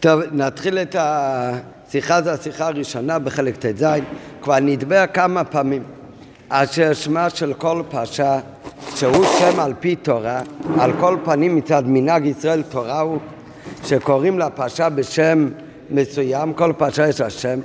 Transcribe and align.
טוב, 0.00 0.20
נתחיל 0.32 0.78
את 0.78 0.96
השיחה, 0.98 2.22
זו 2.22 2.30
השיחה 2.30 2.66
הראשונה 2.66 3.18
בחלק 3.18 3.56
ט"ז, 3.56 3.84
כבר 4.42 4.58
נדבר 4.58 5.04
כמה 5.12 5.44
פעמים. 5.44 5.82
אשר 6.48 6.92
שמה 6.92 7.30
של 7.30 7.54
כל 7.54 7.82
פרשה, 7.90 8.40
שהוא 8.94 9.24
שם 9.38 9.60
על 9.60 9.72
פי 9.80 9.96
תורה, 9.96 10.40
על 10.78 10.92
כל 11.00 11.16
פנים 11.24 11.56
מצד 11.56 11.82
מנהג 11.86 12.26
ישראל 12.26 12.62
תורה 12.62 13.00
הוא, 13.00 13.18
שקוראים 13.84 14.38
לפרשה 14.38 14.88
בשם 14.88 15.48
מסוים, 15.90 16.52
כל 16.52 16.72
פרשה 16.76 17.08
יש 17.08 17.20
השם, 17.20 17.60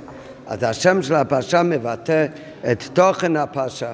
אז 0.46 0.62
השם 0.62 1.02
של 1.02 1.14
הפרשה 1.14 1.62
מבטא 1.62 2.26
את 2.72 2.82
תוכן 2.92 3.36
הפרשה. 3.36 3.92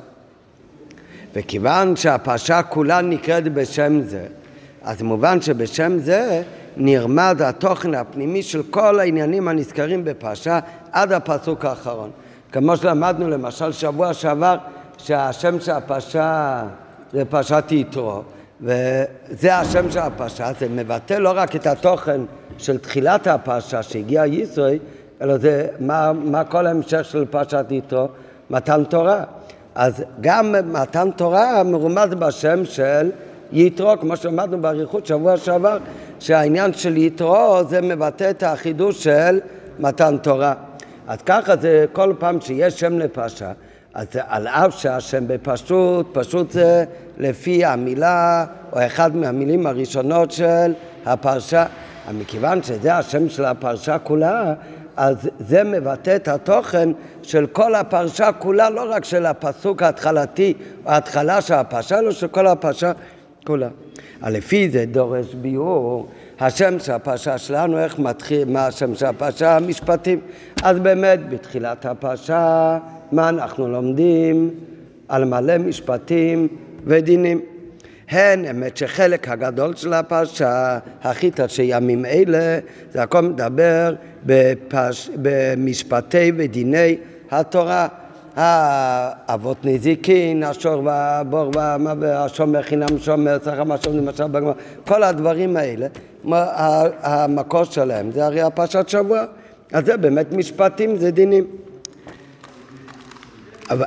וכיוון 1.34 1.96
שהפרשה 1.96 2.62
כולה 2.62 3.00
נקראת 3.00 3.52
בשם 3.52 4.00
זה, 4.02 4.26
אז 4.82 5.02
מובן 5.02 5.40
שבשם 5.40 5.98
זה 5.98 6.42
נרמד 6.76 7.42
התוכן 7.42 7.94
הפנימי 7.94 8.42
של 8.42 8.62
כל 8.70 9.00
העניינים 9.00 9.48
הנזכרים 9.48 10.04
בפרשה 10.04 10.58
עד 10.92 11.12
הפסוק 11.12 11.64
האחרון. 11.64 12.10
כמו 12.52 12.76
שלמדנו 12.76 13.28
למשל 13.28 13.72
שבוע 13.72 14.14
שעבר, 14.14 14.56
שהשם 14.98 15.60
של 15.60 15.72
הפרשה 15.72 16.62
זה 17.12 17.24
פרשת 17.24 17.64
יתרו, 17.70 18.22
וזה 18.60 19.56
השם 19.56 19.90
של 19.90 19.98
הפרשה, 19.98 20.50
זה 20.58 20.68
מבטא 20.68 21.14
לא 21.14 21.32
רק 21.34 21.56
את 21.56 21.66
התוכן 21.66 22.20
של 22.58 22.78
תחילת 22.78 23.26
הפרשה 23.26 23.82
שהגיע 23.82 24.26
ישראל, 24.26 24.78
אלא 25.22 25.38
זה 25.38 25.66
מה, 25.80 26.12
מה 26.12 26.44
כל 26.44 26.66
ההמשך 26.66 27.04
של 27.04 27.24
פרשת 27.24 27.64
יתרו? 27.70 28.08
מתן 28.50 28.84
תורה. 28.84 29.24
אז 29.74 30.04
גם 30.20 30.54
מתן 30.72 31.10
תורה 31.10 31.62
מרומז 31.62 32.14
בשם 32.14 32.64
של 32.64 33.10
יתרו, 33.52 33.92
כמו 34.00 34.16
שלמדנו 34.16 34.60
באריכות 34.60 35.06
שבוע 35.06 35.36
שעבר, 35.36 35.78
שהעניין 36.20 36.72
של 36.72 36.96
יתרו 36.96 37.60
זה 37.68 37.80
מבטא 37.80 38.30
את 38.30 38.42
החידוש 38.42 39.04
של 39.04 39.40
מתן 39.78 40.16
תורה. 40.22 40.54
אז 41.08 41.18
ככה 41.26 41.56
זה 41.56 41.84
כל 41.92 42.14
פעם 42.18 42.40
שיש 42.40 42.80
שם 42.80 42.98
לפרשה, 42.98 43.52
אז 43.94 44.06
על 44.28 44.48
אף 44.48 44.78
שהשם 44.78 45.24
בפשוט, 45.28 46.06
פשוט 46.12 46.50
זה 46.50 46.84
לפי 47.18 47.64
המילה 47.64 48.44
או 48.72 48.86
אחד 48.86 49.16
מהמילים 49.16 49.66
הראשונות 49.66 50.30
של 50.30 50.72
הפרשה. 51.06 51.66
מכיוון 52.12 52.62
שזה 52.62 52.94
השם 52.94 53.28
של 53.28 53.44
הפרשה 53.44 53.98
כולה, 53.98 54.54
אז 54.96 55.16
זה 55.40 55.64
מבטא 55.64 56.16
את 56.16 56.28
התוכן 56.28 56.88
של 57.22 57.46
כל 57.46 57.74
הפרשה 57.74 58.32
כולה, 58.32 58.70
לא 58.70 58.90
רק 58.90 59.04
של 59.04 59.26
הפסוק 59.26 59.82
ההתחלתי, 59.82 60.54
ההתחלה 60.86 61.40
של 61.40 61.54
הפרשה, 61.54 61.98
אלא 61.98 62.10
של 62.10 62.28
כל 62.28 62.46
הפרשה 62.46 62.92
כולה. 63.46 63.68
לפי 64.28 64.70
זה 64.70 64.84
דורש 64.86 65.34
ביאור 65.34 66.08
השם 66.40 66.78
של 66.78 66.92
הפרשה 66.92 67.38
שלנו, 67.38 67.78
איך 67.78 67.98
מתחיל, 67.98 68.48
מה 68.48 68.66
השם 68.66 68.94
של 68.94 69.06
הפרשה? 69.06 69.56
המשפטים. 69.56 70.20
אז 70.62 70.78
באמת, 70.78 71.28
בתחילת 71.28 71.86
הפרשה, 71.86 72.78
מה 73.12 73.28
אנחנו 73.28 73.68
לומדים? 73.68 74.50
על 75.08 75.24
מלא 75.24 75.58
משפטים 75.58 76.48
ודינים. 76.84 77.40
הן 78.10 78.44
אמת 78.44 78.76
שחלק 78.76 79.28
הגדול 79.28 79.76
של 79.76 79.92
הפרשה, 79.92 80.78
הכי 81.02 81.30
שימים 81.48 82.04
אלה, 82.06 82.58
זה 82.92 83.02
הכל 83.02 83.20
מדבר 83.20 83.94
בפש, 84.26 85.10
במשפטי 85.16 86.32
ודיני 86.36 86.96
התורה. 87.30 87.88
האבות 88.36 89.56
נזיקין, 89.64 90.42
השור 90.42 90.82
והבור 90.84 91.50
והשומר 92.00 92.62
חינם 92.62 92.98
שומר, 92.98 93.38
שכר 93.44 93.64
משום 93.64 93.96
למשל 93.96 94.28
בגמר, 94.28 94.52
כל 94.86 95.02
הדברים 95.02 95.56
האלה, 95.56 95.86
המקור 97.02 97.64
שלהם 97.64 98.10
זה 98.10 98.26
הרי 98.26 98.42
הפרשת 98.42 98.88
שבוע, 98.88 99.24
אז 99.72 99.86
זה 99.86 99.96
באמת 99.96 100.32
משפטים, 100.32 100.96
זה 100.96 101.10
דינים. 101.10 101.44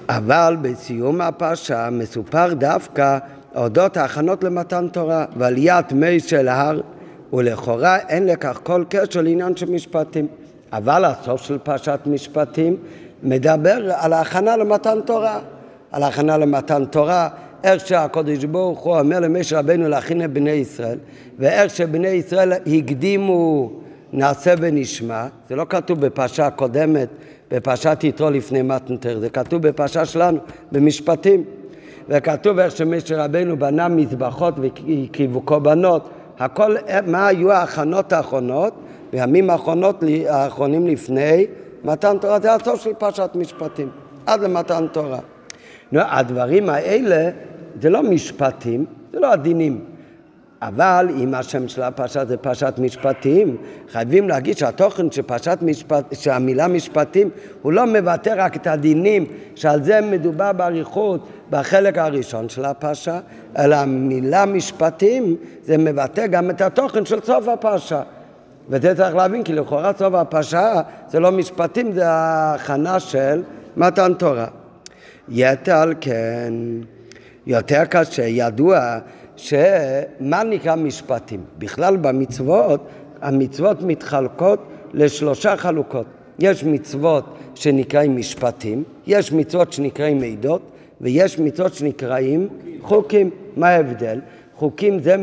אבל 0.09 0.57
בסיום 0.61 1.21
הפרשה 1.21 1.89
מסופר 1.89 2.53
דווקא 2.53 3.17
אודות 3.55 3.97
ההכנות 3.97 4.43
למתן 4.43 4.87
תורה 4.87 5.25
ועליית 5.37 5.91
מי 5.91 6.19
של 6.19 6.47
הר, 6.47 6.81
ולכאורה 7.33 7.97
אין 7.97 8.25
לכך 8.25 8.59
כל 8.63 8.83
קשר 8.89 9.21
לעניין 9.21 9.55
של 9.55 9.71
משפטים. 9.71 10.27
אבל 10.73 11.05
הסוף 11.05 11.41
של 11.41 11.57
פרשת 11.57 11.99
משפטים 12.05 12.75
מדבר 13.23 13.91
על 13.95 14.13
ההכנה 14.13 14.57
למתן 14.57 14.99
תורה. 15.05 15.39
על 15.93 16.03
ההכנה 16.03 16.37
למתן 16.37 16.85
תורה, 16.85 17.29
איך 17.63 17.87
שהקדוש 17.87 18.45
ברוך 18.45 18.79
הוא 18.79 18.99
אומר 18.99 19.19
למשה 19.19 19.59
רבנו 19.59 19.89
להכין 19.89 20.23
את 20.23 20.33
בני 20.33 20.51
ישראל, 20.51 20.97
ואיך 21.39 21.75
שבני 21.75 22.07
ישראל 22.07 22.53
הקדימו 22.53 23.71
נעשה 24.13 24.53
ונשמע, 24.59 25.25
זה 25.49 25.55
לא 25.55 25.65
כתוב 25.69 26.05
בפרשה 26.05 26.47
הקודמת, 26.47 27.07
בפרשת 27.51 27.99
יתרו 28.03 28.29
לפני 28.29 28.61
מתנתר, 28.61 29.19
זה 29.19 29.29
כתוב 29.29 29.67
בפרשה 29.67 30.05
שלנו, 30.05 30.39
במשפטים. 30.71 31.43
וכתוב 32.09 32.59
איך 32.59 32.75
שמשה 32.75 33.25
רבנו 33.25 33.57
בנה 33.57 33.87
מזבחות 33.87 34.53
והקריבו 34.59 35.41
קורבנות, 35.41 36.09
הכל, 36.39 36.75
מה 37.07 37.27
היו 37.27 37.51
ההכנות 37.51 38.13
האחרונות, 38.13 38.73
בימים 39.11 39.49
האחרונות, 39.49 40.03
האחרונים 40.27 40.87
לפני 40.87 41.45
מתן 41.83 42.17
תורה, 42.21 42.39
זה 42.39 42.53
הסוף 42.53 42.81
של 42.81 42.93
פרשת 42.93 43.29
משפטים, 43.35 43.89
עד 44.25 44.41
למתן 44.41 44.87
תורה. 44.91 45.19
הדברים 45.93 46.69
האלה 46.69 47.29
זה 47.81 47.89
לא 47.89 48.03
משפטים, 48.03 48.85
זה 49.13 49.19
לא 49.19 49.33
הדינים. 49.33 49.85
אבל 50.61 51.07
אם 51.19 51.33
השם 51.33 51.67
של 51.67 51.81
הפרשה 51.81 52.25
זה 52.25 52.37
פרשת 52.37 52.73
משפטים, 52.77 53.57
חייבים 53.91 54.29
להגיד 54.29 54.57
שהתוכן 54.57 55.11
של 55.11 55.21
פרשת 55.21 55.57
משפט, 55.61 56.05
שהמילה 56.13 56.67
משפטים 56.67 57.29
הוא 57.61 57.73
לא 57.73 57.85
מבטא 57.85 58.33
רק 58.37 58.55
את 58.55 58.67
הדינים, 58.67 59.25
שעל 59.55 59.83
זה 59.83 60.01
מדובר 60.01 60.53
באריכות 60.53 61.27
בחלק 61.49 61.97
הראשון 61.97 62.49
של 62.49 62.65
הפרשה, 62.65 63.19
אלא 63.57 63.75
המילה 63.75 64.45
משפטים 64.45 65.35
זה 65.63 65.77
מבטא 65.77 66.27
גם 66.27 66.49
את 66.49 66.61
התוכן 66.61 67.05
של 67.05 67.21
סוף 67.21 67.47
הפרשה. 67.47 68.01
וזה 68.69 68.95
צריך 68.95 69.15
להבין, 69.15 69.43
כי 69.43 69.53
לכאורה 69.53 69.91
סוף 69.97 70.13
הפרשה 70.13 70.81
זה 71.09 71.19
לא 71.19 71.31
משפטים, 71.31 71.91
זה 71.91 72.09
ההכנה 72.09 72.99
של 72.99 73.43
מתן 73.77 74.13
תורה. 74.13 74.47
יתר 75.29 75.75
על 75.75 75.93
כן, 76.01 76.53
יותר 77.47 77.85
קשה, 77.85 78.23
ידוע 78.23 78.97
שמה 79.35 80.43
נקרא 80.43 80.75
משפטים? 80.75 81.43
בכלל 81.57 81.97
במצוות, 81.97 82.87
המצוות 83.21 83.81
מתחלקות 83.81 84.59
לשלושה 84.93 85.57
חלוקות. 85.57 86.05
יש 86.39 86.63
מצוות 86.63 87.25
שנקראים 87.55 88.17
משפטים, 88.17 88.83
יש 89.07 89.31
מצוות 89.31 89.73
שנקראים 89.73 90.17
מידות, 90.17 90.61
ויש 91.01 91.39
מצוות 91.39 91.73
שנקראים 91.73 92.47
חוקים. 92.81 93.29
מה 93.55 93.69
ההבדל? 93.69 94.19
חוקים 94.55 94.99
זה 94.99 95.15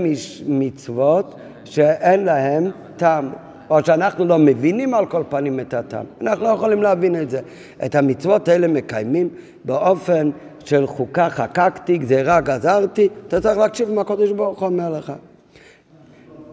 מצוות 0.46 1.34
שאין 1.64 2.24
להם 2.24 2.70
טעם, 3.00 3.30
או 3.70 3.84
שאנחנו 3.84 4.24
לא 4.24 4.38
מבינים 4.38 4.94
על 4.94 5.06
כל 5.06 5.22
פנים 5.28 5.60
את 5.60 5.74
הטעם. 5.74 6.04
אנחנו 6.20 6.44
לא 6.44 6.48
יכולים 6.48 6.82
להבין 6.82 7.22
את 7.22 7.30
זה. 7.30 7.40
את 7.84 7.94
המצוות 7.94 8.48
האלה 8.48 8.68
מקיימים 8.68 9.28
באופן 9.64 10.30
של 10.64 10.86
חוקה 10.86 11.30
חקקתי, 11.30 11.98
גזירה 11.98 12.40
גזרתי, 12.40 13.08
אתה 13.28 13.40
צריך 13.40 13.58
להקשיב 13.58 13.90
מה 13.90 14.00
הקדוש 14.00 14.32
ברוך 14.32 14.60
הוא 14.60 14.68
אומר 14.68 14.90
לך. 14.90 15.12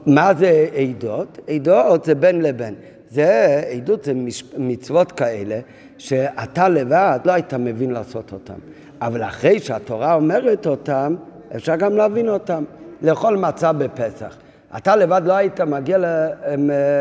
מה 0.05 0.33
זה 0.33 0.67
עדות? 0.75 1.39
עדות 1.47 2.05
זה 2.05 2.15
בין 2.15 2.41
לבין. 2.41 2.75
זה, 3.09 3.61
עדות 3.75 4.03
זה 4.03 4.13
מצוות 4.57 5.11
כאלה 5.11 5.59
שאתה 5.97 6.69
לבד 6.69 7.19
לא 7.25 7.31
היית 7.31 7.53
מבין 7.53 7.91
לעשות 7.91 8.33
אותם. 8.33 8.59
אבל 9.01 9.23
אחרי 9.23 9.59
שהתורה 9.59 10.13
אומרת 10.13 10.67
אותם, 10.67 11.15
אפשר 11.55 11.75
גם 11.75 11.97
להבין 11.97 12.29
אותם. 12.29 12.63
לאכול 13.01 13.37
מצה 13.37 13.73
בפסח. 13.73 14.37
אתה 14.77 14.95
לבד 14.95 15.21
לא 15.25 15.33
היית 15.33 15.61
מגיע 15.61 15.97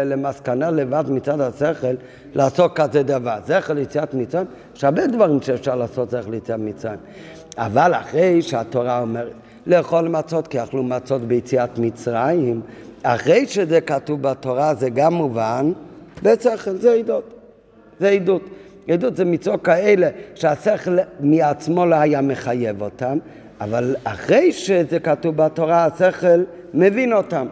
למסקנה 0.05 0.71
לבד 0.71 1.05
מצד 1.09 1.41
השכל 1.41 1.95
לעשות 2.35 2.73
כזה 2.75 3.03
דבר. 3.03 3.37
זכר 3.47 3.73
ליציאת 3.73 4.15
מצרים, 4.15 4.47
יש 4.77 4.85
הרבה 4.85 5.07
דברים 5.07 5.43
שאפשר 5.43 5.75
לעשות 5.75 6.11
זכר 6.11 6.31
ליציאת 6.31 6.59
מצרים. 6.59 6.99
אבל 7.59 7.95
אחרי 7.95 8.43
שהתורה 8.43 9.01
אומרת 9.01 9.33
לאכול 9.67 10.09
מצות, 10.09 10.49
כי 10.49 10.63
אכלו 10.63 10.83
מצות 10.83 11.23
ביציאת 11.23 11.79
מצרים, 11.79 12.61
אחרי 13.03 13.47
שזה 13.47 13.81
כתוב 13.81 14.23
בתורה 14.23 14.75
זה 14.75 14.91
גם 14.91 15.15
מובן 15.15 15.73
בשכל, 16.23 16.77
זה 16.77 16.93
עדות. 16.93 17.35
זה 18.01 18.09
עדות. 18.09 18.43
עדות 18.89 19.17
זה 19.17 19.25
מצוות 19.25 19.65
כאלה 19.65 20.09
שהשכל 20.35 20.97
מעצמו 21.21 21.87
לא 21.87 21.95
היה 21.97 22.21
מחייב 22.21 22.83
אותם, 22.83 23.19
אבל 23.61 23.97
אחרי 24.05 24.53
שזה 24.53 24.99
כתוב 24.99 25.37
בתורה, 25.37 25.85
השכל 25.85 26.43
מבין 26.77 27.13
אותם. 27.13 27.47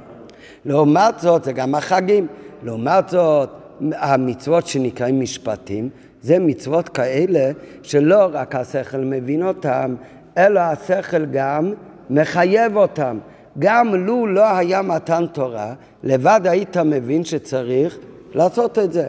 לעומת 0.64 1.20
זאת, 1.20 1.44
זה 1.44 1.52
גם 1.52 1.74
החגים. 1.74 2.26
לעומת 2.62 3.08
זאת, 3.08 3.50
המצוות 3.92 4.66
שנקראים 4.66 5.20
משפטים, 5.20 5.88
זה 6.22 6.38
מצוות 6.38 6.88
כאלה 6.88 7.50
שלא 7.82 8.28
רק 8.32 8.54
השכל 8.54 8.98
מבין 8.98 9.42
אותם, 9.46 9.94
אלא 10.38 10.60
השכל 10.60 11.24
גם 11.24 11.72
מחייב 12.10 12.76
אותם. 12.76 13.18
גם 13.58 13.94
לו 13.94 14.26
לא 14.26 14.56
היה 14.56 14.82
מתן 14.82 15.24
תורה, 15.32 15.74
לבד 16.02 16.40
היית 16.44 16.76
מבין 16.76 17.24
שצריך 17.24 17.98
לעשות 18.34 18.78
את 18.78 18.92
זה. 18.92 19.06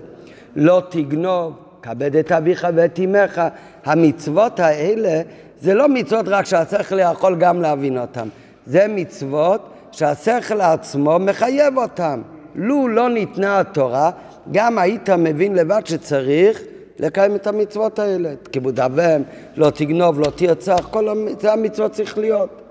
לא 0.56 0.82
תגנוב, 0.90 1.54
כבד 1.82 2.16
את 2.16 2.32
אביך 2.32 2.68
ואת 2.76 3.00
אמך. 3.00 3.42
המצוות 3.86 4.60
האלה 4.60 5.22
זה 5.62 5.74
לא 5.74 5.90
מצוות 5.90 6.28
רק 6.28 6.46
שהשכל 6.46 7.00
יכול 7.00 7.36
גם 7.36 7.62
להבין 7.62 7.98
אותן, 7.98 8.28
זה 8.66 8.86
מצוות 8.90 9.70
שהשכל 9.96 10.62
עצמו 10.62 11.20
מחייב 11.20 11.78
אותן. 11.78 12.22
לו 12.56 12.88
לא 12.88 13.10
ניתנה 13.10 13.60
התורה, 13.60 14.12
גם 14.52 14.78
היית 14.78 15.10
מבין 15.10 15.56
לבד 15.56 15.82
שצריך 15.86 16.62
לקיים 17.00 17.36
את 17.36 17.48
המצוות 17.48 18.00
האלה. 18.00 18.30
כיבוד 18.52 18.80
אבם, 18.80 19.22
לא 19.56 19.70
תגנוב, 19.70 20.20
לא 20.20 20.32
תרצח, 20.36 20.88
כל 20.92 21.08
המצוות 21.44 21.92
צריך 21.92 22.18
להיות. 22.18 22.62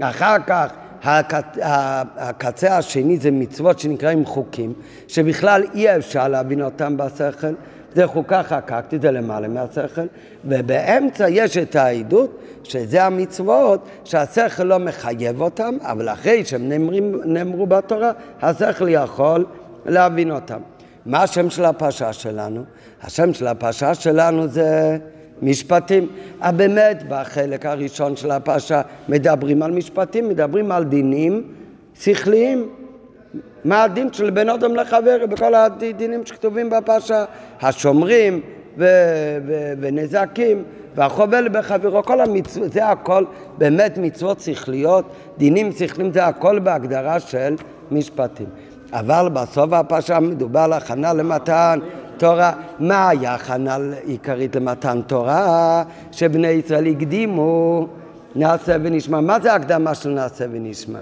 אחר 0.00 0.36
כך 0.46 0.72
הקצה 2.16 2.76
השני 2.76 3.18
זה 3.18 3.30
מצוות 3.30 3.78
שנקראים 3.78 4.24
חוקים, 4.24 4.72
שבכלל 5.08 5.62
אי 5.74 5.96
אפשר 5.96 6.28
להבין 6.28 6.62
אותם 6.62 6.96
בשכל, 6.96 7.54
זה 7.94 8.06
חוקה 8.06 8.42
חקקתי, 8.42 8.98
זה 8.98 9.10
למעלה 9.10 9.48
מהשכל, 9.48 10.06
ובאמצע 10.44 11.28
יש 11.28 11.56
את 11.56 11.76
העדות, 11.76 12.38
שזה 12.64 13.04
המצוות 13.04 13.80
שהשכל 14.04 14.62
לא 14.62 14.78
מחייב 14.78 15.40
אותם, 15.40 15.74
אבל 15.82 16.08
אחרי 16.08 16.44
שהם 16.44 16.68
נאמרים, 16.68 17.20
נאמרו 17.24 17.66
בתורה, 17.66 18.12
השכל 18.42 18.88
יכול 18.88 19.46
להבין 19.86 20.30
אותם. 20.30 20.60
מה 21.06 21.22
השם 21.22 21.50
של 21.50 21.64
הפרשה 21.64 22.12
שלנו? 22.12 22.64
השם 23.02 23.34
של 23.34 23.46
הפרשה 23.46 23.94
שלנו 23.94 24.48
זה 24.48 24.98
משפטים. 25.42 26.08
באמת, 26.56 27.02
בחלק 27.08 27.66
הראשון 27.66 28.16
של 28.16 28.30
הפרשה 28.30 28.82
מדברים 29.08 29.62
על 29.62 29.70
משפטים, 29.70 30.28
מדברים 30.28 30.72
על 30.72 30.84
דינים 30.84 31.52
שכליים. 31.94 32.68
מה 33.64 33.82
הדין 33.82 34.12
של 34.12 34.30
בן 34.30 34.48
אדם 34.48 34.74
לחבר 34.74 35.26
בכל 35.26 35.54
הדינים 35.54 36.26
שכתובים 36.26 36.70
בפרשה, 36.70 37.24
השומרים 37.62 38.40
ו- 38.78 38.84
ו- 39.46 39.72
ונזקים 39.80 40.62
והחובל 40.94 41.48
בחברו, 41.52 42.02
כל 42.02 42.20
המצוות, 42.20 42.72
זה 42.72 42.88
הכל 42.88 43.24
באמת 43.58 43.98
מצוות 43.98 44.40
שכליות, 44.40 45.04
דינים 45.38 45.72
שכליים, 45.72 46.12
זה 46.12 46.26
הכל 46.26 46.58
בהגדרה 46.58 47.20
של 47.20 47.54
משפטים. 47.90 48.46
אבל 48.92 49.28
בסוף 49.32 49.72
הפרשה 49.72 50.20
מדובר 50.20 50.60
על 50.60 50.72
הכנה 50.72 51.12
למתן 51.12 51.78
תורה. 52.16 52.52
מה 52.78 53.08
היה 53.08 53.34
הכנה 53.34 53.78
עיקרית 54.04 54.56
למתן 54.56 55.00
תורה? 55.06 55.82
שבני 56.12 56.48
ישראל 56.48 56.86
הקדימו 56.86 57.86
נעשה 58.36 58.76
ונשמע. 58.82 59.20
מה 59.20 59.40
זה 59.40 59.52
ההקדמה 59.52 59.94
של 59.94 60.10
נעשה 60.10 60.44
ונשמע? 60.52 60.98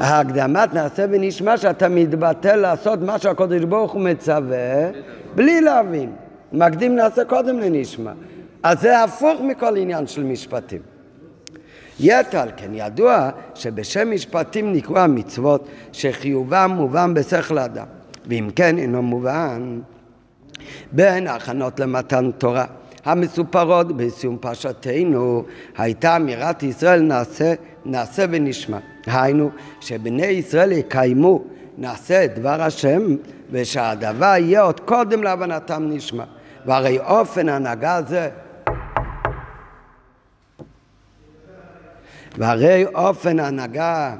ההקדמת 0.00 0.74
נעשה 0.74 1.04
ונשמע 1.10 1.56
שאתה 1.56 1.88
מתבטל 1.88 2.56
לעשות 2.56 3.00
מה 3.00 3.18
שהקדוש 3.18 3.64
ברוך 3.64 3.92
הוא 3.92 4.02
מצווה 4.02 4.90
בלי 5.34 5.60
להבין. 5.60 6.12
מקדים 6.52 6.96
נעשה 6.96 7.24
קודם 7.24 7.58
לנשמע. 7.58 8.12
אז 8.62 8.80
זה 8.80 9.02
הפוך 9.02 9.40
מכל 9.40 9.76
עניין 9.76 10.06
של 10.06 10.22
משפטים. 10.22 10.80
יתר 12.00 12.38
על 12.38 12.50
כן 12.56 12.70
ידוע 12.74 13.30
שבשם 13.54 14.10
משפטים 14.10 14.72
נקראו 14.72 14.98
המצוות 14.98 15.68
שחיובם 15.92 16.70
מובן 16.76 17.14
בשכל 17.14 17.58
אדם 17.58 17.86
ואם 18.26 18.48
כן 18.56 18.78
אינו 18.78 19.02
מובן 19.02 19.80
בין 20.92 21.26
ההכנות 21.26 21.80
למתן 21.80 22.30
תורה 22.38 22.64
המסופרות 23.04 23.96
בסיום 23.96 24.36
פרשתנו 24.40 25.44
הייתה 25.76 26.16
אמירת 26.16 26.62
ישראל 26.62 27.00
נעשה, 27.02 27.54
נעשה 27.84 28.24
ונשמע 28.30 28.78
היינו 29.06 29.50
שבני 29.80 30.26
ישראל 30.26 30.72
יקיימו 30.72 31.42
נעשה 31.78 32.24
את 32.24 32.38
דבר 32.38 32.62
השם 32.62 33.02
ושהדבר 33.50 34.34
יהיה 34.38 34.62
עוד 34.62 34.80
קודם 34.80 35.22
להבנתם 35.22 35.88
נשמע 35.88 36.24
והרי 36.66 36.98
אופן 36.98 37.48
ההנהגה 37.48 37.94
הזה 37.94 38.28
והרי 42.38 42.86
אופן 42.94 43.40
ההנהגה 43.40 44.14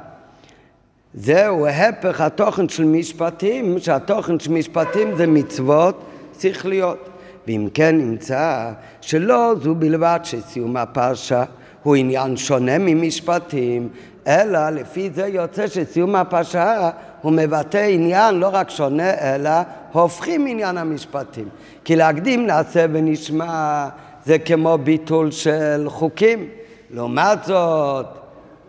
זהו 1.15 1.67
הפך 1.67 2.21
התוכן 2.21 2.69
של 2.69 2.85
משפטים, 2.85 3.79
שהתוכן 3.79 4.39
של 4.39 4.53
משפטים 4.53 5.17
זה 5.17 5.27
מצוות 5.27 6.05
שכליות. 6.41 7.09
ואם 7.47 7.69
כן 7.75 7.99
נמצא 7.99 8.73
שלא 9.01 9.55
זו 9.63 9.75
בלבד 9.75 10.21
שסיום 10.23 10.77
הפרשה 10.77 11.45
הוא 11.83 11.97
עניין 11.97 12.37
שונה 12.37 12.79
ממשפטים, 12.79 13.89
אלא 14.27 14.71
לפי 14.71 15.11
זה 15.15 15.27
יוצא 15.27 15.67
שסיום 15.67 16.15
הפרשה 16.15 16.91
הוא 17.23 17.33
מבטא 17.33 17.79
עניין 17.79 18.35
לא 18.35 18.51
רק 18.53 18.71
שונה, 18.71 19.11
אלא 19.11 19.51
הופכים 19.93 20.47
עניין 20.47 20.79
המשפטים. 20.79 21.49
כי 21.85 21.97
להקדים 21.97 22.47
נעשה 22.47 22.87
ונשמע 22.93 23.89
זה 24.25 24.39
כמו 24.39 24.79
ביטול 24.79 25.31
של 25.31 25.85
חוקים. 25.89 26.49
לעומת 26.91 27.45
זאת, 27.45 28.07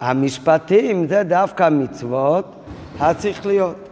המשפטים 0.02 1.08
זה 1.08 1.24
דווקא 1.24 1.70
מצוות 1.70 2.46
השכליות. 3.00 3.90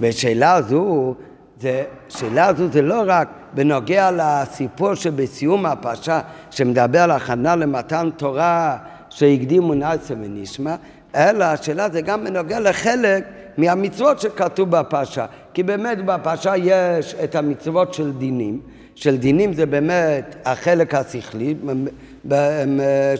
ושאלה 0.00 0.62
זו, 0.62 1.14
זה, 1.60 1.84
שאלה 2.08 2.52
זו 2.54 2.68
זה 2.72 2.82
לא 2.82 3.02
רק 3.06 3.28
בנוגע 3.54 4.10
לסיפור 4.10 4.94
שבסיום 4.94 5.66
הפרשה, 5.66 6.20
שמדבר 6.50 7.00
על 7.00 7.10
הכנה 7.10 7.56
למתן 7.56 8.10
תורה 8.16 8.76
שהקדימו 9.14 9.74
נעשה 9.74 10.14
ונשמע, 10.14 10.74
אלא 11.16 11.44
השאלה 11.44 11.88
זה 11.88 12.00
גם 12.00 12.24
בנוגע 12.24 12.60
לחלק 12.60 13.24
מהמצוות 13.58 14.20
שכתוב 14.20 14.70
בפרשה. 14.70 15.26
כי 15.54 15.62
באמת 15.62 16.04
בפרשה 16.04 16.56
יש 16.56 17.14
את 17.24 17.34
המצוות 17.34 17.94
של 17.94 18.12
דינים, 18.12 18.60
של 18.94 19.16
דינים 19.16 19.52
זה 19.52 19.66
באמת 19.66 20.36
החלק 20.44 20.94
השכלי, 20.94 21.54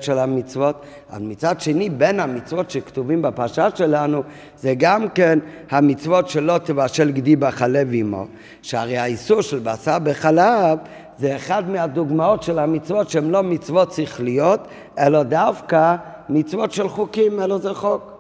של 0.00 0.18
המצוות, 0.18 0.82
אבל 1.10 1.22
מצד 1.22 1.60
שני 1.60 1.90
בין 1.90 2.20
המצוות 2.20 2.70
שכתובים 2.70 3.22
בפרשה 3.22 3.68
שלנו 3.74 4.22
זה 4.58 4.74
גם 4.78 5.08
כן 5.08 5.38
המצוות 5.70 6.28
שלא 6.28 6.58
תבשל 6.58 7.10
גדי 7.10 7.36
בחלב 7.36 7.88
עמו, 7.92 8.26
שהרי 8.62 8.98
האיסור 8.98 9.40
של 9.42 9.58
בשר 9.58 9.98
בחלב 9.98 10.78
זה 11.22 11.36
אחד 11.36 11.70
מהדוגמאות 11.70 12.42
של 12.42 12.58
המצוות 12.58 13.10
שהן 13.10 13.30
לא 13.30 13.42
מצוות 13.42 13.92
שכליות, 13.92 14.60
אלא 14.98 15.22
דווקא 15.22 15.96
מצוות 16.28 16.72
של 16.72 16.88
חוקים, 16.88 17.40
אלא 17.40 17.58
זה 17.58 17.74
חוק. 17.74 18.12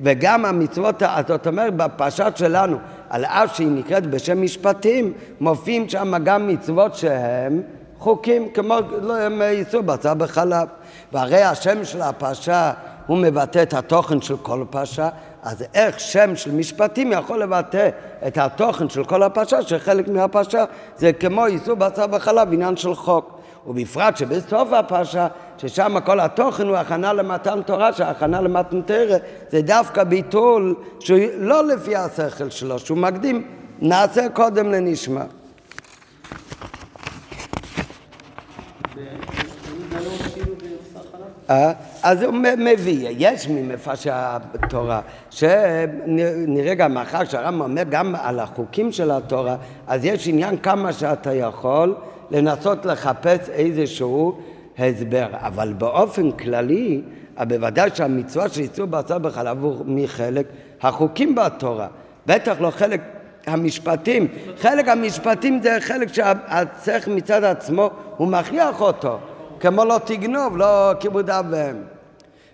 וגם 0.00 0.44
המצוות, 0.44 1.02
זאת 1.28 1.46
אומרת, 1.46 1.76
בפרשה 1.76 2.28
שלנו, 2.34 2.76
על 3.10 3.24
אף 3.24 3.56
שהיא 3.56 3.68
נקראת 3.70 4.06
בשם 4.06 4.42
משפטים, 4.42 5.12
מופיעים 5.40 5.88
שם 5.88 6.14
גם 6.24 6.48
מצוות 6.48 6.94
שהן 6.94 7.62
חוקים 7.98 8.48
כמו 8.48 8.74
הם 9.20 9.42
ייסעו 9.42 9.82
בשר 9.82 10.14
בחלב. 10.14 10.68
והרי 11.12 11.42
השם 11.42 11.84
של 11.84 12.02
הפרשה 12.02 12.72
הוא 13.06 13.18
מבטא 13.18 13.62
את 13.62 13.74
התוכן 13.74 14.20
של 14.20 14.36
כל 14.36 14.64
פרשה, 14.70 15.08
אז 15.44 15.64
איך 15.74 16.00
שם 16.00 16.36
של 16.36 16.52
משפטים 16.52 17.12
יכול 17.12 17.42
לבטא 17.42 17.88
את 18.26 18.38
התוכן 18.38 18.88
של 18.88 19.04
כל 19.04 19.22
הפרשה, 19.22 19.62
שחלק 19.62 20.08
מהפרשה 20.08 20.64
זה 20.96 21.12
כמו 21.12 21.46
ייסעו 21.46 21.76
בשר 21.76 22.06
בחלב, 22.06 22.52
עניין 22.52 22.76
של 22.76 22.94
חוק. 22.94 23.40
ובפרט 23.66 24.16
שבסוף 24.16 24.72
הפרשה, 24.72 25.26
ששם 25.58 26.00
כל 26.04 26.20
התוכן 26.20 26.66
הוא 26.66 26.76
הכנה 26.76 27.12
למתן 27.12 27.62
תורה, 27.62 27.92
שהכנה 27.92 28.40
למתן 28.40 28.82
תרא 28.82 29.16
זה 29.50 29.62
דווקא 29.62 30.04
ביטול 30.04 30.74
שהוא 31.00 31.18
לא 31.36 31.66
לפי 31.66 31.96
השכל 31.96 32.50
שלו, 32.50 32.78
שהוא 32.78 32.98
מקדים, 32.98 33.46
נעשה 33.78 34.28
קודם 34.28 34.72
לנשמע. 34.72 35.24
אה? 41.50 41.72
אז 42.02 42.22
הוא 42.22 42.34
מביא, 42.58 43.08
יש 43.18 43.48
ממפרשי 43.48 44.08
התורה, 44.12 45.00
שנראה 45.30 46.74
גם 46.74 46.98
אחר 46.98 47.24
שהרמב"ם 47.24 47.60
אומר 47.60 47.82
גם 47.82 48.14
על 48.14 48.40
החוקים 48.40 48.92
של 48.92 49.10
התורה, 49.10 49.56
אז 49.86 50.04
יש 50.04 50.28
עניין 50.28 50.56
כמה 50.56 50.92
שאתה 50.92 51.34
יכול 51.34 51.94
לנסות 52.30 52.86
לחפש 52.86 53.48
איזשהו 53.48 54.38
הסבר, 54.78 55.26
אבל 55.32 55.72
באופן 55.72 56.30
כללי, 56.30 57.02
בוודאי 57.48 57.90
שהמצווה 57.94 58.48
של 58.48 58.60
איסור 58.60 58.86
בשר 58.86 59.18
בחלב 59.18 59.64
הוא 59.64 59.76
מחלק 59.86 60.46
החוקים 60.82 61.34
בתורה, 61.34 61.86
בטח 62.26 62.60
לא 62.60 62.70
חלק 62.70 63.00
המשפטים, 63.46 64.28
חלק 64.58 64.88
המשפטים 64.88 65.62
זה 65.62 65.76
חלק 65.80 66.14
שהצריך 66.14 67.08
מצד 67.08 67.44
עצמו, 67.44 67.90
הוא 68.16 68.28
מכריח 68.28 68.80
אותו 68.80 69.18
כמו 69.60 69.84
לא 69.84 69.98
תגנוב, 70.04 70.56
לא 70.56 70.92
כיבוד 71.00 71.30
אב 71.30 71.46
ואם. 71.50 71.76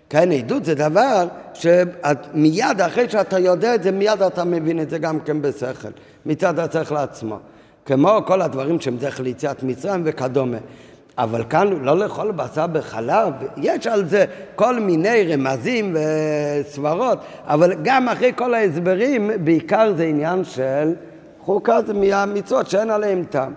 כן, 0.09 0.31
עדות 0.31 0.65
זה 0.65 0.75
דבר 0.75 1.27
שמיד 1.53 2.81
אחרי 2.81 3.09
שאתה 3.09 3.39
יודע 3.39 3.75
את 3.75 3.83
זה, 3.83 3.91
מיד 3.91 4.21
אתה 4.21 4.43
מבין 4.43 4.81
את 4.81 4.89
זה 4.89 4.97
גם 4.97 5.19
כן 5.19 5.41
בשכל, 5.41 5.89
מצד 6.25 6.59
השכל 6.59 6.97
עצמו. 6.97 7.37
כמו 7.85 8.19
כל 8.25 8.41
הדברים 8.41 8.81
שהם 8.81 8.97
זכר 8.99 9.23
ליציאת 9.23 9.63
מצרים 9.63 10.01
וכדומה. 10.05 10.57
אבל 11.17 11.43
כאן 11.49 11.67
לא 11.67 11.97
לאכול 11.97 12.31
בשר 12.31 12.67
בחלב, 12.67 13.33
יש 13.57 13.87
על 13.87 14.05
זה 14.05 14.25
כל 14.55 14.79
מיני 14.79 15.33
רמזים 15.33 15.95
וסברות, 15.95 17.19
אבל 17.43 17.73
גם 17.83 18.09
אחרי 18.09 18.31
כל 18.35 18.53
ההסברים, 18.53 19.31
בעיקר 19.43 19.93
זה 19.97 20.03
עניין 20.03 20.43
של 20.43 20.93
חוקה 21.39 21.81
זה 21.87 21.93
מהמצוות 21.93 22.69
שאין 22.69 22.89
עליהם 22.89 23.23
טעם. 23.29 23.53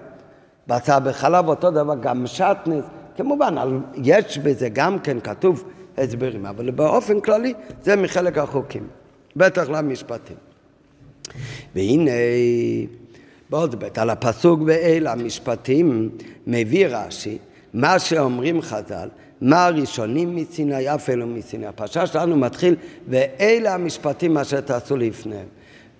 בשר 0.67 0.99
בחלב 0.99 1.49
אותו 1.49 1.71
דבר, 1.71 1.95
גם 2.01 2.27
שטנס, 2.27 2.85
כמובן, 3.17 3.55
יש 3.95 4.39
בזה 4.39 4.69
גם 4.69 4.99
כן 4.99 5.21
כתוב 5.21 5.65
הסברים, 5.99 6.47
אבל 6.47 6.71
באופן 6.71 7.21
כללי 7.21 7.55
זה 7.83 7.97
מחלק 7.97 8.39
החוקים, 8.39 8.87
בטח 9.37 9.69
למשפטים. 9.69 10.37
והנה, 11.75 12.11
בעוד 13.51 13.81
בית 13.81 13.99
על 13.99 14.11
הפסוק 14.11 14.61
ואלה 14.67 15.13
המשפטים 15.13 16.11
מביא 16.47 16.87
רש"י, 16.87 17.39
מה 17.75 17.99
שאומרים 17.99 18.63
חז"ל, 18.63 19.09
מה 19.41 19.67
הראשונים 19.67 20.37
מסיני, 20.37 20.95
אף 20.95 21.11
אלו 21.11 21.27
מסיני. 21.27 21.67
הפרשה 21.67 22.07
שלנו 22.07 22.37
מתחיל, 22.37 22.77
ואלה 23.09 23.75
המשפטים 23.75 24.39
אשר 24.39 24.61
תעשו 24.61 24.97
לפניהם. 24.97 25.47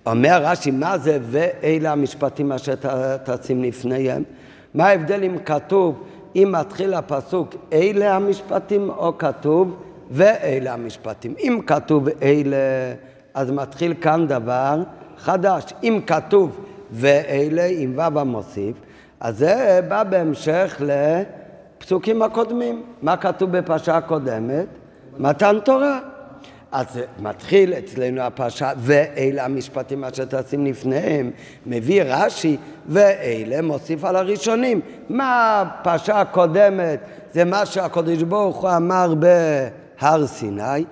אומר 0.05 0.41
רש"י, 0.43 0.71
מה 0.71 0.97
זה 0.97 1.19
ואלה 1.21 1.91
המשפטים 1.91 2.51
אשר 2.51 2.75
תעשים 3.23 3.63
לפניהם? 3.63 4.23
מה 4.73 4.87
ההבדל 4.87 5.23
אם 5.23 5.37
כתוב, 5.45 6.03
אם 6.35 6.55
מתחיל 6.59 6.93
הפסוק 6.93 7.55
אלה 7.73 8.15
המשפטים, 8.15 8.89
או 8.89 9.17
כתוב 9.17 9.75
ואלה 10.11 10.73
המשפטים. 10.73 11.33
אם 11.39 11.59
כתוב 11.65 12.07
אלה, 12.21 12.57
אז 13.33 13.51
מתחיל 13.51 13.93
כאן 14.01 14.27
דבר 14.27 14.83
חדש. 15.17 15.73
אם 15.83 15.99
כתוב 16.07 16.59
ואלה, 16.91 17.67
עם 17.69 17.93
ו' 17.97 18.19
המוסיף, 18.19 18.75
אז 19.19 19.37
זה 19.37 19.79
בא 19.87 20.03
בהמשך 20.03 20.81
לפסוקים 20.85 22.21
הקודמים. 22.21 22.83
מה 23.01 23.17
כתוב 23.17 23.57
בפרשה 23.57 23.97
הקודמת? 23.97 24.67
מתן 25.17 25.57
תורה. 25.63 25.99
אז 26.75 26.99
מתחיל 27.19 27.73
אצלנו 27.73 28.21
הפרשה, 28.21 28.71
ואלה 28.77 29.45
המשפטים 29.45 30.03
אשר 30.03 30.25
תשים 30.25 30.65
לפניהם, 30.65 31.31
מביא 31.65 32.03
רש"י, 32.05 32.57
ואלה 32.87 33.61
מוסיף 33.61 34.03
על 34.03 34.15
הראשונים. 34.15 34.81
מה 35.09 35.61
הפרשה 35.61 36.21
הקודמת? 36.21 36.99
זה 37.33 37.45
מה 37.45 37.65
שהקדוש 37.65 38.23
ברוך 38.23 38.57
הוא 38.57 38.69
אמר 38.69 39.13
בהר 39.15 40.27
סיני, 40.27 40.83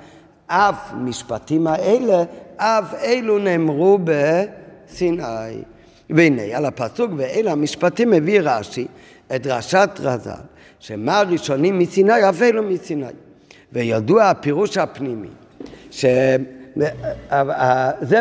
אף 0.48 0.94
משפטים 0.98 1.68
האלה, 1.68 2.24
אף 2.58 2.94
אלו 3.04 3.40
נאמרו 3.40 4.00
בסיני. 4.04 5.64
והנה, 6.10 6.58
על 6.58 6.66
הפסוק 6.66 7.12
ואלה 7.18 7.52
המשפטים 7.52 8.12
מביא 8.12 8.40
רש"י 8.44 8.88
את 9.36 9.42
דרשת 9.42 9.90
רז"ל, 10.00 10.32
שמה 10.80 11.20
הראשונים 11.20 11.80
מסיני, 11.80 12.30
אף 12.30 12.42
אלו 12.42 12.64
מסיני. 12.64 13.06
וידוע 13.74 14.24
הפירוש 14.24 14.78
הפנימי. 14.78 15.43
שזה 15.94 16.38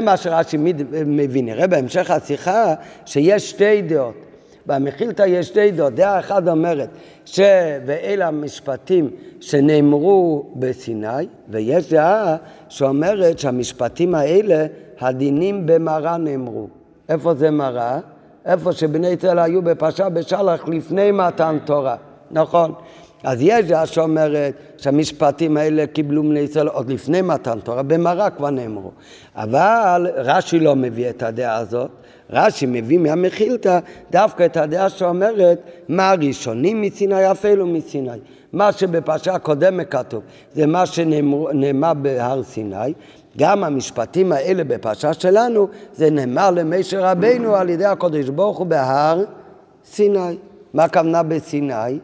מה 0.00 0.17
שרש"י 0.17 0.57
מבין. 1.07 1.47
נראה 1.47 1.67
בהמשך 1.67 2.11
השיחה 2.11 2.75
שיש 3.07 3.50
שתי 3.50 3.83
דעות. 3.83 4.14
במחילתא 4.67 5.23
יש 5.23 5.47
שתי 5.47 5.71
דעות. 5.71 5.95
דעה 5.95 6.19
אחת 6.19 6.49
אומרת 6.49 6.88
ש"ואלה 7.25 8.29
המשפטים 8.29 9.11
שנאמרו 9.41 10.52
בסיני", 10.57 11.26
ויש 11.49 11.93
דעה 11.93 12.37
שאומרת 12.69 13.38
שהמשפטים 13.38 14.14
האלה, 14.14 14.67
הדינים 15.00 15.67
במראה 15.67 16.17
נאמרו. 16.17 16.67
איפה 17.09 17.35
זה 17.35 17.50
מראה? 17.50 17.99
איפה 18.47 18.73
שבני 18.73 19.09
ישראל 19.09 19.38
היו 19.38 19.62
בפרשה 19.62 20.09
בשלח 20.09 20.69
לפני 20.69 21.11
מתן 21.11 21.59
תורה. 21.64 21.97
נכון. 22.31 22.73
אז 23.25 23.38
יש 23.43 23.64
דעה 23.64 23.87
שאומרת 23.87 24.55
שהמשפטים 24.76 25.57
האלה 25.57 25.87
קיבלו 25.87 26.23
בני 26.23 26.41
ישראל 26.41 26.69
עוד 26.69 26.91
לפני 26.91 27.23
מתן 27.23 27.61
תורה, 27.61 27.83
במראה 27.83 28.31
כבר 28.31 28.50
נאמרו. 28.50 28.91
אבל 29.37 30.07
רש"י 30.14 30.61
לא 30.61 30.76
מביא 30.76 31.11
את 31.11 31.23
הדעה 31.23 31.57
הזאת, 31.57 31.91
רש"י 32.31 32.67
מביא 32.67 32.99
מהמחילתא 32.99 33.79
דווקא 34.11 34.45
את 34.45 34.57
הדעה 34.57 34.91
שאומרת 34.91 35.61
מה 35.88 36.11
הראשונים 36.11 36.83
מסיני 36.83 37.31
אפילו 37.31 37.67
מסיני. 37.67 38.19
מה 38.52 38.73
שבפרשה 38.73 39.35
הקודמת 39.35 39.91
כתוב 39.91 40.23
זה 40.52 40.67
מה 40.67 40.87
שנאמר 40.87 41.95
בהר 41.95 42.43
סיני, 42.43 42.93
גם 43.38 43.64
המשפטים 43.64 44.33
האלה 44.33 44.64
בפרשה 44.64 45.12
שלנו 45.12 45.69
זה 45.95 46.11
נאמר 46.11 46.50
למשה 46.50 47.11
רבינו 47.11 47.57
על 47.57 47.69
ידי 47.69 47.85
הקדוש 47.85 48.29
ברוך 48.29 48.59
הוא 48.59 48.67
בהר 48.67 49.25
סיני. 49.85 50.37
מה 50.75 50.85
הכוונה 50.85 51.23
בסיני? 51.23 51.99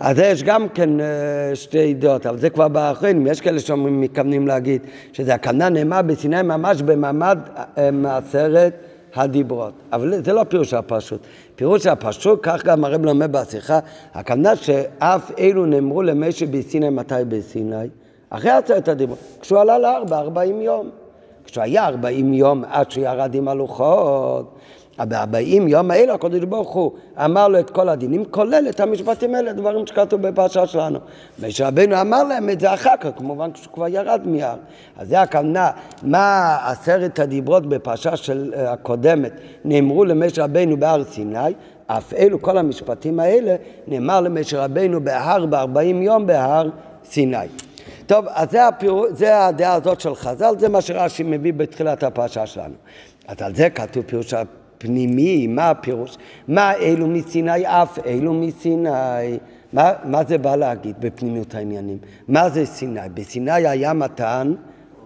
אז 0.00 0.18
יש 0.18 0.42
גם 0.42 0.68
כן 0.68 1.00
אה, 1.00 1.06
שתי 1.54 1.94
דעות, 1.94 2.26
אבל 2.26 2.38
זה 2.38 2.50
כבר 2.50 2.68
באחרונים, 2.68 3.26
יש 3.26 3.40
כאלה 3.40 3.60
שמתכוונים 3.60 4.46
להגיד 4.46 4.82
שזה 5.12 5.34
הכוונה 5.34 5.68
נאמר 5.68 6.02
בסיני 6.02 6.42
ממש 6.42 6.82
במעמד 6.82 7.38
אה, 7.78 7.90
מעשרת 7.90 8.74
הדיברות. 9.14 9.72
אבל 9.92 10.22
זה 10.24 10.32
לא 10.32 10.44
פירוש 10.48 10.74
הפשוט. 10.74 11.20
פירוש 11.56 11.86
הפשוט, 11.86 12.38
כך 12.42 12.64
גם 12.64 12.84
הרב 12.84 13.04
לומד 13.04 13.32
בשיחה, 13.32 13.78
הכוונה 14.14 14.56
שאף 14.56 15.30
אלו 15.38 15.66
נאמרו 15.66 16.02
למשה 16.02 16.46
בסיני, 16.46 16.88
מתי 16.88 17.14
בסיני? 17.28 17.88
אחרי 18.30 18.50
עשרת 18.50 18.88
הדיברות, 18.88 19.18
כשהוא 19.40 19.58
עלה 19.58 19.78
לארבע, 19.78 20.18
ארבעים 20.18 20.62
יום. 20.62 20.90
כשהוא 21.44 21.64
היה 21.64 21.86
ארבעים 21.86 22.34
יום 22.34 22.64
עד 22.70 22.90
שהוא 22.90 23.04
ירד 23.04 23.34
עם 23.34 23.48
הלוחות, 23.48 24.54
בארבעים 24.98 25.68
יום 25.68 25.90
האלה 25.90 26.14
הקדוש 26.14 26.40
ברוך 26.40 26.70
הוא 26.70 26.92
אמר 27.24 27.48
לו 27.48 27.58
את 27.58 27.70
כל 27.70 27.88
הדינים, 27.88 28.24
כולל 28.24 28.66
את 28.68 28.80
המשפטים 28.80 29.34
האלה, 29.34 29.52
דברים 29.52 29.86
שכתוב 29.86 30.28
בפרשה 30.28 30.66
שלנו. 30.66 30.98
משה 31.42 31.68
רבנו 31.68 32.00
אמר 32.00 32.24
להם 32.24 32.50
את 32.50 32.60
זה 32.60 32.74
אחר 32.74 32.94
כך, 33.00 33.10
כמובן 33.16 33.52
כשהוא 33.52 33.72
כבר 33.72 33.88
ירד 33.88 34.20
מהר. 34.24 34.56
אז 34.98 35.08
זה 35.08 35.20
הכוונה, 35.20 35.70
מה 36.02 36.56
עשרת 36.64 37.18
הדיברות 37.18 37.66
בפרשה 37.66 38.16
של 38.16 38.52
uh, 38.54 38.58
הקודמת 38.58 39.32
נאמרו 39.64 40.04
למשה 40.04 40.44
רבנו 40.44 40.76
בהר 40.76 41.04
סיני, 41.04 41.38
אף 41.86 42.14
אלו 42.14 42.42
כל 42.42 42.58
המשפטים 42.58 43.20
האלה 43.20 43.56
נאמר 43.86 44.20
למשה 44.20 44.64
רבנו 44.64 45.04
בהר 45.04 45.46
בארבעים 45.46 46.02
יום 46.02 46.26
בהר 46.26 46.70
סיני. 47.04 47.46
טוב, 48.06 48.24
אז 48.28 48.50
זה, 48.50 48.68
הפיר... 48.68 48.94
זה 49.10 49.46
הדעה 49.46 49.74
הזאת 49.74 50.00
של 50.00 50.14
חז"ל, 50.14 50.54
זה 50.58 50.68
מה 50.68 50.80
שרש"י 50.80 51.22
מביא 51.22 51.52
בתחילת 51.52 52.02
הפרשה 52.02 52.46
שלנו. 52.46 52.74
אז 53.28 53.42
על 53.42 53.54
זה 53.54 53.70
כתוב 53.70 54.04
פירוש 54.04 54.34
פנימי, 54.78 55.46
מה 55.46 55.70
הפירוש? 55.70 56.16
מה 56.48 56.74
אלו 56.74 57.06
מסיני, 57.06 57.66
אף 57.66 57.98
אלו 58.06 58.34
מסיני. 58.34 59.38
מה, 59.72 59.92
מה 60.04 60.24
זה 60.24 60.38
בא 60.38 60.56
להגיד 60.56 60.96
בפנימיות 60.98 61.54
העניינים? 61.54 61.98
מה 62.28 62.48
זה 62.48 62.66
סיני? 62.66 63.00
בסיני 63.14 63.66
היה 63.66 63.92
מתן 63.92 64.54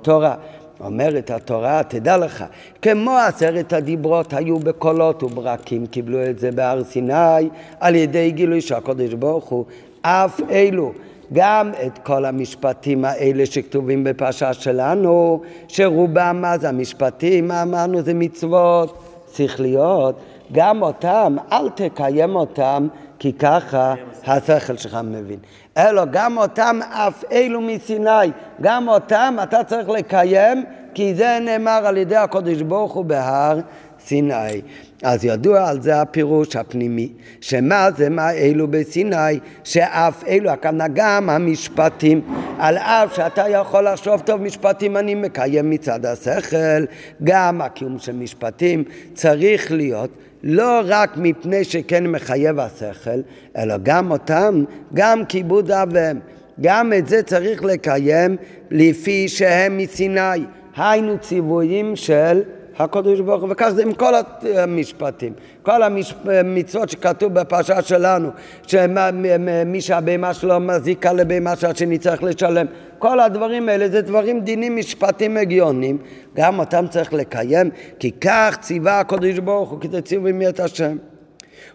תורה. 0.03 0.35
אומרת 0.81 1.31
התורה, 1.31 1.83
תדע 1.89 2.17
לך, 2.17 2.45
כמו 2.83 3.17
עשרת 3.17 3.73
הדיברות 3.73 4.33
היו 4.33 4.59
בקולות 4.59 5.23
וברקים, 5.23 5.87
קיבלו 5.87 6.27
את 6.31 6.39
זה 6.39 6.51
בהר 6.51 6.85
סיני 6.85 7.49
על 7.81 7.95
ידי 7.95 8.31
גילוי 8.31 8.61
שהקדוש 8.61 9.15
ברוך 9.15 9.45
הוא, 9.45 9.65
אף 10.03 10.41
אלו 10.51 10.93
גם 11.33 11.71
את 11.87 11.99
כל 11.99 12.25
המשפטים 12.25 13.05
האלה 13.05 13.47
שכתובים 13.47 14.05
בפרשה 14.05 14.53
שלנו, 14.53 15.41
שרובם 15.69 16.45
אז 16.47 16.65
המשפטים, 16.65 17.51
אמרנו, 17.51 18.03
זה 18.03 18.15
מצוות 18.15 19.08
שכליות, 19.39 20.21
גם 20.53 20.83
אותם, 20.83 21.37
אל 21.53 21.71
תקיים 21.71 22.37
אותם, 22.37 22.89
כי 23.19 23.33
ככה 23.33 23.95
השכל 24.27 24.77
שלך 24.77 24.99
מבין. 25.05 25.39
אלא 25.77 26.05
גם 26.05 26.39
אותם, 26.39 26.81
אף 26.91 27.25
אלו 27.33 27.61
מסיני, 27.61 28.31
גם 28.61 28.89
אותם 28.89 29.37
אתה 29.43 29.65
צריך 29.65 29.89
לקיים, 29.89 30.65
כי 30.95 31.15
זה 31.15 31.39
נאמר 31.41 31.81
על 31.87 31.97
ידי 31.97 32.17
הקודש 32.17 32.63
ברוך 32.63 32.93
הוא 32.93 33.05
בהר 33.05 33.59
סיני. 34.01 34.61
אז 35.03 35.25
ידוע 35.25 35.69
על 35.69 35.83
זה 35.83 36.01
הפירוש 36.01 36.57
הפנימי, 36.57 37.13
שמה 37.41 37.89
זה 37.97 38.09
מה 38.09 38.33
אלו 38.33 38.69
בסיני, 38.69 39.39
שאף 39.65 40.25
אלו, 40.29 40.51
הכוונה 40.51 40.85
גם 40.95 41.31
המשפטים, 41.31 42.21
על 42.59 42.79
אף 42.79 43.17
שאתה 43.17 43.49
יכול 43.49 43.89
לחשוב 43.89 44.21
טוב 44.21 44.43
משפטים 44.43 44.97
אני 44.97 45.15
מקיים 45.15 45.71
מצד 45.71 46.07
השכל, 46.07 46.85
גם 47.25 47.61
הקיום 47.61 47.99
של 47.99 48.13
משפטים 48.13 48.85
צריך 49.15 49.73
להיות 49.73 50.11
לא 50.43 50.81
רק 50.85 51.17
מפני 51.17 51.65
שכן 51.65 52.07
מחייב 52.07 52.59
השכל, 52.59 53.21
אלא 53.57 53.75
גם 53.83 54.11
אותם, 54.11 54.65
גם 54.95 55.25
כיבוד 55.25 55.71
אב 55.71 55.89
ואם. 55.93 56.19
גם 56.61 56.93
את 56.93 57.09
זה 57.09 57.23
צריך 57.23 57.65
לקיים 57.65 58.37
לפי 58.71 59.29
שהם 59.29 59.77
מסיני, 59.79 60.45
היינו 60.77 61.19
ציוויים 61.19 61.97
של 61.97 62.43
הקדוש 62.79 63.21
ברוך 63.21 63.43
הוא, 63.43 63.53
וכך 63.53 63.69
זה 63.69 63.83
עם 63.83 63.93
כל 63.93 64.13
המשפטים, 64.45 65.33
כל 65.63 65.83
המצוות 65.83 66.89
שכתוב 66.89 67.35
בפרשה 67.35 67.83
שלנו, 67.83 68.31
שמי 68.67 69.81
שהבהמה 69.81 70.35
שלו 70.35 70.61
מזיקה 70.61 71.13
לבהמה 71.13 71.57
שהשני 71.57 71.99
צריך 71.99 72.23
לשלם, 72.23 72.67
כל 72.99 73.21
הדברים 73.21 73.69
האלה 73.69 73.89
זה 73.89 74.03
דברים, 74.03 74.41
דינים, 74.41 74.77
משפטים 74.77 75.37
הגיונים, 75.37 75.99
גם 76.37 76.59
אותם 76.59 76.85
צריך 76.91 77.13
לקיים, 77.13 77.71
כי 77.99 78.11
כך 78.11 78.57
ציווה 78.61 79.01
הקדוש 79.01 79.39
ברוך 79.39 79.71
הוא, 79.71 79.81
כי 79.81 79.89
זה 79.89 80.03
ציווים 80.03 80.43
את 80.43 80.61
השם. 80.61 80.97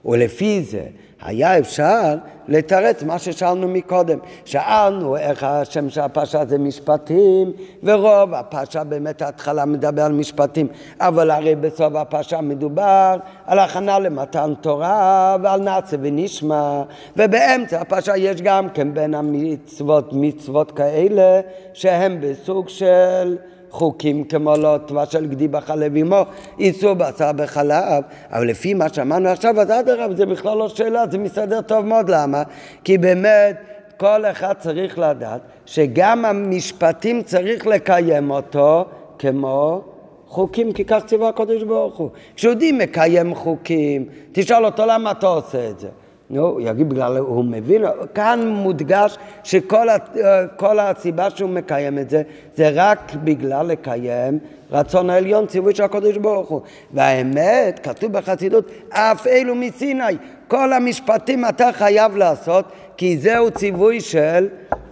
ולפי 0.06 0.64
זה 0.64 0.84
היה 1.26 1.60
אפשר 1.60 2.16
לתרץ 2.48 3.04
מה 3.04 3.20
ששאלנו 3.20 3.68
מקודם. 3.68 4.20
שאלנו 4.46 5.18
איך 5.18 5.44
השם 5.44 5.90
של 5.90 6.02
הפרשה 6.02 6.46
זה 6.46 6.58
משפטים, 6.58 7.52
ורוב 7.84 8.34
הפרשה 8.34 8.84
באמת 8.84 9.22
ההתחלה 9.22 9.66
מדבר 9.66 10.02
על 10.02 10.12
משפטים, 10.12 10.68
אבל 11.00 11.32
הרי 11.32 11.56
בסוף 11.56 11.96
הפרשה 11.96 12.42
מדובר 12.42 13.18
על 13.46 13.60
הכנה 13.60 14.00
למתן 14.00 14.54
תורה 14.62 15.38
ועל 15.44 15.62
נאצה 15.62 15.98
ונשמע, 16.02 16.84
ובאמצע 17.18 17.82
הפרשה 17.82 18.18
יש 18.18 18.42
גם 18.42 18.70
כן 18.70 18.94
בין 18.94 19.14
המצוות 19.14 20.10
מצוות 20.14 20.72
כאלה 20.72 21.42
שהם 21.74 22.18
בסוג 22.22 22.70
של 22.70 23.38
חוקים 23.74 24.24
כמו 24.24 24.58
לא 24.58 24.78
תבשל 24.86 25.26
גדי 25.26 25.48
בחלב 25.48 25.96
עמו, 25.96 26.22
איסור 26.60 26.94
בשר 26.94 27.32
בחלב, 27.32 28.04
אבל 28.32 28.48
לפי 28.48 28.74
מה 28.74 28.90
שאמרנו 28.90 29.30
עכשיו, 29.30 29.62
אז 29.62 29.72
אדרבה, 29.72 30.16
זה 30.16 30.26
בכלל 30.26 30.58
לא 30.58 30.70
שאלה, 30.70 31.04
זה 31.12 31.18
מסתדר 31.18 31.62
טוב 31.62 31.86
מאוד, 31.86 32.10
למה? 32.10 32.44
כי 32.84 32.98
באמת 32.98 33.58
כל 33.98 34.26
אחד 34.26 34.54
צריך 34.60 35.00
לדעת 35.00 35.42
שגם 35.66 36.26
המשפטים 36.26 37.22
צריך 37.24 37.68
לקיים 37.68 38.32
אותו 38.32 38.86
כמו 39.20 39.82
חוקים, 40.28 40.74
כי 40.74 40.86
כך 40.86 41.06
ציווה 41.06 41.30
הקדוש 41.30 41.64
ברוך 41.64 41.98
הוא. 41.98 42.10
כשיהודי 42.36 42.72
מקיים 42.72 43.36
חוקים, 43.36 44.06
תשאל 44.32 44.66
אותו 44.66 44.84
למה 44.86 45.12
אתה 45.12 45.28
עושה 45.28 45.70
את 45.70 45.80
זה. 45.80 45.90
נו, 46.34 46.48
הוא 46.48 46.62
יגיד 46.62 46.90
בגלל, 46.90 47.18
הוא 47.18 47.46
מבין, 47.46 47.84
כאן 48.14 48.48
מודגש 48.48 49.18
שכל 49.44 50.80
הסיבה 50.80 51.30
שהוא 51.30 51.50
מקיים 51.50 52.00
את 52.00 52.10
זה, 52.10 52.22
זה 52.56 52.70
רק 52.74 53.14
בגלל 53.24 53.66
לקיים 53.66 54.40
רצון 54.72 55.10
העליון, 55.10 55.46
ציווי 55.46 55.76
של 55.76 55.84
הקדוש 55.84 56.18
ברוך 56.18 56.50
הוא. 56.50 56.62
והאמת, 56.94 57.80
כתוב 57.84 58.12
בחסידות, 58.12 58.72
אף 58.90 59.28
אלו 59.28 59.56
מסיני, 59.56 60.18
כל 60.48 60.74
המשפטים 60.74 61.46
אתה 61.46 61.70
חייב 61.74 62.18
לעשות, 62.18 62.66
כי 62.98 63.18
זהו 63.18 63.52
ציווי 63.52 64.02
של 64.02 64.48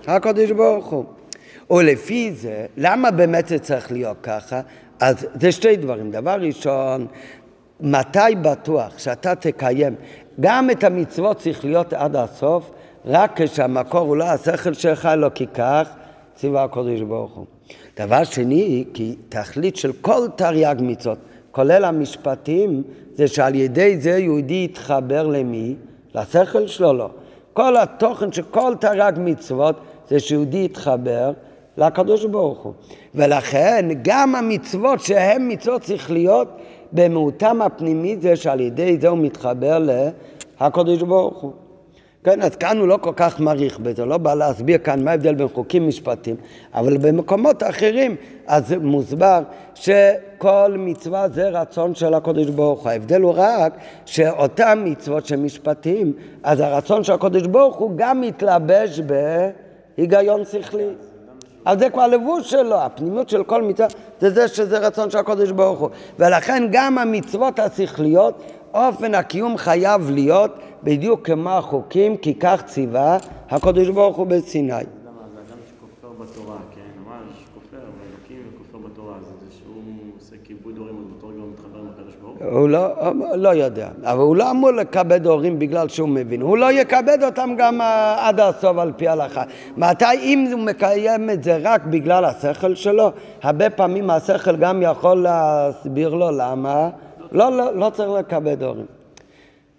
הקדוש 0.07 0.51
ברוך 0.51 0.85
הוא. 0.85 1.05
ולפי 1.71 2.31
זה, 2.31 2.65
למה 2.77 3.11
באמת 3.11 3.47
זה 3.47 3.59
צריך 3.59 3.91
להיות 3.91 4.17
ככה? 4.23 4.61
אז 4.99 5.27
זה 5.33 5.51
שתי 5.51 5.75
דברים. 5.75 6.11
דבר 6.11 6.37
ראשון, 6.41 7.07
מתי 7.81 8.35
בטוח 8.41 8.97
שאתה 8.97 9.35
תקיים 9.35 9.95
גם 10.39 10.69
את 10.69 10.83
המצוות 10.83 11.37
צריך 11.37 11.65
להיות 11.65 11.93
עד 11.93 12.15
הסוף, 12.15 12.71
רק 13.05 13.41
כשהמקור 13.41 13.99
הוא 13.99 14.17
לא 14.17 14.23
השכל 14.23 14.73
שלך, 14.73 15.09
לא 15.17 15.29
כי 15.29 15.47
כך 15.47 15.89
ציווה 16.35 16.63
הקודש 16.63 17.01
ברוך 17.01 17.35
הוא. 17.35 17.45
דבר 17.99 18.23
שני, 18.23 18.85
כי 18.93 19.15
תכלית 19.29 19.75
של 19.75 19.91
כל 20.01 20.27
תרי"ג 20.35 20.75
מצוות, 20.79 21.17
כולל 21.51 21.85
המשפטים, 21.85 22.83
זה 23.15 23.27
שעל 23.27 23.55
ידי 23.55 23.97
זה 23.97 24.09
יהודי 24.09 24.67
יתחבר 24.71 25.27
למי? 25.27 25.75
לשכל 26.15 26.67
שלו 26.67 26.93
לא. 26.93 27.09
כל 27.53 27.77
התוכן 27.77 28.31
של 28.31 28.43
כל 28.43 28.73
תרי"ג 28.79 29.13
מצוות 29.17 29.75
זה 30.09 30.19
שיהודי 30.19 30.63
יתחבר 30.65 31.31
לקדוש 31.77 32.25
ברוך 32.25 32.59
הוא. 32.59 32.73
ולכן 33.15 33.89
גם 34.01 34.35
המצוות 34.35 34.99
שהן 34.99 35.51
מצוות 35.51 35.83
שכליות, 35.83 36.47
במהותם 36.93 37.61
הפנימית 37.61 38.21
זה 38.21 38.35
שעל 38.35 38.59
ידי 38.59 38.97
זה 39.01 39.07
הוא 39.07 39.17
מתחבר 39.17 39.85
להקדוש 40.59 41.01
ברוך 41.01 41.41
הוא. 41.41 41.51
כן, 42.23 42.41
אז 42.41 42.55
כאן 42.55 42.77
הוא 42.77 42.87
לא 42.87 42.97
כל 43.01 43.11
כך 43.15 43.39
מעריך 43.39 43.79
בזה, 43.79 44.05
לא 44.05 44.17
בא 44.17 44.33
להסביר 44.33 44.77
כאן 44.77 45.03
מה 45.03 45.11
ההבדל 45.11 45.35
בין 45.35 45.47
חוקים 45.47 45.87
משפטים, 45.87 46.35
אבל 46.73 46.97
במקומות 46.97 47.63
אחרים 47.63 48.15
אז 48.47 48.75
מוסבר 48.81 49.41
שכל 49.75 50.75
מצווה 50.77 51.29
זה 51.29 51.49
רצון 51.49 51.95
של 51.95 52.13
הקודש 52.13 52.45
ברוך 52.45 52.81
הוא. 52.81 52.89
ההבדל 52.89 53.21
הוא 53.21 53.33
רק 53.35 53.77
שאותן 54.05 54.81
מצוות 54.85 55.25
של 55.25 55.35
משפטים, 55.35 56.13
אז 56.43 56.59
הרצון 56.59 57.03
של 57.03 57.13
הקודש 57.13 57.47
ברוך 57.47 57.75
הוא 57.75 57.91
גם 57.95 58.21
מתלבש 58.21 59.01
בהיגיון 59.97 60.45
שכלי. 60.45 60.87
אז 61.65 61.79
זה 61.79 61.89
כבר 61.89 62.07
לבוש 62.07 62.49
שלו, 62.49 62.75
הפנימיות 62.75 63.29
של 63.29 63.43
כל 63.43 63.61
מצווה 63.61 63.87
זה 64.19 64.29
זה 64.29 64.47
שזה 64.47 64.79
רצון 64.79 65.09
של 65.09 65.17
הקודש 65.17 65.51
ברוך 65.51 65.79
הוא. 65.79 65.89
ולכן 66.19 66.67
גם 66.71 66.97
המצוות 66.97 67.59
השכליות, 67.59 68.43
אופן 68.73 69.15
הקיום 69.15 69.57
חייב 69.57 70.09
להיות 70.11 70.51
בדיוק 70.83 71.25
כמו 71.25 71.49
החוקים, 71.49 72.17
כי 72.17 72.33
כך 72.33 72.63
ציווה 72.65 73.17
הקודש 73.49 73.87
ברוך 73.87 74.17
הוא 74.17 74.27
בסיני. 74.27 75.00
הוא 82.43 82.69
לא, 82.69 82.87
לא 83.35 83.49
יודע, 83.49 83.89
אבל 84.03 84.19
הוא 84.19 84.35
לא 84.35 84.51
אמור 84.51 84.71
לכבד 84.71 85.27
הורים 85.27 85.59
בגלל 85.59 85.87
שהוא 85.87 86.09
מבין. 86.09 86.41
הוא 86.41 86.57
לא 86.57 86.71
יכבד 86.71 87.17
אותם 87.23 87.53
גם 87.57 87.81
אה, 87.81 88.27
עד 88.27 88.39
הסוף 88.39 88.77
על 88.77 88.91
פי 88.97 89.07
ההלכה. 89.07 89.43
מתי, 89.77 90.05
אם 90.19 90.47
הוא 90.51 90.59
מקיים 90.59 91.29
את 91.29 91.43
זה 91.43 91.57
רק 91.61 91.85
בגלל 91.85 92.25
השכל 92.25 92.75
שלו, 92.75 93.11
הרבה 93.41 93.69
פעמים 93.69 94.09
השכל 94.09 94.55
גם 94.55 94.81
יכול 94.81 95.17
להסביר 95.17 96.09
לו 96.09 96.31
למה. 96.31 96.89
לא, 97.31 97.51
לא, 97.51 97.75
לא 97.75 97.89
צריך 97.89 98.09
לכבד 98.09 98.63
הורים. 98.63 98.85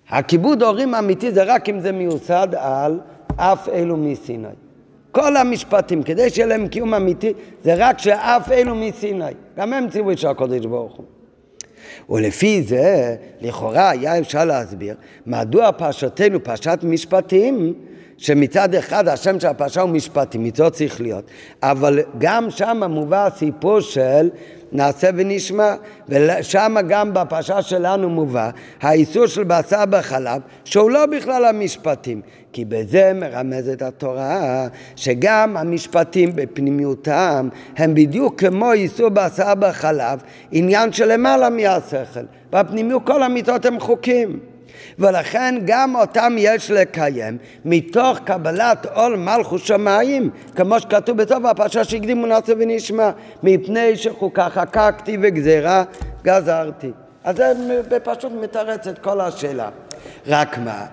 הכיבוד 0.09 0.63
הורים 0.63 0.95
האמיתי 0.95 1.33
זה 1.33 1.43
רק 1.43 1.69
אם 1.69 1.81
זה 1.81 1.93
מיוסד 1.93 2.49
על 2.57 3.01
אף 3.37 3.69
אלו 3.69 3.97
מסיני. 3.97 4.49
כל 5.11 5.37
המשפטים, 5.37 6.03
כדי 6.03 6.31
שיהיה 6.31 6.47
להם 6.47 6.69
קיום 6.69 6.95
אמיתי, 6.95 7.33
זה 7.65 7.75
רק 7.79 7.99
שאף 7.99 8.53
אלו 8.53 8.75
מסיני. 8.75 9.25
גם 9.57 9.73
הם 9.73 9.89
ציווי 9.89 10.17
של 10.17 10.29
הקודש 10.29 10.67
ברוך 10.67 10.93
הוא. 10.97 11.05
ולפי 12.11 12.63
זה, 12.63 13.17
לכאורה 13.41 13.91
היה 13.91 14.19
אפשר 14.19 14.45
להסביר 14.45 14.95
מדוע 15.27 15.73
פרשתנו, 15.73 16.45
פרשת 16.45 16.79
משפטים, 16.83 17.75
שמצד 18.19 18.75
אחד 18.75 19.09
השם 19.09 19.41
של 19.41 19.47
הפרשה 19.47 19.81
הוא 19.81 19.91
משפטים, 19.91 20.45
מצוות 20.45 20.77
להיות, 21.01 21.25
אבל 21.63 21.99
גם 22.19 22.51
שם 22.51 22.83
מובא 22.91 23.27
הסיפור 23.27 23.81
של 23.81 24.29
נעשה 24.73 25.11
ונשמע, 25.17 25.75
ושם 26.09 26.77
גם 26.89 27.15
בפרשה 27.15 27.63
שלנו 27.63 28.11
מובא 28.11 28.51
האיסור 28.81 29.27
של 29.27 29.45
בשר 29.45 29.85
בחלב, 29.91 30.41
שהוא 30.65 30.91
לא 30.91 31.07
בכלל 31.07 31.45
המשפטים, 31.45 32.21
כי 32.53 32.65
בזה 32.65 33.13
מרמזת 33.15 33.83
התורה 33.83 34.67
שגם 34.97 35.57
המשפטים 35.57 36.31
בפנימיותם 36.35 37.49
הם 37.77 37.95
בדיוק 37.95 38.41
כמו 38.41 38.73
איסור 38.73 39.09
בשר 39.09 39.55
בחלב, 39.55 40.23
עניין 40.53 40.93
שלמעלה 40.93 41.51
מהשכל. 41.51 42.21
בפנימיות 42.53 43.03
כל 43.07 43.23
המיטות 43.23 43.67
הם 43.67 43.81
חוקים. 43.81 44.52
ולכן 44.99 45.55
גם 45.65 45.97
אותם 45.97 46.35
יש 46.39 46.71
לקיים 46.71 47.39
מתוך 47.65 48.19
קבלת 48.19 48.87
עול 48.95 49.17
מלכוס 49.17 49.63
שמיים, 49.63 50.31
כמו 50.57 50.81
שכתוב 50.81 51.17
בסוף 51.17 51.45
הפרשה 51.45 51.85
שהקדימו 51.85 52.27
נעשה 52.27 52.53
ונשמע, 52.59 53.11
מפני 53.43 53.97
שחוקה 53.97 54.49
חקקתי 54.49 55.17
וגזירה 55.23 55.85
גזרתי. 56.25 56.91
אז 57.25 57.37
זה 57.37 57.99
פשוט 58.05 58.33
מתרץ 58.43 58.87
את 58.87 58.99
כל 58.99 59.21
השאלה. 59.21 59.69
רק 60.27 60.59
מה, 60.59 60.87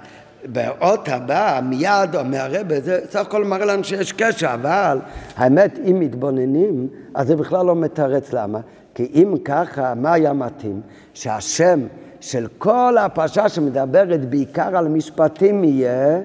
באות 0.46 1.10
הבא 1.10 1.60
מיד 1.64 2.16
אומר 2.16 2.58
הרבה, 2.58 2.80
זה 2.82 3.00
סך 3.10 3.20
הכל 3.20 3.46
מראה 3.46 3.66
לנו 3.66 3.84
שיש 3.84 4.12
קשר, 4.12 4.54
אבל 4.54 5.00
האמת 5.36 5.80
אם 5.90 6.00
מתבוננים 6.00 6.88
אז 7.16 7.28
זה 7.28 7.36
בכלל 7.36 7.66
לא 7.66 7.76
מתרץ, 7.76 8.34
למה? 8.34 8.60
כי 8.96 9.12
אם 9.14 9.36
ככה, 9.46 9.94
מה 9.96 10.14
היה 10.14 10.34
מתאים? 10.34 10.82
שהשם 11.14 11.80
של 12.22 12.48
כל 12.58 12.98
הפרשה 13.00 13.50
שמדברת 13.50 14.30
בעיקר 14.30 14.78
על 14.78 14.88
משפטים 14.88 15.64
יהיה 15.64 16.22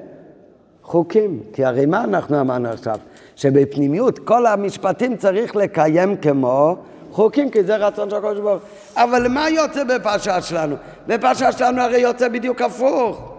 חוקים. 0.82 1.40
כי 1.52 1.64
הרי 1.64 1.86
מה 1.86 2.04
אנחנו 2.04 2.40
אמרנו 2.40 2.68
עכשיו? 2.68 2.98
שבפנימיות 3.36 4.18
כל 4.18 4.46
המשפטים 4.46 5.16
צריך 5.16 5.56
לקיים 5.56 6.16
כמו 6.16 6.76
חוקים, 7.10 7.50
כי 7.50 7.64
זה 7.64 7.76
רצון 7.76 8.10
של 8.10 8.16
הקדוש 8.16 8.38
ברוך 8.38 8.62
אבל 8.96 9.28
מה 9.28 9.50
יוצא 9.50 9.84
בפרשה 9.84 10.40
שלנו? 10.40 10.76
בפרשה 11.06 11.52
שלנו 11.52 11.82
הרי 11.82 11.98
יוצא 11.98 12.28
בדיוק 12.28 12.62
הפוך. 12.62 13.30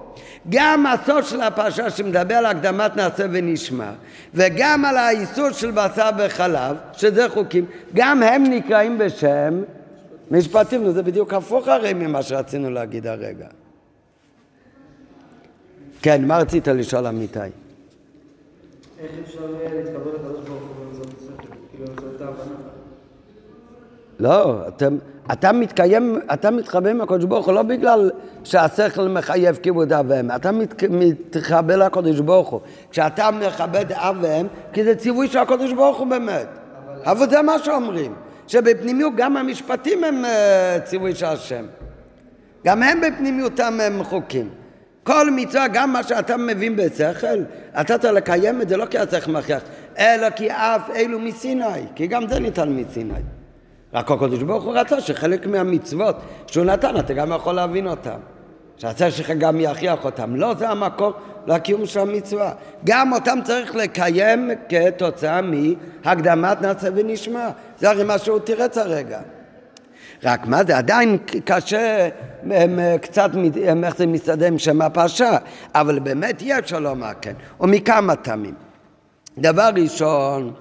גם 0.50 0.86
הסוף 0.86 1.30
של 1.30 1.42
הפרשה 1.42 1.90
שמדבר 1.90 2.36
על 2.36 2.46
הקדמת 2.46 2.96
נעשה 2.96 3.26
ונשמע, 3.32 3.92
וגם 4.34 4.86
על 4.86 4.98
האיסור 4.98 5.52
של 5.52 5.72
בשר 5.72 6.10
וחלב, 6.18 6.76
שזה 6.94 7.30
חוקים, 7.30 7.66
גם 7.94 8.24
הם 8.24 8.44
נקראים 8.44 8.98
בשם 8.98 9.62
משפטים, 10.32 10.92
זה 10.92 11.04
בדיוק 11.04 11.34
הפוך 11.34 11.68
הרי 11.68 11.94
ממה 11.94 12.24
שרצינו 12.24 12.70
להגיד 12.70 13.08
הרגע. 13.08 13.48
כן, 16.02 16.26
מה 16.26 16.38
רצית 16.38 16.68
לשאול 16.68 17.08
אמיתי? 17.08 17.40
איך 17.40 19.12
אפשר 19.26 19.40
להתקבל 19.74 20.12
לקדוש 20.12 20.48
ברוך 20.48 20.62
הוא 20.62 20.86
באמצעות 20.86 21.08
השכל? 21.18 21.54
כאילו 21.72 21.86
באמצעות 21.86 22.22
ההבנה? 22.22 22.56
לא, 24.20 24.68
אתם, 24.68 24.98
אתה 25.34 25.52
מתקיים, 25.52 26.20
אתה 26.34 26.52
מתחבא 26.52 26.90
עם 26.90 27.02
הקדוש 27.02 27.26
ברוך 27.26 27.46
הוא 27.46 27.54
לא 27.54 27.64
בגלל 27.64 28.12
שהשכל 28.44 29.08
מחייב 29.08 29.56
כיבוד 29.56 29.94
אב 29.94 30.06
ואם, 30.10 30.32
אתה 30.32 30.52
מת, 30.52 30.84
מתחבא 30.84 31.76
לקדוש 31.76 32.20
ברוך 32.20 32.50
הוא. 32.50 32.60
כשאתה 32.92 33.32
מכבד 33.32 33.92
אב 33.92 34.18
ואם, 34.22 34.48
כי 34.74 34.84
זה 34.84 34.96
ציווי 34.96 35.28
של 35.28 35.40
הקדוש 35.40 35.74
ברוך 35.74 35.98
הוא 35.98 36.08
באמת. 36.08 36.48
אבל, 36.86 37.12
אבל 37.12 37.30
זה 37.30 37.42
מה 37.42 37.60
שאומרים. 37.60 38.14
שבפנימיות 38.48 39.14
גם 39.16 39.38
המשפטים 39.38 40.04
הם 40.04 40.26
uh, 40.26 40.82
ציווי 40.84 41.16
של 41.16 41.26
השם. 41.26 41.66
גם 42.66 42.84
הם 42.84 43.02
בפנימיותם 43.02 43.80
הם 43.82 44.04
חוקים. 44.04 44.50
כל 45.04 45.32
מצווה, 45.32 45.68
גם 45.68 45.94
מה 45.94 46.04
שאתה 46.04 46.38
מבין 46.38 46.76
בשכל, 46.76 47.44
אתה 47.82 47.98
צריך 47.98 48.14
לקיים 48.14 48.62
את 48.62 48.70
זה 48.70 48.78
לא 48.78 48.86
כי 48.86 48.98
צריך 49.10 49.28
מכריח, 49.28 49.62
אלא 49.98 50.30
כי 50.30 50.52
אף 50.52 50.90
אלו 50.96 51.20
מסיני, 51.20 51.64
כי 51.96 52.08
גם 52.08 52.28
זה 52.30 52.40
ניתן 52.40 52.70
מסיני. 52.70 53.14
רק 53.94 54.12
הקדוש 54.12 54.44
ברוך 54.44 54.64
הוא 54.64 54.74
רצה 54.74 55.02
שחלק 55.02 55.48
מהמצוות 55.48 56.16
שהוא 56.48 56.66
נתן, 56.66 57.00
אתה 57.00 57.14
גם 57.14 57.32
יכול 57.32 57.56
להבין 57.56 57.88
אותם. 58.78 58.88
שרצה 58.88 59.12
שגם 59.12 59.60
יכריח 59.60 60.06
אותם. 60.06 60.36
לא 60.36 60.54
זה 60.54 60.70
המקור 60.70 61.14
לקיום 61.48 61.86
של 61.86 62.00
המצווה. 62.00 62.52
גם 62.86 63.14
אותם 63.14 63.40
צריך 63.44 63.76
לקיים 63.76 64.52
כתוצאה 64.70 65.42
מהקדמת 65.42 66.62
נעשה 66.62 66.88
ונשמע. 66.96 67.50
זה 67.80 67.90
הרי 67.90 68.04
מה 68.04 68.18
שהוא 68.18 68.40
תירץ 68.40 68.78
הרגע. 68.78 69.20
רק 70.24 70.48
מה 70.48 70.64
זה 70.64 70.78
עדיין 70.78 71.18
קשה 71.46 72.10
הם, 72.52 72.80
קצת, 73.02 73.30
הם, 73.66 73.84
איך 73.84 73.98
זה 73.98 74.08
מסתדר 74.08 74.48
עם 74.48 74.60
שם 74.60 74.82
הפרשה, 74.82 75.38
אבל 75.76 76.00
באמת 76.00 76.42
יש 76.42 76.70
שלום 76.70 77.04
כן, 77.22 77.34
ומכמה 77.60 78.16
טעמים. 78.16 78.54
דבר 79.38 79.70
ראשון, 79.76 80.54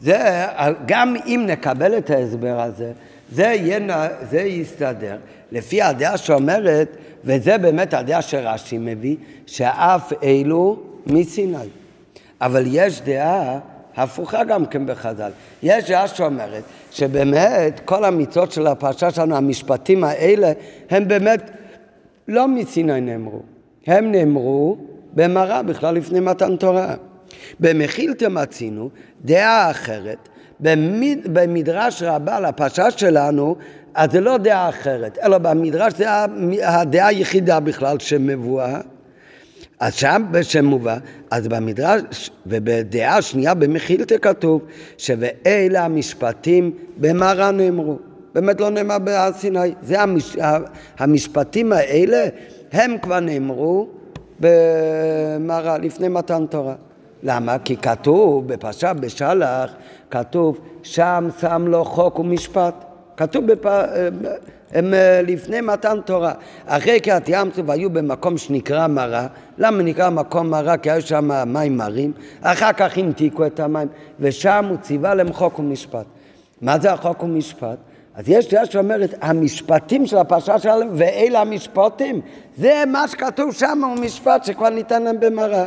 זה, 0.00 0.46
גם 0.86 1.16
אם 1.26 1.44
נקבל 1.46 1.98
את 1.98 2.10
ההסבר 2.10 2.60
הזה, 2.60 2.92
זה, 3.34 3.42
יהיה, 3.42 4.08
זה 4.30 4.40
יסתדר 4.40 5.16
לפי 5.52 5.82
הדעה 5.82 6.16
שאומרת, 6.16 6.96
וזה 7.24 7.58
באמת 7.58 7.94
הדעה 7.94 8.22
שרש"י 8.22 8.78
מביא, 8.78 9.16
שאף 9.46 10.12
אלו 10.22 10.82
מסיני. 11.06 11.68
אבל 12.40 12.64
יש 12.66 13.00
דעה 13.00 13.58
הפוכה 13.96 14.44
גם 14.44 14.66
כן 14.66 14.86
בחז"ל. 14.86 15.30
יש 15.62 15.90
דעה 15.90 16.08
שאומרת 16.08 16.62
שבאמת 16.90 17.80
כל 17.84 18.04
המצוות 18.04 18.52
של 18.52 18.66
הפרשה 18.66 19.10
שלנו, 19.10 19.36
המשפטים 19.36 20.04
האלה, 20.04 20.52
הם 20.90 21.08
באמת 21.08 21.50
לא 22.28 22.48
מסיני 22.48 23.00
נאמרו. 23.00 23.42
הם 23.86 24.12
נאמרו 24.12 24.76
במראה 25.14 25.62
בכלל 25.62 25.94
לפני 25.94 26.20
מתן 26.20 26.56
תורה. 26.56 26.94
במחילתא 27.60 28.26
מצינו 28.30 28.90
דעה 29.24 29.70
אחרת. 29.70 30.28
במד, 30.64 31.18
במדרש 31.32 32.02
רבה 32.02 32.40
לפרשה 32.40 32.90
שלנו, 32.90 33.56
אז 33.94 34.12
זה 34.12 34.20
לא 34.20 34.38
דעה 34.38 34.68
אחרת, 34.68 35.18
אלא 35.22 35.38
במדרש 35.38 35.92
זה 35.96 36.06
הדעה 36.62 37.06
היחידה 37.06 37.60
בכלל 37.60 37.98
שמבואה. 37.98 38.80
אז 39.80 39.94
שם 39.94 40.22
שמובא, 40.42 40.96
אז 41.30 41.48
במדרש 41.48 42.30
ובדעה 42.46 43.22
שנייה 43.22 43.54
במחילתא 43.54 44.14
כתוב 44.22 44.62
ש"ואלה 44.98 45.84
המשפטים 45.84 46.70
במראה 46.96 47.50
נאמרו". 47.50 47.98
באמת 48.34 48.60
לא 48.60 48.70
נאמר 48.70 48.98
בהר 48.98 49.32
סיני. 49.32 49.74
זה 49.82 50.02
המש... 50.02 50.36
המשפטים 50.98 51.72
האלה, 51.72 52.26
הם 52.72 52.98
כבר 53.02 53.20
נאמרו 53.20 53.88
במראה, 54.40 55.78
לפני 55.78 56.08
מתן 56.08 56.46
תורה. 56.46 56.74
למה? 57.22 57.58
כי 57.58 57.76
כתוב 57.76 58.48
בפרשה 58.48 58.92
בשלח, 58.92 59.74
כתוב 60.14 60.58
שם 60.82 61.28
שם 61.40 61.64
לו 61.68 61.84
חוק 61.84 62.18
ומשפט. 62.18 62.74
כתוב 63.16 63.46
בפ... 63.46 63.66
הם 64.72 64.94
אה, 64.94 65.20
לפני 65.22 65.60
מתן 65.60 65.98
תורה. 66.04 66.32
אחרי 66.66 67.00
קריאת 67.00 67.28
ים 67.28 67.50
סוף 67.54 67.68
היו 67.68 67.90
במקום 67.90 68.38
שנקרא 68.38 68.86
מרה. 68.86 69.26
למה 69.58 69.82
נקרא 69.82 70.10
מקום 70.10 70.50
מרה? 70.50 70.76
כי 70.76 70.90
היו 70.90 71.02
שם 71.02 71.52
מים 71.52 71.76
מרים. 71.76 72.12
אחר 72.42 72.72
כך 72.72 72.98
המתיקו 72.98 73.46
את 73.46 73.60
המים, 73.60 73.88
ושם 74.20 74.64
הוא 74.68 74.76
ציווה 74.76 75.14
להם 75.14 75.32
חוק 75.32 75.58
ומשפט. 75.58 76.04
מה 76.62 76.78
זה 76.78 76.92
החוק 76.92 77.22
ומשפט? 77.22 77.76
אז 78.14 78.28
יש 78.28 78.48
דעה 78.48 78.66
שאומרת, 78.66 79.14
המשפטים 79.20 80.06
של 80.06 80.16
הפרשה 80.16 80.58
שלהם, 80.58 80.88
ואלה 80.92 81.40
המשפטים, 81.40 82.20
זה 82.56 82.82
מה 82.86 83.08
שכתוב 83.08 83.52
שם, 83.52 83.84
הוא 83.84 83.96
משפט 83.96 84.44
שכבר 84.44 84.68
ניתן 84.68 85.02
להם 85.02 85.20
במראה. 85.20 85.66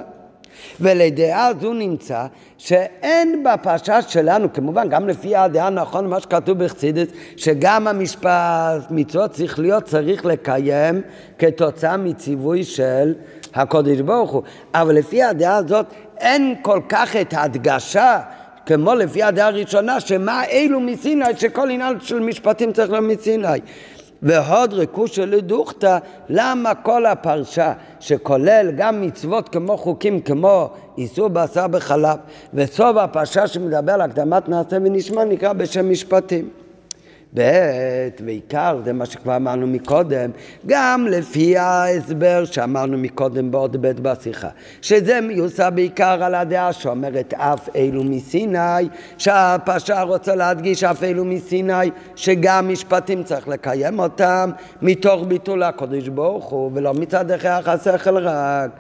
ולדעה 0.82 1.52
זו 1.62 1.74
נמצא 1.74 2.26
שאין 2.58 3.44
בפרשה 3.44 4.02
שלנו, 4.02 4.54
כמובן 4.54 4.90
גם 4.90 5.08
לפי 5.08 5.36
הדעה 5.36 5.68
הנכון 5.68 6.08
מה 6.08 6.20
שכתוב 6.20 6.64
בחסידס, 6.64 7.08
שגם 7.38 7.88
המשפט 7.88 8.88
מצוות 8.90 9.32
צריך 9.32 9.60
להיות 9.60 9.84
צריך 9.84 10.26
לקיים 10.26 11.02
כתוצאה 11.40 11.98
מציווי 11.98 12.64
של 12.64 13.14
הקודש 13.54 14.00
ברוך 14.00 14.32
הוא. 14.32 14.44
אבל 14.74 14.96
לפי 14.96 15.24
הדעה 15.24 15.56
הזאת 15.56 15.86
אין 16.18 16.56
כל 16.62 16.82
כך 16.90 17.16
את 17.16 17.34
ההדגשה 17.34 18.20
כמו 18.66 18.96
לפי 18.96 19.24
הדעה 19.24 19.48
הראשונה, 19.48 20.00
שמה 20.00 20.46
אלו 20.46 20.80
מסיני, 20.80 21.26
שכל 21.36 21.70
עניין 21.70 22.00
של 22.00 22.20
משפטים 22.20 22.74
צריך 22.74 22.92
להיות 22.92 23.04
מסיני. 23.04 23.48
והוד 24.22 24.74
רקושא 24.74 25.22
לדוכתא, 25.22 25.98
למה 26.30 26.76
כל 26.76 27.06
הפרשה 27.06 27.74
שכולל 28.00 28.72
גם 28.78 29.02
מצוות 29.02 29.50
כמו 29.50 29.78
חוקים 29.78 30.20
כמו 30.20 30.70
איסור 30.98 31.28
בשר 31.28 31.68
בחלב 31.68 32.18
וסוף 32.54 32.98
הפרשה 32.98 33.48
שמדבר 33.48 33.92
על 33.92 34.02
הקדמת 34.02 34.50
נעשה 34.50 34.78
ונשמע 34.84 35.24
נקרא 35.24 35.54
בשם 35.54 35.92
משפטים. 35.92 36.50
ב' 37.34 37.42
ועיקר, 38.26 38.80
זה 38.86 38.94
מה 38.94 39.06
שכבר 39.06 39.36
אמרנו 39.36 39.68
מקודם, 39.68 40.30
גם 40.66 41.08
לפי 41.10 41.58
ההסבר 41.58 42.46
שאמרנו 42.46 42.98
מקודם 42.98 43.52
בעוד 43.52 43.78
ב' 43.82 44.02
בשיחה, 44.02 44.50
שזה 44.82 45.22
מיוסה 45.22 45.70
בעיקר 45.70 46.24
על 46.24 46.36
הדעה 46.36 46.74
שאומרת 46.74 47.34
אף 47.34 47.70
אלו 47.76 48.04
מסיני, 48.04 48.90
שהפרשה 49.18 50.02
רוצה 50.02 50.36
להדגיש 50.36 50.84
אף 50.84 51.04
אלו 51.04 51.26
מסיני, 51.26 51.90
שגם 52.16 52.70
משפטים 52.70 53.24
צריך 53.24 53.48
לקיים 53.48 54.00
אותם 54.00 54.52
מתוך 54.82 55.24
ביטול 55.28 55.64
הקודש 55.64 56.08
ברוך 56.08 56.46
הוא, 56.46 56.72
ולא 56.74 56.94
מצד 56.94 57.32
הכרח 57.32 57.68
השכל 57.68 58.18
רק. 58.18 58.72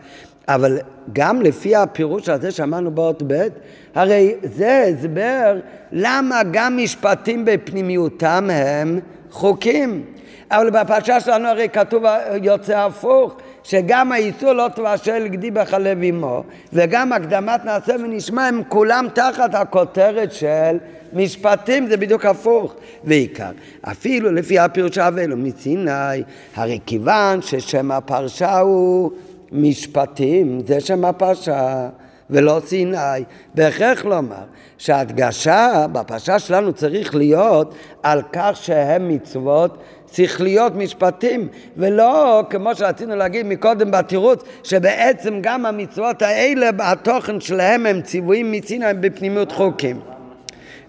אבל 0.47 0.77
גם 1.13 1.41
לפי 1.41 1.75
הפירוש 1.75 2.29
הזה 2.29 2.51
שאמרנו 2.51 2.91
באות 2.91 3.23
ב', 3.27 3.47
הרי 3.95 4.35
זה 4.43 4.85
הסבר 4.89 5.59
למה 5.91 6.41
גם 6.51 6.77
משפטים 6.77 7.45
בפנימיותם 7.45 8.49
הם 8.51 8.99
חוקים. 9.31 10.03
אבל 10.51 10.69
בפרשה 10.69 11.19
שלנו 11.19 11.47
הרי 11.47 11.69
כתוב 11.69 12.03
יוצא 12.43 12.77
הפוך, 12.77 13.37
שגם 13.63 14.11
האיסור 14.11 14.53
לא 14.53 14.67
תבשל 14.75 15.27
גדי 15.27 15.51
בחלב 15.51 16.03
אמו, 16.03 16.43
וגם 16.73 17.13
הקדמת 17.13 17.65
נעשה 17.65 17.95
ונשמע, 17.95 18.47
הם 18.47 18.61
כולם 18.67 19.07
תחת 19.13 19.55
הכותרת 19.55 20.31
של 20.33 20.77
משפטים, 21.13 21.87
זה 21.87 21.97
בדיוק 21.97 22.25
הפוך. 22.25 22.75
ועיקר, 23.03 23.51
אפילו 23.81 24.31
לפי 24.31 24.59
הפירוש 24.59 24.97
האבלו 24.97 25.37
מסיני, 25.37 26.23
הרי 26.55 26.79
כיוון 26.85 27.41
ששם 27.41 27.91
הפרשה 27.91 28.59
הוא 28.59 29.11
משפטים, 29.51 30.59
זה 30.67 30.79
שם 30.79 31.05
הפרשה, 31.05 31.89
ולא 32.29 32.61
סיני. 32.65 33.23
בהכרח 33.55 34.05
לומר 34.05 34.43
שההדגשה 34.77 35.85
בפרשה 35.91 36.39
שלנו 36.39 36.73
צריך 36.73 37.15
להיות 37.15 37.75
על 38.03 38.21
כך 38.33 38.51
שהם 38.61 39.09
מצוות 39.09 39.77
שכליות 40.11 40.75
משפטים, 40.75 41.47
ולא 41.77 42.43
כמו 42.49 42.75
שרצינו 42.75 43.15
להגיד 43.15 43.45
מקודם 43.45 43.91
בתירוץ, 43.91 44.43
שבעצם 44.63 45.39
גם 45.41 45.65
המצוות 45.65 46.21
האלה, 46.21 46.69
התוכן 46.79 47.39
שלהם 47.39 47.85
הם 47.85 48.01
ציוויים 48.01 48.51
מסיני 48.51 48.93
בפנימיות 48.99 49.51
חוקים. 49.51 50.16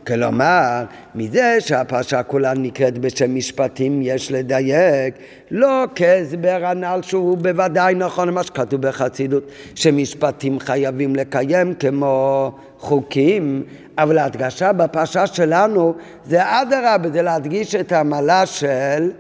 כלומר, 0.08 0.84
מזה 1.14 1.56
שהפרשה 1.60 2.22
כולה 2.22 2.54
נקראת 2.54 2.98
בשם 2.98 3.34
משפטים 3.34 4.02
יש 4.02 4.32
לדייק, 4.32 5.14
לא 5.50 5.84
כהסבר 5.94 6.60
הנ"ל 6.64 7.00
שהוא 7.02 7.38
בוודאי 7.38 7.94
נכון 7.94 8.28
למה 8.28 8.42
שכתוב 8.42 8.82
בחסידות, 8.82 9.44
שמשפטים 9.74 10.60
חייבים 10.60 11.16
לקיים 11.16 11.74
כמו 11.74 12.52
חוקים, 12.78 13.62
אבל 13.98 14.18
ההדגשה 14.18 14.72
בפרשה 14.72 15.26
שלנו 15.26 15.94
זה 16.24 16.42
אדרבה, 16.42 17.10
זה 17.12 17.22
להדגיש 17.22 17.74
את 17.74 17.92
המעלה 17.92 18.46
של, 18.46 19.10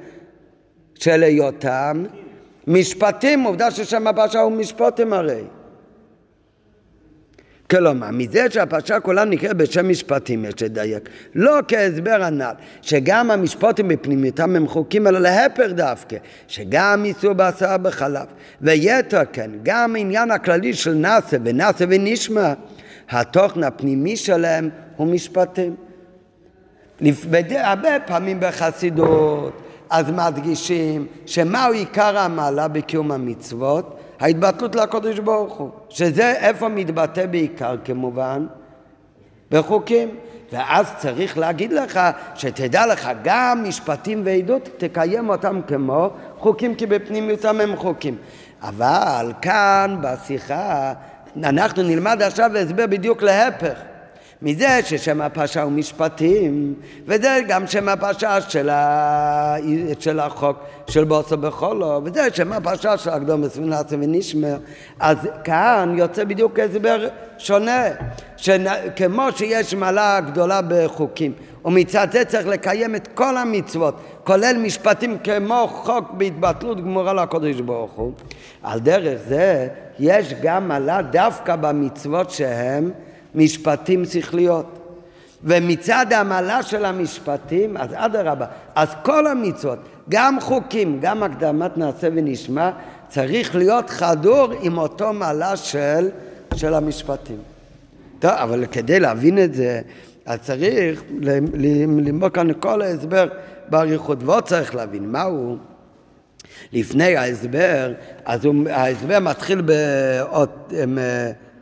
של 0.94 1.22
היותם 1.22 2.04
משפטים, 2.66 3.42
עובדה 3.42 3.70
ששם 3.70 4.06
הפרשה 4.06 4.40
הוא 4.40 4.52
משפטים 4.52 5.12
הרי. 5.12 5.42
כלומר, 7.70 8.10
מזה 8.12 8.46
שהפרשה 8.50 9.00
כולה 9.00 9.24
נקראת 9.24 9.56
בשם 9.56 9.88
משפטים 9.88 10.44
יש 10.44 10.62
לדייק. 10.62 11.08
לא 11.34 11.58
כהסבר 11.68 12.22
הנ"ל, 12.22 12.52
שגם 12.82 13.30
המשפטים 13.30 13.88
בפנימיותם 13.88 14.56
הם 14.56 14.68
חוקים, 14.68 15.06
אלא 15.06 15.18
להפך 15.18 15.66
דווקא, 15.70 16.16
שגם 16.48 17.02
איסור 17.04 17.32
בשר 17.32 17.76
בחלב. 17.76 18.26
ויתר 18.60 19.22
כן, 19.32 19.50
גם 19.62 19.96
העניין 19.96 20.30
הכללי 20.30 20.74
של 20.74 20.94
נאסה 20.94 21.36
ונאסה 21.44 21.84
ונשמע, 21.88 22.52
התוכן 23.10 23.64
הפנימי 23.64 24.16
שלהם 24.16 24.68
הוא 24.96 25.06
משפטים. 25.06 25.74
הרבה 27.50 28.00
פעמים 28.06 28.40
בחסידות 28.40 29.62
אז 29.90 30.10
מדגישים 30.10 31.06
שמהו 31.26 31.72
עיקר 31.72 32.18
המעלה 32.18 32.68
בקיום 32.68 33.12
המצוות? 33.12 33.97
ההתבטלות 34.20 34.74
לקדוש 34.74 35.18
ברוך 35.18 35.54
הוא, 35.54 35.70
שזה 35.88 36.32
איפה 36.32 36.68
מתבטא 36.68 37.26
בעיקר 37.26 37.76
כמובן? 37.84 38.46
בחוקים. 39.50 40.08
ואז 40.52 40.94
צריך 40.96 41.38
להגיד 41.38 41.72
לך, 41.72 42.00
שתדע 42.34 42.86
לך, 42.86 43.10
גם 43.24 43.64
משפטים 43.68 44.22
ועדות, 44.24 44.68
תקיים 44.76 45.28
אותם 45.28 45.60
כמו 45.66 46.10
חוקים, 46.38 46.74
כי 46.74 46.86
בפנימיותם 46.86 47.60
הם 47.60 47.76
חוקים. 47.76 48.16
אבל 48.62 49.32
כאן 49.42 49.96
בשיחה 50.00 50.92
אנחנו 51.44 51.82
נלמד 51.82 52.22
עכשיו 52.22 52.56
הסבר 52.56 52.86
בדיוק 52.86 53.22
להפך. 53.22 53.78
מזה 54.42 54.80
ששם 54.84 55.20
הפרשה 55.20 55.62
הוא 55.62 55.72
משפטים, 55.72 56.74
וזה 57.06 57.40
גם 57.48 57.66
שם 57.66 57.88
הפרשה 57.88 58.40
של, 58.40 58.68
ה... 58.70 59.56
של 59.98 60.20
החוק 60.20 60.56
של 60.90 61.04
בוסו 61.04 61.36
בחולו, 61.36 62.00
וזה 62.04 62.28
שם 62.34 62.52
הפרשה 62.52 62.98
של 62.98 63.10
הקדום 63.10 63.42
בסמינציה 63.42 63.98
ונשמר. 64.00 64.56
אז 65.00 65.16
כאן 65.44 65.94
יוצא 65.96 66.24
בדיוק 66.24 66.58
הסבר 66.58 67.08
שונה, 67.38 67.82
שכמו 68.36 69.22
שיש 69.36 69.74
מעלה 69.74 70.20
גדולה 70.20 70.60
בחוקים, 70.68 71.32
ומצד 71.64 72.08
זה 72.12 72.24
צריך 72.24 72.46
לקיים 72.46 72.94
את 72.94 73.08
כל 73.14 73.36
המצוות, 73.36 73.94
כולל 74.24 74.56
משפטים 74.62 75.18
כמו 75.24 75.66
חוק 75.70 76.10
בהתבטלות 76.12 76.80
גמורה 76.80 77.12
לקודש 77.12 77.60
ברוך 77.60 77.92
הוא. 77.92 78.12
על 78.62 78.80
דרך 78.80 79.18
זה 79.28 79.68
יש 79.98 80.34
גם 80.42 80.68
מעלה 80.68 81.02
דווקא 81.02 81.56
במצוות 81.56 82.30
שהם 82.30 82.90
משפטים 83.38 84.04
שכליות. 84.04 84.78
ומצד 85.44 86.12
המעלה 86.12 86.62
של 86.62 86.84
המשפטים, 86.84 87.76
אז 87.76 87.88
אדרבה, 87.94 88.46
אז 88.74 88.88
כל 89.02 89.26
המצוות, 89.26 89.78
גם 90.08 90.40
חוקים, 90.40 90.98
גם 91.00 91.22
הקדמת 91.22 91.78
נעשה 91.78 92.08
ונשמע, 92.14 92.70
צריך 93.08 93.56
להיות 93.56 93.90
חדור 93.90 94.48
עם 94.60 94.78
אותו 94.78 95.12
מעלה 95.12 95.56
של, 95.56 96.08
של 96.54 96.74
המשפטים. 96.74 97.36
טוב, 98.18 98.30
אבל 98.30 98.66
כדי 98.66 99.00
להבין 99.00 99.38
את 99.38 99.54
זה, 99.54 99.80
אז 100.26 100.38
צריך 100.42 101.02
ללמוד 101.54 102.32
כאן 102.32 102.48
כל 102.60 102.82
ההסבר 102.82 103.28
באריכות, 103.68 104.18
ועוד 104.22 104.44
צריך 104.44 104.74
להבין 104.74 105.12
מהו. 105.12 105.56
לפני 106.72 107.16
ההסבר, 107.16 107.92
אז 108.24 108.44
הוא, 108.44 108.54
ההסבר 108.70 109.18
מתחיל 109.20 109.60
באות... 109.60 110.72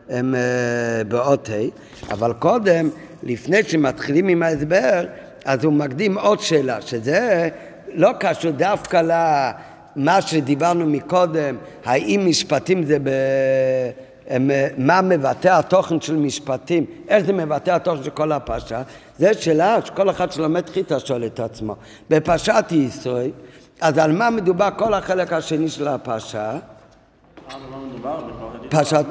הם 0.09 0.35
אה, 0.35 1.05
באות 1.05 1.49
ה', 1.49 2.13
אבל 2.13 2.33
קודם, 2.33 2.89
לפני 3.23 3.63
שמתחילים 3.63 4.29
עם 4.29 4.43
ההסבר, 4.43 5.05
אז 5.45 5.65
הוא 5.65 5.73
מקדים 5.73 6.19
עוד 6.19 6.41
שאלה, 6.41 6.83
שזה 6.83 7.49
לא 7.95 8.11
קשור 8.21 8.51
דווקא 8.51 9.03
למה 9.97 10.23
שדיברנו 10.23 10.87
מקודם, 10.87 11.57
האם 11.85 12.23
משפטים 12.27 12.85
זה 12.85 12.99
ב... 12.99 13.11
הם, 14.29 14.51
אה, 14.51 14.69
מה 14.79 15.03
מבטא 15.03 15.49
התוכן 15.49 16.01
של 16.01 16.17
משפטים, 16.17 16.85
איך 17.09 17.25
זה 17.27 17.33
מבטא 17.33 17.71
התוכן 17.71 18.03
של 18.03 18.11
כל 18.11 18.33
הפרשה, 18.33 18.83
זה 19.19 19.35
שאלה 19.35 19.79
שכל 19.85 20.11
אחד 20.11 20.33
שלומד 20.33 20.69
חיטה 20.69 21.01
שואל 21.01 21.27
את 21.27 21.41
עצמו. 21.41 21.77
בפרשת 22.11 22.65
ישראל, 22.71 23.31
אז 23.81 23.99
על 23.99 24.13
מה 24.13 24.31
מדובר 24.31 24.69
כל 24.77 24.95
החלק 24.95 25.33
השני 25.33 25.69
של 25.69 25.89
הפרשה? 25.89 26.53
פרשת 28.69 29.07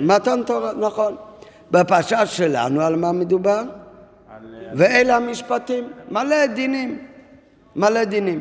מתן 0.00 0.40
תורה, 0.46 0.72
נכון. 0.80 1.16
בפרשה 1.70 2.26
שלנו 2.26 2.80
על 2.80 2.96
מה 2.96 3.12
מדובר? 3.12 3.62
ואלה 4.74 5.16
המשפטים, 5.16 5.84
מלא 6.10 6.46
דינים, 6.46 6.98
מלא 7.76 8.04
דינים. 8.04 8.40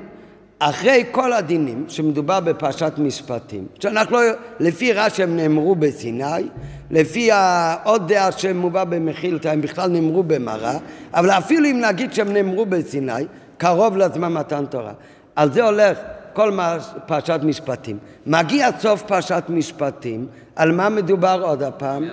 אחרי 0.59 1.03
כל 1.12 1.33
הדינים 1.33 1.85
שמדובר 1.88 2.39
בפרשת 2.39 2.93
משפטים, 2.97 3.65
שאנחנו 3.79 4.17
לא, 4.17 4.21
לפי 4.59 4.93
רש"י 4.93 5.23
הם 5.23 5.35
נאמרו 5.35 5.75
בסיני, 5.75 6.49
לפי 6.91 7.31
העוד 7.31 8.07
דעה 8.07 8.31
שמובא 8.31 8.83
במחילתא 8.83 9.47
הם 9.47 9.62
בכלל 9.62 9.89
נאמרו 9.89 10.23
במראה, 10.23 10.77
אבל 11.13 11.29
אפילו 11.29 11.65
אם 11.65 11.81
נגיד 11.89 12.13
שהם 12.13 12.33
נאמרו 12.33 12.65
בסיני, 12.65 13.25
קרוב 13.57 13.97
לזמן 13.97 14.33
מתן 14.33 14.65
תורה. 14.65 14.93
על 15.35 15.51
זה 15.53 15.63
הולך 15.63 15.97
כל 16.33 16.57
פרשת 17.05 17.39
משפטים. 17.43 17.97
מגיע 18.25 18.69
סוף 18.79 19.03
פרשת 19.03 19.43
משפטים, 19.49 20.27
על 20.55 20.71
מה 20.71 20.89
מדובר 20.89 21.41
עוד 21.43 21.63
הפעם? 21.63 22.05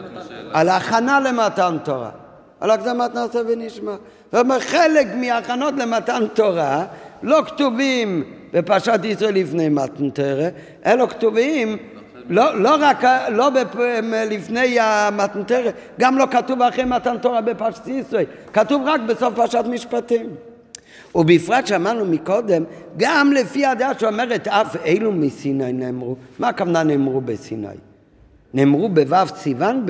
על 0.53 0.69
הכנה 0.69 1.21
למתן 1.21 1.77
תורה. 1.85 2.11
על 2.61 2.71
הקדמת 2.71 3.15
נעשה 3.15 3.39
ונשמע. 3.49 3.93
זאת 4.33 4.45
אומרת, 4.45 4.63
חלק 4.63 5.07
מההכנות 5.15 5.75
למתן 5.77 6.27
תורה 6.35 6.85
לא 7.23 7.43
כתובים 7.47 8.25
בפרשת 8.53 9.01
ישראל 9.05 9.35
לפני 9.35 9.69
מתן 9.69 10.11
תורה, 10.11 10.49
אלא 10.87 11.07
כתובים 11.07 11.77
לא, 12.29 12.61
לא 12.61 12.77
רק 12.81 13.05
לא 13.29 13.51
בפ... 13.51 13.77
לפני 14.31 14.81
המתן 14.81 15.43
תורה, 15.43 15.71
גם 16.01 16.19
לא 16.19 16.25
כתוב 16.31 16.63
אחרי 16.63 16.85
מתן 16.85 17.19
תורה 17.19 17.41
בפרשת 17.41 17.89
ישראל, 17.89 18.25
כתוב 18.53 18.83
רק 18.87 19.01
בסוף 19.01 19.35
פרשת 19.35 19.65
משפטים. 19.71 20.27
ובפרט 21.17 21.67
שאמרנו 21.67 22.05
מקודם, 22.05 22.65
גם 22.97 23.33
לפי 23.33 23.67
הדעה 23.67 23.99
שאומרת 23.99 24.49
אף 24.49 24.77
אלו 24.87 25.13
מסיני 25.13 25.73
נאמרו. 25.73 26.17
מה 26.39 26.49
הכוונה 26.49 26.83
נאמרו 26.83 27.21
בסיני? 27.21 27.69
נאמרו 28.55 28.89
בו' 28.89 29.27
סיוון 29.37 29.87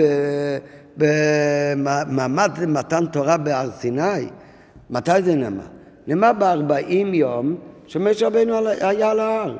במעמד 0.97 2.51
מתן 2.67 3.07
תורה 3.07 3.37
בהר 3.37 3.71
סיני. 3.71 4.27
מתי 4.91 5.23
זה 5.23 5.35
נאמר? 5.35 5.67
נאמר 6.07 6.33
בארבעים 6.33 7.15
יום 7.15 7.57
שמשה 7.87 8.27
רבנו 8.27 8.69
היה 8.81 9.11
על 9.11 9.21
ההר. 9.21 9.57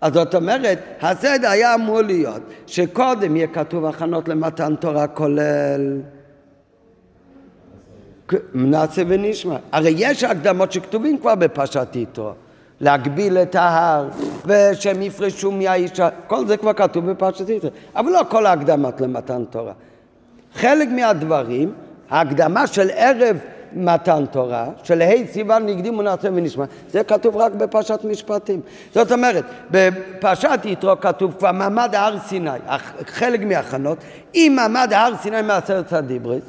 אז 0.00 0.12
זאת 0.12 0.34
אומרת, 0.34 0.78
הסדר 1.00 1.48
היה 1.48 1.74
אמור 1.74 2.00
להיות 2.00 2.42
שקודם 2.66 3.36
יהיה 3.36 3.46
כתוב 3.46 3.84
הכנות 3.84 4.28
למתן 4.28 4.74
תורה 4.76 5.06
כולל 5.06 6.00
מנסה 8.54 9.02
ונשמע. 9.08 9.56
הרי 9.72 9.94
יש 9.96 10.24
הקדמות 10.24 10.72
שכתובים 10.72 11.18
כבר 11.18 11.34
בפרשת 11.34 11.88
יתרו. 11.94 12.30
להגביל 12.80 13.38
את 13.38 13.54
ההר, 13.54 14.08
ושהם 14.46 15.02
יפרשו 15.02 15.52
מהאישה, 15.52 16.08
כל 16.26 16.46
זה 16.46 16.56
כבר 16.56 16.72
כתוב 16.72 17.10
בפרשת 17.10 17.48
יתרו. 17.48 17.70
אבל 17.96 18.12
לא 18.12 18.20
כל 18.28 18.46
ההקדמות 18.46 19.00
למתן 19.00 19.44
תורה. 19.50 19.72
חלק 20.54 20.88
מהדברים, 20.88 21.72
ההקדמה 22.10 22.66
של 22.66 22.90
ערב 22.94 23.36
מתן 23.74 24.24
תורה, 24.30 24.66
של 24.82 25.02
ה' 25.02 25.26
סיוון 25.32 25.68
הקדימו 25.68 26.02
נעשה 26.02 26.28
ונשמע, 26.34 26.64
זה 26.90 27.04
כתוב 27.04 27.36
רק 27.36 27.52
בפרשת 27.52 28.00
משפטים. 28.04 28.60
זאת 28.94 29.12
אומרת, 29.12 29.44
בפרשת 29.70 30.60
יתרו 30.64 31.00
כתוב 31.00 31.34
כבר 31.38 31.52
מעמד 31.52 31.94
הר 31.94 32.18
סיני, 32.18 32.50
חלק 33.06 33.40
מהכנות, 33.40 33.98
עם 34.34 34.56
מעמד 34.56 34.92
הר 34.92 35.12
סיני 35.22 35.42
מעשרת 35.42 35.92
הדיברס, 35.92 36.42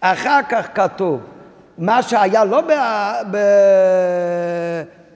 אחר 0.00 0.40
כך 0.48 0.66
כתוב, 0.74 1.20
מה 1.78 2.02
שהיה 2.02 2.44
לא 2.44 2.62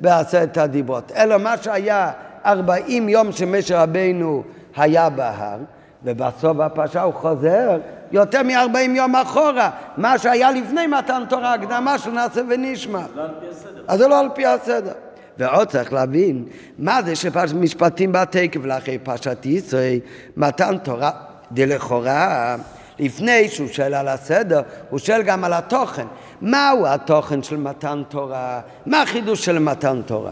בעשרת 0.01 0.59
הדיברות, 0.59 1.13
אלא 1.17 1.39
מה 1.39 1.57
שהיה 1.57 2.11
ארבעים 2.47 3.09
יום 3.09 3.33
שמשה 3.33 3.83
רבינו 3.83 4.43
היה 4.77 5.11
בהר, 5.11 5.59
ובסוף 6.05 6.61
הפרשה 6.61 7.03
הוא 7.03 7.15
חוזר 7.15 7.79
יותר 8.13 8.43
מארבעים 8.43 8.97
יום 8.97 9.17
אחורה, 9.17 9.71
מה 9.97 10.19
שהיה 10.19 10.51
לפני 10.51 10.87
מתן 10.87 11.23
תורה, 11.29 11.55
הקדמה 11.55 11.99
של 11.99 12.11
נעשה 12.11 12.41
ונשמע. 12.49 13.03
לא 13.15 13.23
על 13.23 13.31
פי 13.41 13.47
הסדר. 13.51 13.85
אז 13.89 13.99
זה 13.99 14.09
לא 14.09 14.21
על 14.21 14.29
פי 14.35 14.47
הסדר. 14.47 14.93
ועוד 15.39 15.69
צריך 15.69 15.93
להבין, 15.93 16.45
מה 16.79 17.03
זה 17.03 17.17
שפרשת 17.17 17.55
משפטים 17.55 18.13
בתקף 18.13 18.61
לאחרי 18.65 18.99
פרשת 18.99 19.47
ישראל, 19.47 19.99
מתן 20.37 20.79
תורה, 20.79 21.11
דלכאורה 21.53 22.57
לפני 23.01 23.49
שהוא 23.49 23.69
שואל 23.69 23.95
על 23.95 24.09
הסדר, 24.09 24.63
הוא 24.91 24.99
שואל 24.99 25.23
גם 25.23 25.45
על 25.45 25.53
התוכן. 25.53 26.07
מהו 26.41 26.87
התוכן 26.87 27.43
של 27.43 27.57
מתן 27.57 28.03
תורה? 28.09 28.61
מה 28.87 29.03
החידוש 29.03 29.45
של 29.45 29.59
מתן 29.59 30.01
תורה? 30.07 30.31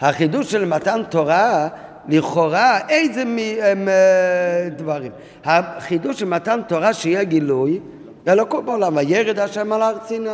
החידוש 0.00 0.50
של 0.50 0.64
מתן 0.64 1.02
תורה, 1.08 1.68
לכאורה, 2.08 2.78
איזה 2.88 3.24
מ- 3.24 3.84
מ- 3.84 4.68
דברים? 4.76 5.12
החידוש 5.44 6.20
של 6.20 6.26
מתן 6.26 6.60
תורה 6.68 6.92
שיהיה 6.92 7.24
גילוי, 7.24 7.80
אלוקו 8.28 8.62
בעולם, 8.62 8.96
וירד 8.96 9.38
השם 9.38 9.72
על 9.72 9.82
הר 9.82 9.96
סיני. 10.06 10.30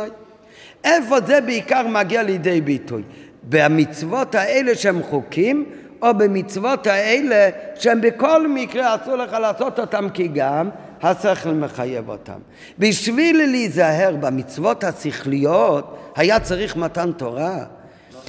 איפה 0.83 1.21
זה 1.21 1.41
בעיקר 1.41 1.87
מגיע 1.87 2.23
לידי 2.23 2.61
ביטוי? 2.61 3.03
במצוות 3.43 4.35
האלה 4.35 4.75
שהם 4.75 5.03
חוקים, 5.03 5.65
או 6.01 6.13
במצוות 6.13 6.87
האלה 6.87 7.49
שהם 7.75 8.01
בכל 8.01 8.47
מקרה 8.47 8.95
אסור 8.95 9.15
לך 9.15 9.33
לעשות 9.33 9.79
אותם 9.79 10.09
כי 10.13 10.27
גם 10.27 10.69
השכל 11.01 11.51
מחייב 11.51 12.09
אותם. 12.09 12.39
בשביל 12.79 13.37
להיזהר 13.37 14.15
במצוות 14.19 14.83
השכליות, 14.83 15.97
היה 16.15 16.39
צריך 16.39 16.75
מתן 16.75 17.11
תורה. 17.11 17.63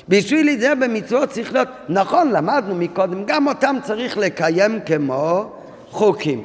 בשביל 0.09 0.47
להיזהר 0.47 0.75
במצוות 0.81 1.35
שכליות, 1.35 1.69
נכון, 1.89 2.31
למדנו 2.31 2.75
מקודם, 2.75 3.25
גם 3.25 3.47
אותם 3.47 3.77
צריך 3.83 4.19
לקיים 4.19 4.81
כמו 4.87 5.51
חוקים. 5.91 6.45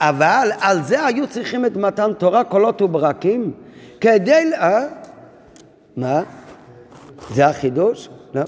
אבל 0.00 0.50
על 0.60 0.82
זה 0.82 1.06
היו 1.06 1.26
צריכים 1.26 1.66
את 1.66 1.76
מתן 1.76 2.12
תורה, 2.12 2.44
קולות 2.44 2.82
וברקים? 2.82 3.52
כדי... 4.00 4.50
אה? 4.54 4.86
מה? 5.96 6.22
זה 7.34 7.46
החידוש? 7.46 8.08
לא. 8.34 8.42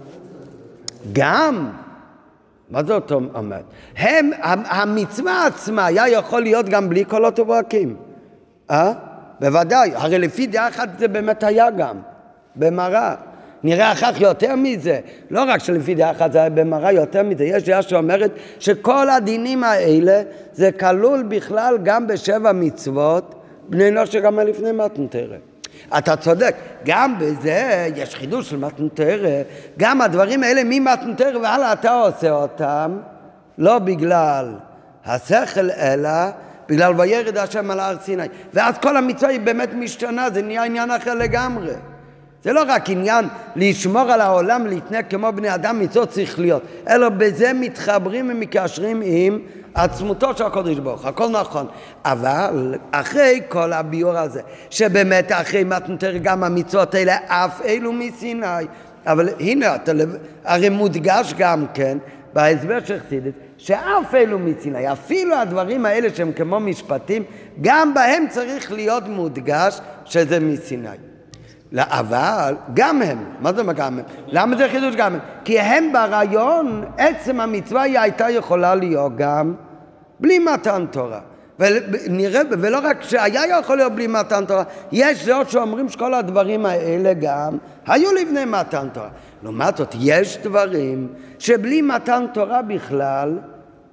גם 1.12 1.70
מה 2.72 2.82
זאת 2.84 3.12
אומרת? 3.12 3.64
הם, 3.96 4.30
המצווה 4.42 5.46
עצמה 5.46 5.86
היה 5.86 6.08
יכול 6.08 6.42
להיות 6.42 6.68
גם 6.68 6.88
בלי 6.88 7.04
קולות 7.04 7.38
וברקים. 7.38 7.96
אה? 8.70 8.92
בוודאי, 9.40 9.90
הרי 9.94 10.18
לפי 10.18 10.46
דעה 10.46 10.68
אחת 10.68 10.88
זה 10.98 11.08
באמת 11.08 11.42
היה 11.42 11.70
גם, 11.70 11.96
במראה. 12.56 13.14
נראה 13.62 13.92
אחר 13.92 14.12
כך 14.12 14.20
יותר 14.20 14.56
מזה, 14.56 15.00
לא 15.30 15.44
רק 15.48 15.60
שלפי 15.60 15.94
דעה 15.94 16.10
אחת 16.10 16.32
זה 16.32 16.38
היה 16.38 16.50
במראה, 16.50 16.92
יותר 16.92 17.22
מזה, 17.22 17.44
יש 17.44 17.62
דעה 17.62 17.82
שאומרת 17.82 18.30
שכל 18.58 19.10
הדינים 19.10 19.64
האלה 19.64 20.22
זה 20.52 20.72
כלול 20.72 21.22
בכלל 21.22 21.78
גם 21.82 22.06
בשבע 22.06 22.52
מצוות, 22.52 23.34
בני 23.68 23.90
נוח 23.90 24.10
שגם 24.10 24.40
לפני 24.40 24.72
מתנתרא. 24.72 25.36
אתה 25.98 26.16
צודק, 26.16 26.54
גם 26.84 27.18
בזה 27.18 27.88
יש 27.96 28.14
חידוש 28.14 28.50
של 28.50 28.56
מתנתרא, 28.56 29.42
גם 29.78 30.00
הדברים 30.00 30.42
האלה 30.42 30.62
ממתנתרא 30.64 31.38
והלאה 31.38 31.72
אתה 31.72 31.90
עושה 31.90 32.30
אותם, 32.30 32.98
לא 33.58 33.78
בגלל 33.78 34.54
השכל 35.04 35.70
אלא 35.70 36.10
בגלל 36.68 37.00
וירד 37.00 37.36
השם 37.36 37.70
על 37.70 37.80
הר 37.80 37.96
סיני. 38.02 38.22
ואז 38.54 38.78
כל 38.78 38.96
המצווה 38.96 39.30
היא 39.30 39.40
באמת 39.40 39.74
משתנה, 39.74 40.30
זה 40.30 40.42
נהיה 40.42 40.64
עניין 40.64 40.90
אחר 40.90 41.14
לגמרי. 41.14 41.72
זה 42.44 42.52
לא 42.52 42.62
רק 42.68 42.90
עניין 42.90 43.24
לשמור 43.56 44.12
על 44.12 44.20
העולם, 44.20 44.66
להתנהג 44.66 45.04
כמו 45.10 45.32
בני 45.32 45.54
אדם, 45.54 45.80
מצוות 45.80 46.18
להיות, 46.38 46.62
אלא 46.88 47.08
בזה 47.08 47.52
מתחברים 47.52 48.30
ומקשרים 48.30 49.02
עם 49.04 49.38
עצמותו 49.74 50.36
של 50.36 50.44
הקודש 50.44 50.78
ברוך 50.78 51.06
הכל 51.06 51.28
נכון. 51.28 51.66
אבל 52.04 52.74
אחרי 52.90 53.40
כל 53.48 53.72
הביור 53.72 54.18
הזה, 54.18 54.40
שבאמת 54.70 55.32
אחרי 55.32 55.64
מתנתר 55.64 56.16
גם 56.22 56.44
המצוות 56.44 56.94
האלה, 56.94 57.16
אף 57.26 57.60
אלו 57.64 57.92
מסיני, 57.92 58.46
אבל 59.06 59.28
הנה, 59.40 59.74
אתה, 59.74 59.92
הרי 60.44 60.68
מודגש 60.68 61.34
גם 61.38 61.66
כן 61.74 61.98
בהסבר 62.32 62.78
של 62.84 62.98
חסידס, 63.06 63.32
שאף 63.58 64.14
אלו 64.14 64.38
מסיני, 64.38 64.92
אפילו 64.92 65.36
הדברים 65.36 65.86
האלה 65.86 66.08
שהם 66.14 66.32
כמו 66.32 66.60
משפטים, 66.60 67.22
גם 67.60 67.94
בהם 67.94 68.24
צריך 68.30 68.72
להיות 68.72 69.08
מודגש 69.08 69.80
שזה 70.04 70.40
מסיני. 70.40 71.11
אבל 71.78 72.54
גם 72.74 73.02
הם, 73.02 73.24
מה 73.40 73.52
זה 73.52 73.60
אומר 73.60 73.72
גם 73.72 73.98
הם? 73.98 74.04
למה 74.26 74.56
זה 74.56 74.68
חידוש 74.68 74.96
גם 74.96 75.14
הם? 75.14 75.20
כי 75.44 75.60
הם 75.60 75.92
ברעיון, 75.92 76.84
עצם 76.98 77.40
המצווה 77.40 77.82
היא 77.82 77.98
הייתה 77.98 78.30
יכולה 78.30 78.74
להיות 78.74 79.16
גם 79.16 79.54
בלי 80.20 80.38
מתן 80.38 80.84
תורה. 80.90 81.20
ונראה, 81.58 82.40
ולא 82.50 82.78
רק 82.82 83.02
שהיה 83.02 83.58
יכול 83.58 83.76
להיות 83.76 83.92
בלי 83.92 84.06
מתן 84.06 84.44
תורה, 84.44 84.62
יש 84.92 85.24
זאת 85.24 85.50
שאומרים 85.50 85.88
שכל 85.88 86.14
הדברים 86.14 86.66
האלה 86.66 87.12
גם 87.14 87.56
היו 87.86 88.12
לפני 88.12 88.44
מתן 88.44 88.88
תורה. 88.92 89.08
לעומת 89.42 89.76
זאת, 89.76 89.94
יש 90.00 90.38
דברים 90.38 91.08
שבלי 91.38 91.82
מתן 91.82 92.24
תורה 92.34 92.62
בכלל 92.62 93.38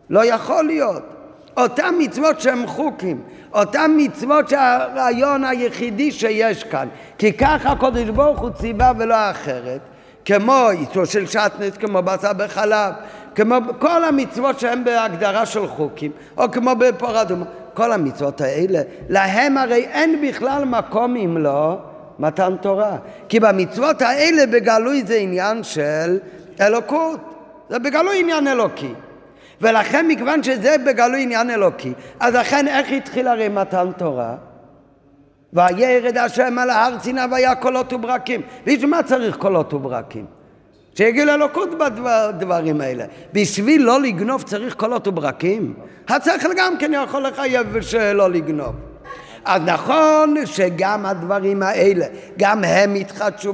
לא 0.10 0.26
יכול 0.26 0.64
להיות. 0.64 1.19
אותם 1.62 1.96
מצוות 2.00 2.42
שהם 2.42 2.68
חוקים, 2.68 3.22
אותם 3.54 3.92
מצוות 3.98 4.50
שהרעיון 4.50 5.44
היחידי 5.44 6.12
שיש 6.12 6.64
כאן, 6.64 6.88
כי 7.18 7.34
ככה 7.34 7.72
הקודש 7.72 8.10
ברוך 8.10 8.40
הוא 8.40 8.50
ציווה 8.50 8.92
ולא 8.98 9.32
אחרת, 9.32 9.80
כמו 10.26 10.70
איסור 10.70 11.06
של 11.06 11.26
שטנס, 11.26 11.78
כמו 11.80 12.02
בשר 12.02 12.34
בחלב, 12.34 12.94
כמו 13.36 13.56
כל 13.80 14.04
המצוות 14.04 14.60
שהן 14.60 14.84
בהגדרה 14.84 15.46
של 15.46 15.68
חוקים, 15.68 16.12
או 16.38 16.52
כמו 16.52 16.72
בפור 16.80 17.22
אדומה, 17.22 17.46
כל 17.74 17.92
המצוות 17.92 18.42
האלה, 18.42 18.82
להם 19.10 19.58
הרי 19.58 19.86
אין 19.92 20.26
בכלל 20.28 20.66
מקום 20.66 21.16
אם 21.16 21.38
לא 21.38 21.78
מתן 22.20 22.56
תורה. 22.62 22.96
כי 23.30 23.40
במצוות 23.40 24.02
האלה 24.02 24.46
בגלוי 24.46 25.04
זה 25.08 25.16
עניין 25.16 25.64
של 25.64 26.18
אלוקות, 26.62 27.20
זה 27.70 27.80
בגלוי 27.80 28.20
עניין 28.20 28.48
אלוקי. 28.48 28.94
ולכן 29.62 30.08
מכיוון 30.08 30.44
שזה 30.44 30.76
בגלוי 30.86 31.24
עניין 31.24 31.50
אלוקי, 31.50 31.94
אז 32.20 32.36
לכן 32.36 32.68
איך 32.68 32.92
התחיל 32.92 33.28
הרי 33.28 33.50
מתן 33.50 33.92
תורה? 33.98 34.36
וירד 35.54 36.18
השם 36.18 36.60
על 36.60 36.70
ההר 36.70 37.00
סיני 37.00 37.22
והיה 37.32 37.56
קולות 37.56 37.94
וברקים. 37.94 38.42
בשביל 38.66 38.90
מה 38.90 39.04
צריך 39.04 39.36
קולות 39.38 39.74
וברקים? 39.74 40.26
שיגיעו 40.96 41.26
לאלוקות 41.26 41.70
בדברים 41.78 42.82
האלה. 42.82 43.06
בשביל 43.34 43.82
לא 43.82 44.02
לגנוב 44.02 44.44
צריך 44.44 44.74
קולות 44.74 45.08
וברקים? 45.08 45.74
השכל 46.10 46.50
גם 46.58 46.78
כן 46.78 46.92
יכול 46.94 47.28
לחייב 47.28 47.82
שלא 47.82 48.30
לגנוב. 48.30 48.89
אז 49.46 49.62
נכון 49.66 50.36
שגם 50.46 51.06
הדברים 51.06 51.64
האלה, 51.64 52.06
גם 52.40 52.64
הם 52.64 52.96
התחדשו 52.96 53.54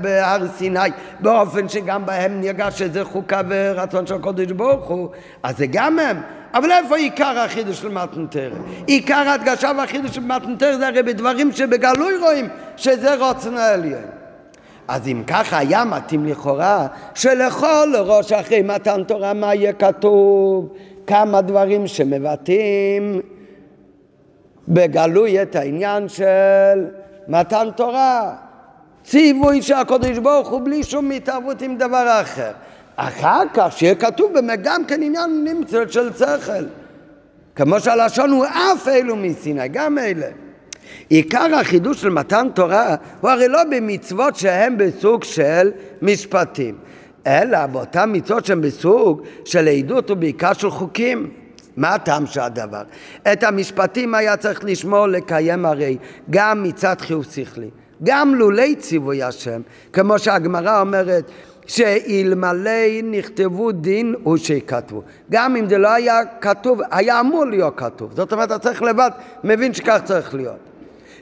בהר 0.00 0.48
סיני, 0.56 0.78
באופן 1.20 1.68
שגם 1.68 2.06
בהם 2.06 2.40
נרגש 2.40 2.78
שזה 2.78 3.04
חוקה 3.04 3.40
ורצון 3.48 4.06
של 4.06 4.14
הקודש 4.14 4.50
ברוך 4.50 4.88
הוא, 4.88 5.08
אז 5.42 5.58
זה 5.58 5.66
גם 5.66 5.98
הם. 5.98 6.20
אבל 6.54 6.72
איפה 6.72 6.96
עיקר 6.96 7.38
החידוש 7.38 7.80
של 7.80 7.88
מתנתר? 7.88 8.52
עיקר 8.86 9.14
ההדגשה 9.28 9.70
והחידוש 9.78 10.10
של 10.10 10.20
מתנתר 10.20 10.76
זה 10.78 10.88
הרי 10.88 11.02
בדברים 11.02 11.52
שבגלוי 11.52 12.16
רואים 12.16 12.48
שזה 12.76 13.14
רוצן 13.14 13.56
העליון. 13.56 14.02
אז 14.88 15.08
אם 15.08 15.22
ככה 15.26 15.58
היה 15.58 15.84
מתאים 15.84 16.26
לכאורה 16.26 16.86
שלכל 17.14 17.92
ראש 17.98 18.32
אחרי 18.32 18.62
מתן 18.62 19.04
תורה 19.04 19.32
מה 19.32 19.54
יהיה 19.54 19.72
כתוב? 19.72 20.72
כמה 21.06 21.40
דברים 21.40 21.86
שמבטאים 21.86 23.20
בגלוי 24.68 25.42
את 25.42 25.56
העניין 25.56 26.08
של 26.08 26.86
מתן 27.28 27.68
תורה. 27.76 28.34
ציווי 29.04 29.62
של 29.62 29.74
הקודש 29.74 30.18
ברוך 30.18 30.48
הוא 30.48 30.60
בלי 30.64 30.82
שום 30.82 31.10
התערבות 31.10 31.62
עם 31.62 31.76
דבר 31.76 32.20
אחר. 32.20 32.52
אחר 32.96 33.42
כך 33.54 33.72
שיהיה 33.76 33.94
כתוב 33.94 34.32
באמת 34.32 34.60
גם 34.62 34.84
כן 34.84 35.02
עניין 35.02 35.44
נמצא 35.44 35.88
של 35.88 36.12
שכל. 36.12 36.64
כמו 37.54 37.80
שהלשון 37.80 38.30
הוא 38.30 38.44
אף 38.46 38.88
אלו 38.88 39.16
מסיני, 39.16 39.68
גם 39.68 39.98
אלה. 39.98 40.26
עיקר 41.08 41.54
החידוש 41.54 42.00
של 42.00 42.08
מתן 42.08 42.48
תורה 42.54 42.96
הוא 43.20 43.30
הרי 43.30 43.48
לא 43.48 43.64
במצוות 43.64 44.36
שהן 44.36 44.78
בסוג 44.78 45.24
של 45.24 45.70
משפטים, 46.02 46.78
אלא 47.26 47.66
באותן 47.66 48.10
מצוות 48.12 48.44
שהן 48.44 48.60
בסוג 48.60 49.22
של 49.44 49.68
עדות 49.68 50.10
ובעיקר 50.10 50.52
של 50.52 50.70
חוקים. 50.70 51.30
מה 51.78 51.94
הטעם 51.94 52.26
של 52.26 52.40
הדבר? 52.40 52.82
את 53.32 53.44
המשפטים 53.44 54.14
היה 54.14 54.36
צריך 54.36 54.64
לשמור 54.64 55.06
לקיים 55.06 55.66
הרי 55.66 55.96
גם 56.30 56.62
מצד 56.62 57.00
חיוב 57.00 57.24
שכלי, 57.24 57.70
גם 58.02 58.34
לולי 58.34 58.76
ציווי 58.76 59.22
השם, 59.22 59.60
כמו 59.92 60.18
שהגמרא 60.18 60.80
אומרת 60.80 61.30
שאלמלא 61.66 63.02
נכתבו 63.02 63.72
דין 63.72 64.14
הוא 64.22 64.36
שכתבו. 64.36 65.02
גם 65.30 65.56
אם 65.56 65.68
זה 65.68 65.78
לא 65.78 65.88
היה 65.88 66.20
כתוב, 66.40 66.80
היה 66.90 67.20
אמור 67.20 67.44
להיות 67.44 67.74
כתוב. 67.76 68.12
זאת 68.16 68.32
אומרת, 68.32 68.48
אתה 68.48 68.58
צריך 68.58 68.82
לבד, 68.82 69.10
מבין 69.44 69.74
שכך 69.74 69.98
צריך 70.04 70.34
להיות. 70.34 70.68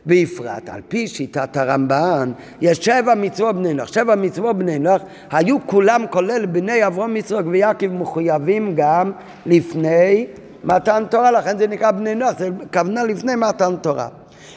בפרט, 0.06 0.68
על 0.68 0.80
פי 0.88 1.08
שיטת 1.08 1.56
הרמב"ן, 1.56 2.32
יש 2.60 2.78
שבע 2.78 3.14
מצוות 3.14 3.56
בני 3.56 3.74
נוח. 3.74 3.92
שבע 3.92 4.14
מצוות 4.14 4.58
בני 4.58 4.78
נוח 4.78 5.02
היו 5.30 5.66
כולם, 5.66 6.04
כולל 6.10 6.46
בני 6.46 6.86
אברום, 6.86 7.16
יצחק 7.16 7.42
ויעקב, 7.46 7.86
מחויבים 7.86 8.72
גם 8.76 9.12
לפני 9.46 10.26
מתן 10.66 11.04
תורה, 11.10 11.30
לכן 11.30 11.58
זה 11.58 11.66
נקרא 11.66 11.90
בני 11.90 12.14
נוח, 12.14 12.38
זה 12.38 12.48
כוונה 12.72 13.04
לפני 13.04 13.34
מתן 13.34 13.76
תורה. 13.76 14.08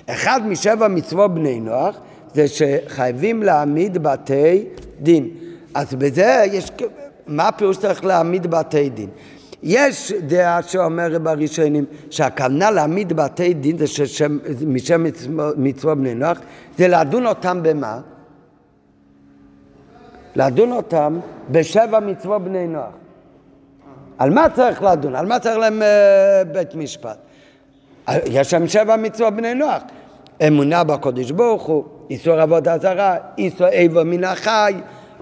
אחד 0.06 0.42
משבע 0.46 0.88
מצוות 0.88 1.34
בני 1.34 1.60
נוח 1.60 2.00
זה 2.34 2.46
שחייבים 2.48 3.44
להעמיד 3.44 3.98
בתי 3.98 4.66
דין. 5.02 5.30
אז 5.74 5.94
בזה 5.94 6.44
יש, 6.52 6.72
מה 7.28 7.48
הפירוש 7.48 7.78
צריך 7.78 8.06
להעמיד 8.06 8.48
בתי 8.48 8.90
דין? 8.90 9.10
יש 9.64 10.12
דעה 10.12 10.64
שאומרת 10.64 11.22
בראשונים 11.22 11.86
שהכוונה 12.10 12.72
להעמיד 12.72 13.14
בתי 13.14 13.54
דין 13.54 13.78
זה 13.78 13.88
ששם, 13.88 14.38
משם 14.68 15.06
מצוות 15.58 15.98
בני 15.98 16.16
נוח, 16.16 16.40
זה 16.78 16.88
לדון 16.88 17.26
אותם 17.26 17.60
במה? 17.64 18.00
לדון 20.36 20.72
אותם 20.72 21.20
בשבע 21.52 22.00
מצוות 22.00 22.44
בני 22.44 22.68
נוח. 22.68 23.09
על 24.20 24.30
מה 24.30 24.50
צריך 24.50 24.84
לדון? 24.84 25.16
על 25.16 25.26
מה 25.26 25.40
צריך 25.40 25.58
להם 25.58 25.82
אה, 25.82 26.44
בית 26.52 26.76
משפט? 26.76 27.18
יש 28.26 28.52
שם 28.52 28.68
שבע 28.68 28.96
מצוות 28.96 29.34
בני 29.34 29.54
נוח. 29.54 29.82
אמונה 30.48 30.84
בקודש 30.84 31.32
ברוך 31.32 31.64
הוא, 31.64 31.84
איסור 32.10 32.34
עבודה 32.34 32.78
זרה, 32.78 33.18
איסור 33.38 33.68
איבר 33.68 34.04
מן 34.04 34.24
החי, 34.24 34.74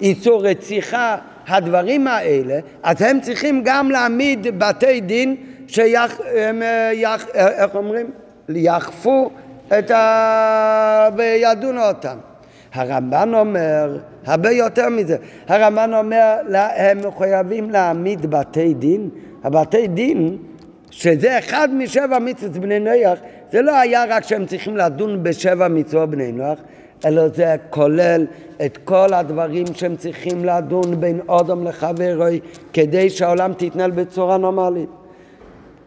איסור 0.01 0.45
רציחה, 0.45 1.17
הדברים 1.47 2.07
האלה, 2.07 2.59
אז 2.83 3.01
הם 3.01 3.19
צריכים 3.21 3.61
גם 3.65 3.91
להעמיד 3.91 4.59
בתי 4.59 5.01
דין 5.01 5.35
שיח... 5.67 6.21
אה, 6.21 6.91
יח... 6.93 7.25
אה, 7.35 7.47
איך 7.63 7.75
אומרים? 7.75 8.11
יאכפו 8.49 9.29
את 9.79 9.91
ה... 9.91 11.09
וידונו 11.15 11.87
אותם. 11.87 12.17
הרמב"ן 12.73 13.33
אומר 13.33 13.97
הרבה 14.27 14.51
יותר 14.51 14.89
מזה. 14.89 15.17
הרמב"ן 15.47 15.93
אומר, 15.93 16.35
הם 16.75 16.97
מחויבים 17.07 17.69
להעמיד 17.69 18.25
בתי 18.25 18.73
דין. 18.73 19.09
הבתי 19.43 19.87
דין, 19.87 20.37
שזה 20.91 21.39
אחד 21.39 21.69
משבע 21.73 22.19
מצוות 22.19 22.51
בני 22.51 22.79
נוח, 22.79 23.19
זה 23.51 23.61
לא 23.61 23.75
היה 23.75 24.05
רק 24.09 24.23
שהם 24.23 24.45
צריכים 24.45 24.77
לדון 24.77 25.23
בשבע 25.23 25.67
מצוות 25.67 26.09
בני 26.09 26.31
נוח, 26.31 26.59
אלא 27.05 27.27
זה 27.27 27.55
כולל 27.69 28.25
את 28.65 28.77
כל 28.83 29.13
הדברים 29.13 29.65
שהם 29.73 29.95
צריכים 29.95 30.45
לדון 30.45 30.99
בין 30.99 31.19
אודם 31.29 31.67
לחברוי 31.67 32.39
כדי 32.73 33.09
שהעולם 33.09 33.53
תתנהל 33.57 33.91
בצורה 33.91 34.37
נורמלית. 34.37 34.89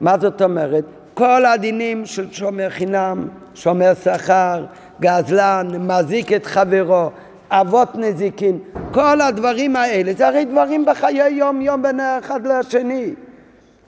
מה 0.01 0.19
זאת 0.19 0.43
אומרת? 0.43 0.85
כל 1.15 1.47
הדינים 1.47 2.07
של 2.07 2.33
שומר 2.33 2.71
חינם, 2.71 3.29
שומר 3.55 3.93
שכר, 4.05 4.65
גזלן, 5.01 5.69
מזיק 5.79 6.33
את 6.33 6.47
חברו, 6.47 7.11
אבות 7.51 7.95
נזיקין, 7.95 8.59
כל 8.93 9.21
הדברים 9.21 9.77
האלה, 9.77 10.13
זה 10.13 10.29
הרי 10.29 10.45
דברים 10.45 10.85
בחיי 10.85 11.33
יום-יום 11.33 11.83
בין 11.83 12.01
האחד 12.01 12.47
לשני. 12.47 13.15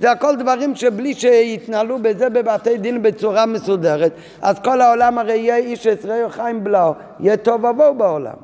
זה 0.00 0.10
הכל 0.10 0.36
דברים 0.36 0.74
שבלי 0.74 1.14
שיתנהלו 1.14 1.98
בזה 2.02 2.28
בבתי 2.28 2.78
דין 2.78 3.02
בצורה 3.02 3.46
מסודרת, 3.46 4.12
אז 4.42 4.58
כל 4.58 4.80
העולם 4.80 5.18
הרי 5.18 5.36
יהיה 5.36 5.56
איש 5.56 5.86
ישראל 5.86 6.28
חיים 6.28 6.64
בלעו, 6.64 6.94
יהיה 7.20 7.36
טוב 7.36 7.64
ובוהו 7.64 7.94
בעולם. 7.94 8.34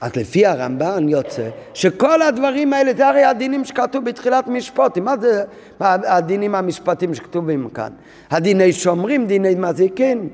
אז 0.00 0.16
לפי 0.16 0.46
הרמב"ן 0.46 1.08
יוצא 1.08 1.48
שכל 1.74 2.22
הדברים 2.22 2.72
האלה, 2.72 2.92
זה 2.96 3.08
הרי 3.08 3.24
הדינים 3.24 3.64
שכתוב 3.64 4.04
בתחילת 4.04 4.48
משפטים. 4.48 5.04
מה 5.04 5.16
זה 5.20 5.44
הדינים 5.80 6.54
המשפטיים 6.54 7.14
שכתובים 7.14 7.68
כאן? 7.68 7.90
הדיני 8.30 8.72
שומרים, 8.72 9.26
דיני 9.26 9.54
מזיקין. 9.54 10.28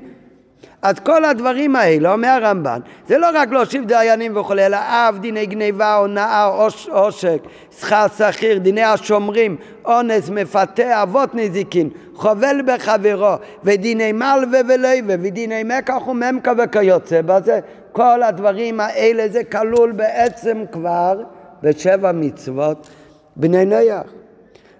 אז 0.81 0.99
כל 0.99 1.25
הדברים 1.25 1.75
האלה, 1.75 2.13
אומר 2.13 2.27
הרמב"ן, 2.27 2.79
זה 3.07 3.17
לא 3.17 3.27
רק 3.33 3.51
להושיב 3.51 3.85
דיינים 3.85 4.37
וכולי, 4.37 4.65
אלא 4.65 4.77
אב, 4.77 5.17
דיני 5.21 5.45
גניבה, 5.45 5.95
הונאה, 5.95 6.45
עושק, 6.89 7.39
שכר 7.79 8.05
שכיר, 8.17 8.57
דיני 8.57 8.83
השומרים, 8.83 9.57
אונס, 9.85 10.29
מפתה, 10.29 11.03
אבות 11.03 11.35
נזיקין, 11.35 11.89
חובל 12.13 12.61
בחברו, 12.65 13.33
ודיני 13.63 14.11
מלווה 14.11 14.59
ולווה, 14.69 15.15
ודיני 15.21 15.63
מקח 15.63 16.07
וממקה 16.07 16.53
וכיוצא 16.57 17.21
בזה. 17.21 17.59
כל 17.91 18.23
הדברים 18.23 18.79
האלה 18.79 19.27
זה 19.27 19.43
כלול 19.43 19.91
בעצם 19.91 20.63
כבר 20.71 21.21
בשבע 21.63 22.11
מצוות 22.11 22.87
בני 23.35 23.65
נויח. 23.65 24.20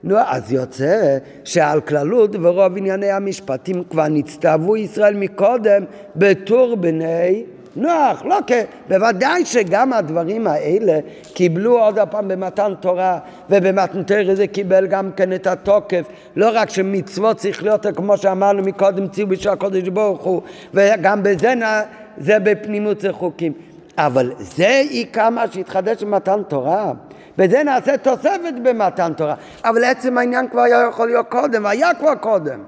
נו, 0.03 0.17
אז 0.25 0.51
יוצא 0.51 1.17
שעל 1.43 1.81
כללות 1.81 2.35
ורוב 2.41 2.77
ענייני 2.77 3.11
המשפטים 3.11 3.83
כבר 3.89 4.07
נצטוו 4.07 4.77
ישראל 4.77 5.15
מקודם 5.15 5.83
בטור 6.15 6.75
בני 6.75 7.43
נוח, 7.75 8.25
לא 8.25 8.37
כן, 8.47 8.63
בוודאי 8.89 9.45
שגם 9.45 9.93
הדברים 9.93 10.47
האלה 10.47 10.99
קיבלו 11.33 11.79
עוד 11.79 11.99
הפעם 11.99 12.27
במתן 12.27 12.73
תורה 12.79 13.19
ובמתן 13.49 14.03
תורה 14.03 14.35
זה 14.35 14.47
קיבל 14.47 14.87
גם 14.87 15.11
כן 15.15 15.33
את 15.33 15.47
התוקף. 15.47 16.05
לא 16.35 16.49
רק 16.53 16.69
שמצוות 16.69 17.37
צריך 17.37 17.63
להיות 17.63 17.85
כמו 17.95 18.17
שאמרנו 18.17 18.63
מקודם 18.63 19.07
ציווי 19.07 19.35
בשביל 19.35 19.53
הקודש 19.53 19.87
ברוך 19.87 20.23
הוא 20.23 20.41
וגם 20.73 21.23
בזה 21.23 21.53
זה 22.17 22.39
בפנימות 22.39 23.01
זה 23.01 23.13
חוקים. 23.13 23.53
אבל 23.97 24.31
זה 24.39 24.83
עיקר 24.89 25.29
מה 25.29 25.45
שהתחדש 25.51 26.03
במתן 26.03 26.41
תורה 26.47 26.91
בזה 27.37 27.63
נעשה 27.63 27.97
תוספת 27.97 28.53
במתן 28.63 29.13
תורה. 29.13 29.35
אבל 29.65 29.83
עצם 29.83 30.17
העניין 30.17 30.47
כבר 30.49 30.61
היה 30.61 30.87
יכול 30.89 31.07
להיות 31.07 31.25
קודם, 31.29 31.65
היה 31.65 31.93
כבר 31.93 32.15
קודם. 32.15 32.59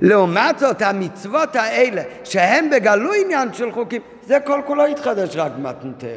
לעומת 0.00 0.58
זאת, 0.58 0.82
המצוות 0.82 1.56
האלה, 1.56 2.02
שהם 2.24 2.70
בגלוי 2.70 3.22
עניין 3.24 3.52
של 3.52 3.72
חוקים, 3.72 4.00
זה 4.26 4.40
כל 4.40 4.60
כולו 4.66 4.86
התחדש 4.86 5.36
רק 5.36 5.52
במתן 5.56 5.92
תורה. 5.98 6.12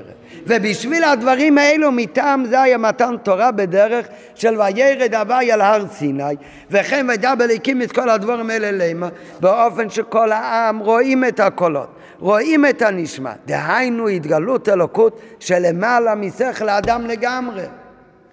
ובשביל 0.47 1.03
הדברים 1.03 1.57
האלו, 1.57 1.91
מטעם 1.91 2.45
זה 2.45 2.61
היה 2.61 2.77
מתן 2.77 3.15
תורה 3.23 3.51
בדרך 3.51 4.07
של 4.35 4.61
וירד 4.61 5.15
הווי 5.15 5.51
על 5.51 5.61
הר 5.61 5.87
סיני, 5.87 6.35
וכן 6.71 7.05
וידע 7.09 7.35
בליקים 7.35 7.81
את 7.81 7.91
כל 7.91 8.09
הדברים 8.09 8.49
האלה 8.49 8.71
למה, 8.71 9.09
באופן 9.39 9.89
שכל 9.89 10.31
העם 10.31 10.79
רואים 10.79 11.25
את 11.25 11.39
הקולות. 11.39 12.02
רואים 12.23 12.65
את 12.65 12.81
הנשמע, 12.81 13.31
דהיינו 13.45 14.07
התגלות 14.07 14.69
אלוקות 14.69 15.21
שלמעלה 15.39 16.15
משכל 16.15 16.69
האדם 16.69 17.05
לגמרי. 17.05 17.63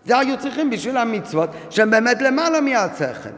זה 0.05 0.19
היו 0.19 0.39
צריכים 0.39 0.71
בשביל 0.71 0.97
המצוות 0.97 1.51
שהם 1.71 1.91
באמת 1.91 2.23
למעלה 2.23 2.61
מהשכל. 2.61 3.29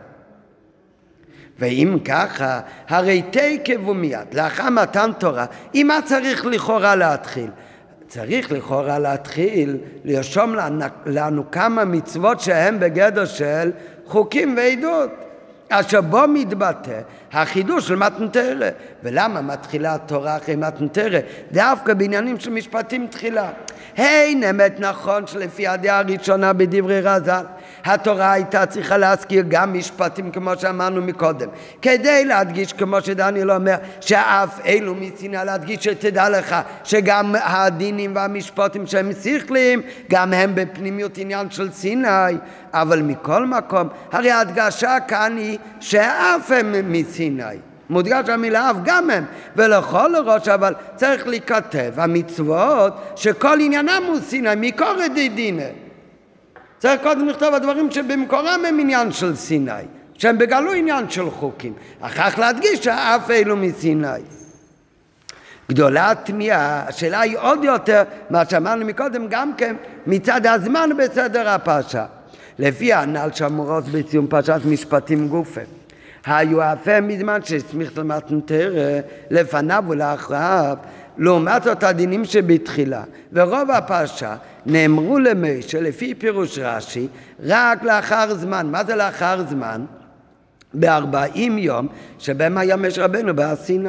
ואם 1.59 1.99
ככה, 2.05 2.61
הרי 2.89 3.23
תקב 3.31 3.89
ומיד, 3.89 4.35
לאחר 4.35 4.71
מתן 4.71 5.11
תורה, 5.19 5.45
עם 5.73 5.87
מה 5.87 5.99
צריך 6.05 6.47
לכאורה 6.47 6.95
להתחיל? 6.97 7.51
צריך 8.09 8.53
לכאורה 8.53 8.99
להתחיל 8.99 9.77
לרשום 10.05 10.55
לנו, 10.55 10.85
לנו 11.07 11.51
כמה 11.51 11.85
מצוות 11.85 12.41
שהן 12.41 12.81
בגדר 12.81 13.25
של 13.25 13.71
חוקים 14.07 14.57
ועדות. 14.57 15.11
אשר 15.81 16.01
בו 16.01 16.23
מתבטא 16.29 17.01
החידוש 17.33 17.89
של 17.89 17.97
מתנתרא. 17.97 18.69
ולמה 19.03 19.41
מתחילה 19.41 19.95
התורה 19.95 20.37
אחרי 20.37 20.57
מתנתרא? 20.57 21.19
דווקא 21.53 21.95
בעניינים 21.95 22.41
של 22.41 22.51
משפטים 22.51 23.07
תחילה. 23.07 23.51
אין 23.97 24.45
אמת 24.45 24.81
נכון 24.81 25.27
שלפי 25.27 25.67
הדעה 25.67 25.99
הראשונה 25.99 26.53
בדברי 26.53 27.01
רז"ל 27.01 27.45
התורה 27.85 28.33
הייתה 28.33 28.67
צריכה 28.67 28.97
להזכיר 28.97 29.45
גם 29.49 29.79
משפטים 29.79 30.31
כמו 30.31 30.51
שאמרנו 30.59 31.03
מקודם. 31.03 31.49
כדי 31.83 32.25
להדגיש 32.25 32.73
כמו 32.73 33.01
שדניאל 33.01 33.51
אומר 33.51 33.75
שאף 34.01 34.61
אלו 34.67 34.95
מסיני 34.95 35.37
להדגיש 35.45 35.85
שתדע 35.85 36.29
לך 36.29 36.57
שגם 36.85 37.35
הדינים 37.43 38.17
והמשפטים 38.17 38.87
שהם 38.87 39.11
שכליים 39.23 39.83
גם 40.11 40.33
הם 40.33 40.55
בפנימיות 40.55 41.19
עניין 41.19 41.51
של 41.51 41.73
סיני. 41.73 42.09
אבל 42.73 43.03
מכל 43.03 43.47
מקום 43.47 43.89
הרי 44.13 44.31
ההדגשה 44.31 45.01
כאן 45.09 45.37
היא 45.37 45.59
שאף 45.81 46.51
הם 46.51 46.93
מסיני. 46.93 47.57
מודגש 47.91 48.29
המילה 48.29 48.71
אף 48.71 48.77
גם 48.85 49.11
הם, 49.11 49.25
ולכל 49.57 50.13
ראש 50.27 50.49
אבל 50.49 50.75
צריך 50.97 51.27
להיכתב 51.27 51.93
המצוות 51.97 53.13
שכל 53.17 53.59
עניינם 53.61 54.03
הוא 54.07 54.21
סיני, 54.21 54.51
מקורא 54.57 55.09
דינא. 55.35 55.82
צריך 56.83 57.03
קודם 57.03 57.29
לכתוב 57.29 57.55
הדברים 57.55 57.91
שבמקורם 57.91 58.61
הם 58.69 58.81
עניין 58.81 59.13
של 59.13 59.37
סיני, 59.37 59.73
שהם 60.15 60.39
בגלו 60.39 60.73
עניין 60.73 61.11
של 61.11 61.31
חוקים. 61.31 61.73
אחר 62.01 62.31
כך 62.31 62.39
להדגיש 62.39 62.85
שאף 62.85 63.31
אלו 63.31 63.57
מסיני. 63.57 64.07
גדולה 65.69 66.11
התמיהה, 66.11 66.89
השאלה 66.89 67.21
היא 67.21 67.39
עוד 67.39 67.65
יותר, 67.65 68.03
מה 68.31 68.43
שאמרנו 68.51 68.85
מקודם, 68.85 69.27
גם 69.29 69.53
כן 69.57 69.77
מצד 70.07 70.47
הזמן 70.47 70.91
בסדר 70.99 71.49
הפרשה. 71.49 72.07
לפי 72.59 72.93
הנ"ל 72.93 73.29
שאמורות 73.33 73.85
בסיום 73.85 74.27
פרשת 74.27 74.61
משפטים 74.65 75.29
גופה. 75.29 75.61
היו 76.27 76.73
אפה 76.73 77.01
מזמן 77.01 77.41
שהסמיך 77.45 77.99
למתנתרא 77.99 79.01
לפניו 79.31 79.85
ולאחריו 79.89 80.77
לעומת 81.19 81.63
זאת 81.63 81.83
הדינים 81.83 82.25
שבתחילה 82.25 83.03
ורוב 83.33 83.71
הפרשה 83.71 84.37
נאמרו 84.67 85.19
למשה 85.19 85.81
לפי 85.81 86.15
פירוש 86.15 86.59
רש"י 86.59 87.09
רק 87.45 87.83
לאחר 87.83 88.35
זמן 88.35 88.67
מה 88.71 88.85
זה 88.85 88.97
לאחר 88.97 89.45
זמן? 89.49 89.85
בארבעים 90.75 91.59
יום 91.59 91.89
שבהם 92.19 92.59
היה 92.59 92.77
משה 92.77 93.05
רבנו 93.05 93.37
בהר 93.37 93.57
סיני 93.57 93.89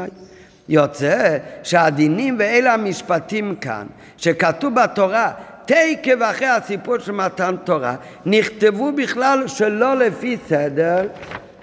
יוצא 0.69 1.37
שהדינים 1.63 2.35
ואלה 2.39 2.73
המשפטים 2.73 3.55
כאן 3.55 3.87
שכתוב 4.17 4.75
בתורה 4.75 5.31
תקב 5.65 6.21
אחרי 6.21 6.47
הסיפור 6.47 6.99
של 6.99 7.11
מתן 7.11 7.55
תורה 7.63 7.95
נכתבו 8.25 8.91
בכלל 8.91 9.47
שלא 9.47 9.95
לפי 9.95 10.37
סדר 10.47 11.07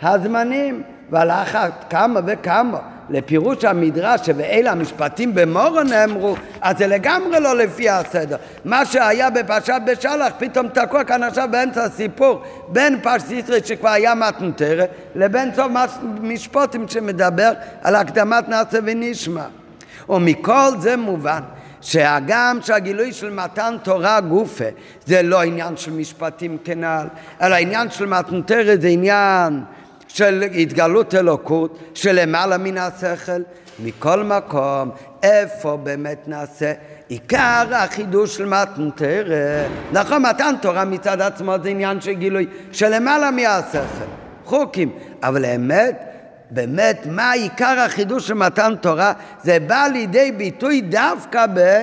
הזמנים, 0.03 0.83
ועל 1.11 1.31
אחת 1.31 1.85
כמה 1.91 2.21
וכמה 2.27 2.79
לפירוש 3.11 3.65
המדרש 3.65 4.21
שבאלה 4.27 4.73
המשפטים 4.73 5.35
במורו 5.35 5.83
נאמרו, 5.83 6.37
אז 6.61 6.79
זה 6.79 6.87
לגמרי 6.87 7.41
לא 7.41 7.57
לפי 7.57 7.89
הסדר. 7.89 8.37
מה 8.65 8.87
שהיה 8.87 9.31
בפרשת 9.31 9.81
בשלח 9.87 10.33
פתאום 10.39 10.69
תקוע 10.69 11.05
כאן 11.05 11.23
עכשיו 11.23 11.49
באמצע 11.51 11.85
הסיפור 11.85 12.43
בין 12.69 13.01
פרשת 13.03 13.31
ישראל 13.31 13.63
שכבר 13.65 13.89
היה 13.89 14.15
מתנתרת 14.15 14.91
לבין 15.15 15.55
סוף 15.55 15.73
משפטים 16.21 16.89
שמדבר 16.89 17.53
על 17.83 17.97
הקדמת 17.97 18.49
נעשה 18.49 18.79
ונשמע. 18.85 19.45
ומכל 20.09 20.71
זה 20.79 20.97
מובן 20.97 21.41
שהגם 21.81 22.59
שהגילוי 22.63 23.13
של 23.13 23.31
מתן 23.31 23.77
תורה 23.83 24.21
גופה 24.21 24.65
זה 25.07 25.23
לא 25.23 25.43
עניין 25.43 25.77
של 25.77 25.93
משפטים 25.93 26.59
כנ"ל, 26.65 27.07
אלא 27.43 27.55
עניין 27.55 27.91
של 27.91 28.07
מתנתרת 28.07 28.81
זה 28.81 28.89
עניין 28.89 29.61
של 30.15 30.43
התגלות 30.43 31.15
אלוקות 31.15 31.79
שלמעלה 31.95 32.59
מן 32.59 32.79
השכל, 32.79 33.43
מכל 33.85 34.23
מקום, 34.25 34.91
איפה 35.23 35.77
באמת 35.77 36.29
נעשה 36.29 36.73
עיקר 37.09 37.65
החידוש 37.71 38.37
של 38.37 38.47
מתן 38.47 38.91
תרא. 38.95 39.69
נכון, 39.93 40.23
מתן 40.23 40.55
תורה 40.63 40.85
מצד 40.85 41.21
עצמו 41.21 41.55
זה 41.63 41.69
עניין 41.69 42.01
של 42.01 42.13
גילוי 42.13 42.47
שלמעלה 42.73 43.31
מהשכל, 43.31 44.05
חוקים, 44.45 44.93
אבל 45.23 45.45
האמת 45.45 46.11
באמת, 46.51 47.07
מה 47.11 47.33
עיקר 47.33 47.81
החידוש 47.87 48.29
של 48.29 48.35
מתן 48.35 48.75
תורה? 48.81 49.13
זה 49.43 49.59
בא 49.67 49.87
לידי 49.93 50.33
ביטוי 50.33 50.81
דווקא 50.81 51.47
ב... 51.55 51.81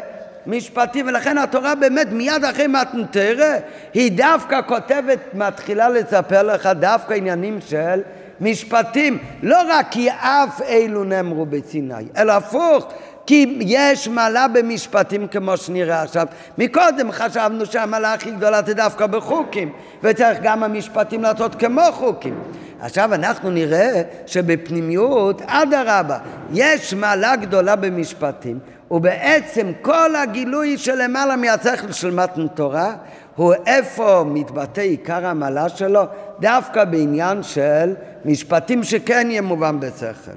משפטי, 0.48 1.04
ולכן 1.04 1.38
התורה 1.38 1.76
באמת 1.76 2.08
מיד 2.12 2.46
אחרי 2.46 2.68
מתנתרא, 2.68 3.56
היא 3.94 4.12
דווקא 4.18 4.62
כותבת, 4.68 5.20
מתחילה 5.34 5.90
לספר 5.90 6.44
לך 6.44 6.70
דווקא 6.80 7.14
עניינים 7.14 7.60
של 7.68 8.02
משפטים, 8.42 9.18
לא 9.44 9.58
רק 9.70 9.88
כי 9.92 10.10
אף 10.12 10.62
אלו 10.62 11.04
נאמרו 11.04 11.46
בסיני, 11.46 11.94
אלא 12.18 12.34
הפוך, 12.34 12.94
כי 13.26 13.58
יש 13.60 14.08
מעלה 14.08 14.48
במשפטים 14.48 15.28
כמו 15.28 15.58
שנראה 15.58 16.02
עכשיו. 16.02 16.28
מקודם 16.58 17.12
חשבנו 17.12 17.66
שהמעלה 17.66 18.14
הכי 18.14 18.32
גדולה 18.32 18.62
זה 18.66 18.74
דווקא 18.74 19.08
בחוקים, 19.08 19.74
וצריך 20.04 20.38
גם 20.44 20.64
המשפטים 20.64 21.24
לעשות 21.24 21.56
כמו 21.56 21.82
חוקים. 21.92 22.40
עכשיו 22.82 23.14
אנחנו 23.14 23.52
נראה 23.52 24.02
שבפנימיות, 24.26 25.42
אדרבה, 25.46 26.18
יש 26.54 26.94
מעלה 26.94 27.36
גדולה 27.36 27.76
במשפטים, 27.76 28.60
ובעצם 28.92 29.72
כל 29.82 30.16
הגילוי 30.16 30.78
של 30.78 31.04
למעלה 31.04 31.36
מהשכל 31.36 31.92
של 31.92 32.12
מתן 32.12 32.48
תורה, 32.48 32.96
הוא 33.36 33.54
איפה 33.66 34.24
מתבטא 34.28 34.82
עיקר 34.82 35.26
המעלה 35.26 35.70
שלו? 35.70 36.04
דווקא 36.40 36.84
בעניין 36.84 37.44
של 37.44 37.94
משפטים 38.26 38.84
שכן 38.84 39.28
יהיה 39.30 39.42
מובן 39.42 39.80
בשכל. 39.80 40.32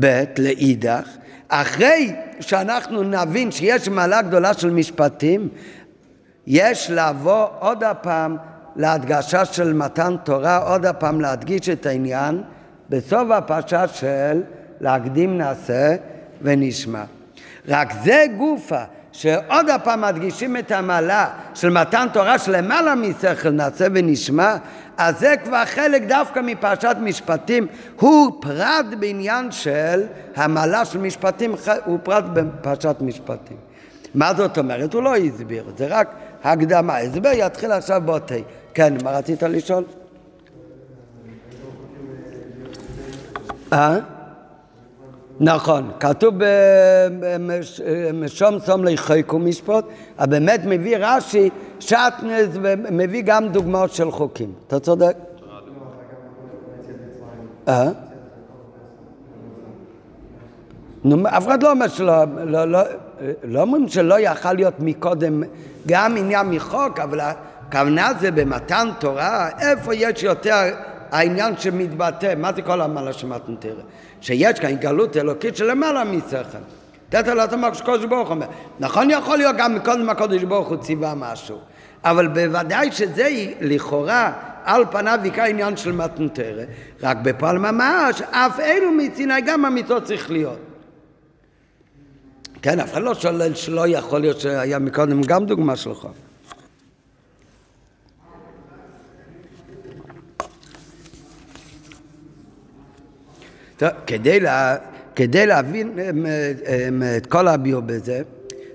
ב', 0.00 0.24
לאידך, 0.38 1.08
אחרי 1.48 2.14
שאנחנו 2.40 3.02
נבין 3.02 3.50
שיש 3.50 3.88
מעלה 3.88 4.22
גדולה 4.22 4.54
של 4.54 4.70
משפטים, 4.70 5.48
יש 6.46 6.90
לבוא 6.90 7.46
עוד 7.58 7.84
הפעם 7.84 8.36
להדגשה 8.76 9.44
של 9.44 9.72
מתן 9.72 10.16
תורה, 10.24 10.56
עוד 10.56 10.86
הפעם 10.86 11.20
להדגיש 11.20 11.68
את 11.68 11.86
העניין 11.86 12.42
בסוף 12.90 13.30
הפרשה 13.30 13.88
של 13.88 14.42
להקדים 14.80 15.38
נעשה 15.38 15.96
ונשמע. 16.42 17.02
רק 17.68 17.92
זה 18.04 18.26
גופה 18.36 18.82
שעוד 19.12 19.68
הפעם 19.68 20.00
מדגישים 20.00 20.56
את 20.56 20.70
המעלה 20.72 21.28
של 21.54 21.70
מתן 21.70 22.06
תורה 22.12 22.38
שלמעלה 22.38 22.94
משכל 22.94 23.50
נעשה 23.50 23.86
ונשמע, 23.94 24.56
אז 24.96 25.18
זה 25.18 25.34
כבר 25.44 25.64
חלק 25.64 26.02
דווקא 26.02 26.40
מפרשת 26.40 26.96
משפטים, 27.00 27.66
הוא 28.00 28.38
פרט 28.40 28.86
בעניין 28.98 29.50
של 29.50 30.02
המעלה 30.36 30.84
של 30.84 30.98
משפטים, 30.98 31.54
הוא 31.84 31.98
פרט 32.02 32.24
בפרשת 32.32 32.96
משפטים. 33.00 33.56
מה 34.14 34.34
זאת 34.34 34.58
אומרת? 34.58 34.94
הוא 34.94 35.02
לא 35.02 35.16
הסביר, 35.16 35.64
זה 35.76 35.86
רק 35.90 36.14
הקדמה. 36.44 36.98
הסבר 36.98 37.30
יתחיל 37.32 37.72
עכשיו 37.72 38.02
באותי. 38.04 38.42
כן, 38.74 38.94
מה 39.02 39.10
רצית 39.10 39.42
לשאול? 39.42 39.84
אה? 43.72 44.13
נכון, 45.40 45.90
כתוב 46.00 46.34
במשום 47.20 48.58
סום 48.58 48.84
לחיקו 48.84 49.38
משפוט, 49.38 49.84
אבל 50.18 50.26
באמת 50.26 50.60
מביא 50.64 50.96
רש"י 51.00 51.50
שעטנז 51.80 52.48
ומביא 52.52 53.22
גם 53.26 53.48
דוגמאות 53.48 53.92
של 53.92 54.10
חוקים. 54.10 54.52
אתה 54.66 54.80
צודק. 54.80 55.16
אה? 57.68 57.88
אף 61.26 61.46
אחד 61.46 61.62
לא 61.62 61.70
אומר 61.70 61.88
שלא, 61.88 62.24
לא, 62.44 62.64
לא, 62.64 62.80
לא 63.44 63.60
אומרים 63.60 63.88
שלא 63.88 64.20
יכל 64.20 64.52
להיות 64.52 64.74
מקודם 64.78 65.42
גם 65.86 66.16
עניין 66.16 66.46
מחוק, 66.50 66.98
אבל 67.00 67.20
הכוונה 67.20 68.12
זה 68.20 68.30
במתן 68.30 68.88
תורה, 68.98 69.48
איפה 69.60 69.94
יש 69.94 70.22
יותר 70.22 70.62
העניין 71.10 71.56
שמתבטא, 71.56 72.34
מה 72.36 72.52
זה 72.52 72.62
כל 72.62 72.80
המעלה 72.80 73.12
שמתן? 73.12 73.54
שיש 74.24 74.60
כאן 74.60 74.76
גלות 74.76 75.16
אלוקית 75.16 75.56
שלמעלה 75.56 76.04
משכל. 76.04 76.58
תתת 77.08 77.26
לו 77.26 77.46
תמר 77.46 77.72
שקודש 77.72 78.04
ברוך 78.04 78.30
אומר. 78.30 78.46
נכון 78.80 79.10
יכול 79.10 79.38
להיות 79.38 79.56
גם 79.58 79.74
מקודם 79.74 80.10
הקודש 80.10 80.42
ברוך 80.42 80.68
הוא 80.68 80.76
ציווה 80.76 81.14
משהו, 81.14 81.58
אבל 82.04 82.28
בוודאי 82.28 82.92
שזה 82.92 83.28
לכאורה 83.60 84.32
על 84.64 84.84
פניו 84.90 85.18
עיקר 85.22 85.42
עניין 85.42 85.76
של 85.76 85.92
מתנתרא, 85.92 86.64
רק 87.02 87.16
בפועל 87.22 87.58
ממש, 87.58 88.22
אף 88.22 88.60
אלו 88.60 88.92
מציני 88.92 89.40
גם 89.46 89.64
המיטות 89.64 90.04
צריך 90.04 90.30
להיות. 90.30 90.58
כן, 92.62 92.80
אף 92.80 92.92
אחד 92.92 93.02
לא 93.02 93.14
שולל 93.14 93.54
שלא 93.54 93.88
יכול 93.88 94.20
להיות 94.20 94.40
שהיה 94.40 94.78
מקודם 94.78 95.22
גם 95.22 95.46
דוגמה 95.46 95.76
שלך. 95.76 96.08
כדי, 104.06 104.40
לה, 104.40 104.76
כדי 105.16 105.46
להבין 105.46 105.98
את 107.16 107.26
כל 107.26 107.48
הביו 107.48 107.82
בזה, 107.82 108.22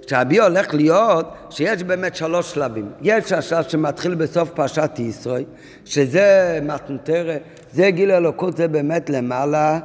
שהביו 0.08 0.44
הולך 0.44 0.74
להיות 0.74 1.34
שיש 1.50 1.84
באמת 1.84 2.16
שלוש 2.16 2.54
שלבים. 2.54 2.90
יש 3.02 3.32
השלב 3.32 3.64
שמתחיל 3.68 4.16
בסוף 4.16 4.50
פרשת 4.50 4.92
ישראל, 5.00 5.44
שזה 5.86 6.60
מתנתרא, 6.64 7.36
זה 7.74 7.92
גיל 7.92 8.12
אלוקות, 8.12 8.58
זה 8.58 8.68
באמת 8.68 9.10
למעלה, 9.10 9.80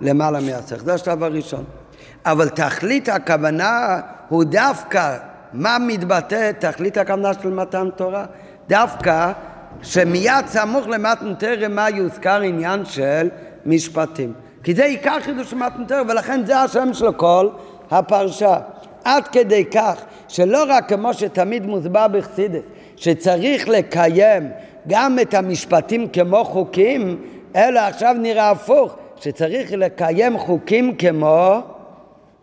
למעלה 0.00 0.40
מהשכל. 0.40 0.84
זה 0.84 0.94
השלב 0.94 1.24
הראשון. 1.24 1.64
אבל 2.26 2.48
תכלית 2.48 3.08
הכוונה 3.08 4.00
הוא 4.28 4.44
דווקא, 4.44 5.16
מה 5.52 5.76
מתבטא 5.80 6.50
תכלית 6.58 6.96
הכוונה 6.96 7.34
של 7.42 7.50
מתן 7.50 7.88
תורה? 7.96 8.24
דווקא 8.68 9.32
שמיד 9.82 10.46
סמוך 10.46 10.88
למתן 10.88 11.32
תורה 11.38 11.68
מה 11.68 11.90
יוזכר 11.90 12.40
עניין 12.40 12.84
של 12.84 13.28
משפטים. 13.66 14.32
כי 14.68 14.74
זה 14.74 14.84
עיקר 14.84 15.20
חידוש 15.20 15.54
מתן 15.54 15.84
תורה, 15.84 16.02
ולכן 16.08 16.46
זה 16.46 16.58
השם 16.58 16.88
של 16.92 17.12
כל 17.12 17.48
הפרשה. 17.90 18.56
עד 19.04 19.28
כדי 19.28 19.64
כך 19.64 20.02
שלא 20.28 20.64
רק 20.68 20.88
כמו 20.88 21.14
שתמיד 21.14 21.66
מוסבר 21.66 22.08
בחסידת, 22.08 22.62
שצריך 22.96 23.68
לקיים 23.68 24.50
גם 24.88 25.18
את 25.22 25.34
המשפטים 25.34 26.08
כמו 26.08 26.44
חוקים, 26.44 27.22
אלא 27.56 27.80
עכשיו 27.80 28.16
נראה 28.18 28.50
הפוך, 28.50 28.96
שצריך 29.16 29.72
לקיים 29.72 30.38
חוקים 30.38 30.96
כמו 30.96 31.60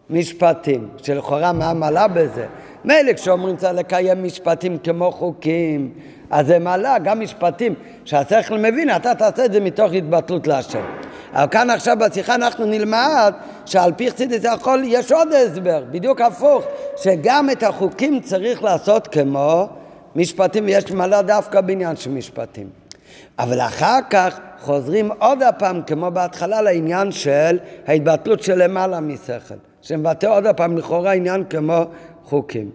משפטים, 0.09 0.87
שלכאורה 1.03 1.53
מה 1.53 1.73
מעלה 1.73 2.07
בזה? 2.07 2.45
מילא 2.85 3.13
כשאומרים 3.13 3.57
צריך 3.57 3.73
לקיים 3.73 4.23
משפטים 4.23 4.77
כמו 4.77 5.11
חוקים, 5.11 5.93
אז 6.29 6.47
זה 6.47 6.59
מעלה 6.59 6.99
גם 6.99 7.19
משפטים 7.19 7.73
שהשכל 8.05 8.57
מבין, 8.57 8.95
אתה 8.95 9.15
תעשה 9.15 9.45
את 9.45 9.53
זה 9.53 9.59
מתוך 9.59 9.93
התבטלות 9.93 10.47
להשם. 10.47 10.83
אבל 11.33 11.47
כאן 11.51 11.69
עכשיו 11.69 11.97
בשיחה 11.99 12.35
אנחנו 12.35 12.65
נלמד 12.65 13.33
שעל 13.65 13.91
פי 13.93 14.11
חסידס 14.11 14.43
יכול, 14.53 14.83
יש 14.85 15.11
עוד 15.11 15.33
הסבר, 15.33 15.83
בדיוק 15.91 16.21
הפוך, 16.21 16.63
שגם 16.97 17.49
את 17.49 17.63
החוקים 17.63 18.19
צריך 18.19 18.63
לעשות 18.63 19.07
כמו 19.07 19.67
משפטים, 20.15 20.65
ויש 20.65 20.91
מעלה 20.91 21.21
דווקא 21.21 21.61
בעניין 21.61 21.95
של 21.95 22.09
משפטים. 22.09 22.69
אבל 23.39 23.59
אחר 23.61 23.99
כך 24.09 24.39
חוזרים 24.59 25.11
עוד 25.19 25.43
הפעם, 25.43 25.81
כמו 25.81 26.11
בהתחלה, 26.11 26.61
לעניין 26.61 27.11
של 27.11 27.59
ההתבטלות 27.87 28.43
של 28.43 28.63
למעלה 28.63 28.99
משכל. 28.99 29.55
שמבטא 29.81 30.25
עוד 30.25 30.45
פעם 30.57 30.77
לכאורה 30.77 31.11
עניין 31.11 31.43
כמו 31.49 31.85
חוקים. 32.25 32.69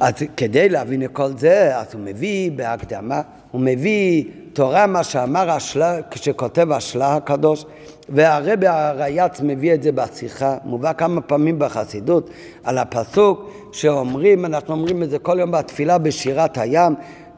אז 0.00 0.12
כדי 0.36 0.68
להבין 0.68 1.02
את 1.02 1.10
כל 1.12 1.36
זה, 1.36 1.78
אז 1.78 1.94
הוא 1.94 2.00
מביא 2.04 2.50
בהקדמה, 2.50 3.20
הוא 3.50 3.60
מביא 3.60 4.24
תורה, 4.52 4.86
מה 4.86 5.04
שאמר 5.04 5.50
השלה, 5.50 5.98
כשכותב 6.10 6.72
השלה 6.72 7.16
הקדוש, 7.16 7.64
והרבי 8.08 8.66
הרייץ 8.66 9.40
מביא 9.40 9.74
את 9.74 9.82
זה 9.82 9.92
בשיחה, 9.92 10.56
מובא 10.64 10.92
כמה 10.92 11.20
פעמים 11.20 11.58
בחסידות, 11.58 12.30
על 12.64 12.78
הפסוק 12.78 13.50
שאומרים, 13.72 14.44
אנחנו 14.44 14.74
אומרים 14.74 15.02
את 15.02 15.10
זה 15.10 15.18
כל 15.18 15.36
יום 15.40 15.50
בתפילה 15.50 15.98
בשירת 15.98 16.58
הים, 16.58 16.94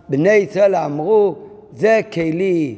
בני 0.08 0.32
ישראל 0.32 0.74
אמרו, 0.74 1.36
זה 1.76 2.00
כלי 2.12 2.76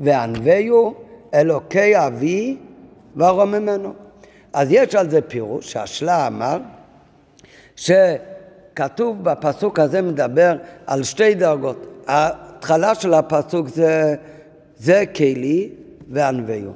וענווהו, 0.00 0.94
אלוקי 1.34 2.06
אבי 2.06 2.56
וארוממנו. 3.16 3.92
אז 4.52 4.68
יש 4.70 4.94
על 4.94 5.10
זה 5.10 5.20
פירוש, 5.20 5.72
שהשלה 5.72 6.26
אמר, 6.26 6.58
שכתוב 7.76 9.24
בפסוק 9.24 9.78
הזה 9.78 10.02
מדבר 10.02 10.56
על 10.86 11.02
שתי 11.02 11.34
דרגות. 11.34 12.02
ההתחלה 12.06 12.94
של 12.94 13.14
הפסוק 13.14 13.68
זה, 13.68 14.14
זה 14.76 15.04
כלי 15.16 15.70
וענווהו. 16.10 16.72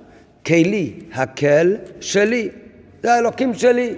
כלי, 0.47 0.93
הקל 1.15 1.77
שלי, 2.01 2.49
זה 3.03 3.15
האלוקים 3.15 3.55
שלי. 3.55 3.95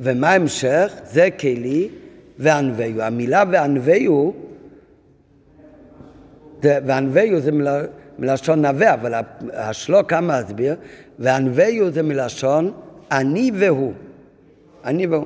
ומה 0.00 0.30
ההמשך? 0.30 0.94
זה 1.04 1.28
כלי 1.40 1.88
וענווהו. 2.38 3.00
המילה 3.00 3.44
וענווהו, 3.52 4.34
וענווהו 6.62 7.40
זה 7.40 7.52
מילה, 7.52 7.80
מלשון 8.18 8.66
נווה, 8.66 8.94
אבל 8.94 9.14
השלוק 9.52 10.10
כמה 10.10 10.38
הסביר, 10.38 10.76
וענווהו 11.18 11.90
זה 11.90 12.02
מלשון 12.02 12.72
אני 13.10 13.50
והוא. 13.54 13.92
אני 14.84 15.06
והוא. 15.06 15.24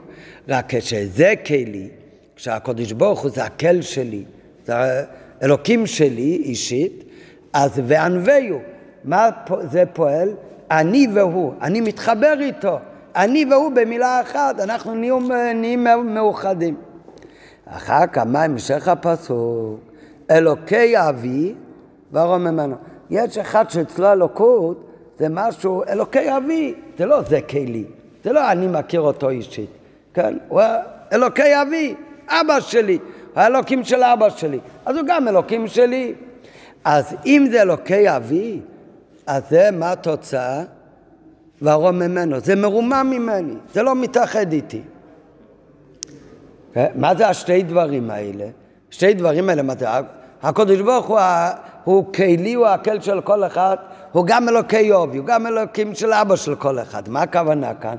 רק 0.48 0.64
כשזה 0.68 1.34
כלי, 1.46 1.88
כשהקדוש 2.36 2.92
ברוך 2.92 3.20
הוא 3.20 3.30
זה 3.30 3.44
הקל 3.44 3.82
שלי, 3.82 4.24
זה 4.66 4.74
האלוקים 5.40 5.86
שלי 5.86 6.42
אישית, 6.44 7.04
אז 7.52 7.80
וענווהו, 7.86 8.58
מה 9.04 9.28
זה 9.62 9.84
פועל? 9.92 10.28
אני 10.70 11.06
והוא, 11.14 11.52
אני 11.62 11.80
מתחבר 11.80 12.34
איתו, 12.40 12.78
אני 13.16 13.44
והוא 13.50 13.72
במילה 13.72 14.20
אחת, 14.20 14.60
אנחנו 14.60 14.94
נהיים 15.54 15.86
מאוחדים. 16.14 16.76
אחר 17.66 18.06
כך, 18.06 18.22
מה 18.26 18.44
המשך 18.44 18.88
הפסוק? 18.88 19.80
אלוקי 20.30 20.98
אבי 21.08 21.54
וארום 22.12 22.46
יש 23.10 23.38
אחד 23.38 23.70
שאצלו 23.70 24.12
אלוקות 24.12 24.84
זה 25.18 25.26
משהו, 25.30 25.82
אלוקי 25.88 26.36
אבי, 26.36 26.74
זה 26.98 27.06
לא 27.06 27.22
זה 27.22 27.40
כלי, 27.40 27.84
זה 28.24 28.32
לא 28.32 28.52
אני 28.52 28.66
מכיר 28.66 29.00
אותו 29.00 29.28
אישית, 29.28 29.70
כן? 30.14 30.36
הוא 30.48 30.62
אלוקי 31.12 31.62
אבי, 31.62 31.94
אבא 32.28 32.60
שלי, 32.60 32.98
האלוקים 33.36 33.84
של 33.84 34.02
אבא 34.02 34.30
שלי, 34.30 34.58
אז 34.86 34.96
הוא 34.96 35.04
גם 35.06 35.28
אלוקים 35.28 35.66
שלי. 35.66 36.14
אז 36.84 37.16
אם 37.26 37.46
זה 37.50 37.62
אלוקי 37.62 38.16
אבי, 38.16 38.60
אז 39.26 39.42
זה 39.50 39.70
מה 39.72 39.92
התוצאה? 39.92 40.62
וארום 41.62 41.98
ממנו. 41.98 42.40
זה 42.40 42.56
מרומם 42.56 43.06
ממני, 43.10 43.54
זה 43.74 43.82
לא 43.82 43.94
מתאחד 43.94 44.52
איתי. 44.52 44.82
מה 46.94 47.14
זה 47.14 47.28
השתי 47.28 47.62
דברים 47.62 48.10
האלה? 48.10 48.46
שתי 48.90 49.14
דברים 49.14 49.48
האלה, 49.48 49.62
מה 49.62 49.74
זה? 49.78 49.86
הקדוש 50.42 50.80
ברוך 50.80 51.06
הוא, 51.06 51.18
הוא 51.84 52.12
כלי, 52.12 52.54
הוא 52.54 52.66
הקל 52.66 53.00
של 53.00 53.20
כל 53.20 53.44
אחד, 53.44 53.76
הוא 54.12 54.26
גם 54.26 54.48
אלוקי 54.48 54.80
יובי, 54.80 55.18
הוא 55.18 55.26
גם 55.26 55.46
אלוקים 55.46 55.94
של 55.94 56.12
אבא 56.12 56.36
של 56.36 56.54
כל 56.54 56.78
אחד. 56.78 57.08
מה 57.08 57.22
הכוונה 57.22 57.74
כאן? 57.74 57.96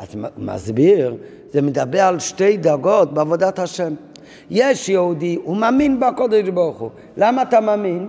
אז 0.00 0.08
מסביר, 0.36 1.16
זה 1.50 1.62
מדבר 1.62 2.00
על 2.00 2.18
שתי 2.18 2.56
דרגות 2.56 3.14
בעבודת 3.14 3.58
השם. 3.58 3.94
יש 4.50 4.88
יהודי, 4.88 5.38
הוא 5.44 5.56
מאמין 5.56 6.00
בקודש 6.00 6.48
ברוך 6.48 6.78
הוא. 6.78 6.90
למה 7.16 7.42
אתה 7.42 7.60
מאמין? 7.60 8.08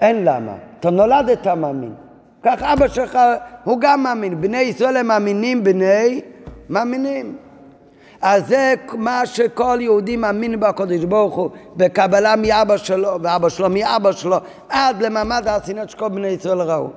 אין 0.00 0.24
למה. 0.24 0.54
אתה 0.80 0.90
נולדת 0.90 1.46
מאמין. 1.46 1.92
כך 2.42 2.62
אבא 2.62 2.88
שלך, 2.88 3.18
הוא 3.64 3.78
גם 3.80 4.02
מאמין. 4.02 4.40
בני 4.40 4.58
ישראל 4.58 4.96
הם 4.96 5.06
מאמינים, 5.06 5.64
בני 5.64 6.20
מאמינים. 6.68 7.36
אז 8.22 8.46
זה 8.48 8.74
מה 8.92 9.26
שכל 9.26 9.78
יהודי 9.80 10.16
מאמין 10.16 10.60
בקודש 10.60 11.04
ברוך 11.04 11.34
הוא, 11.34 11.50
בקבלה 11.76 12.36
מאבא 12.36 12.76
שלו, 12.76 13.22
ואבא 13.22 13.48
שלו 13.48 13.70
מאבא 13.70 14.12
שלו, 14.12 14.36
עד 14.68 15.02
למעמד 15.02 15.48
האסינat 15.48 15.88
שכל 15.88 16.08
בני 16.08 16.28
ישראל 16.28 16.60
ראו. 16.60 16.88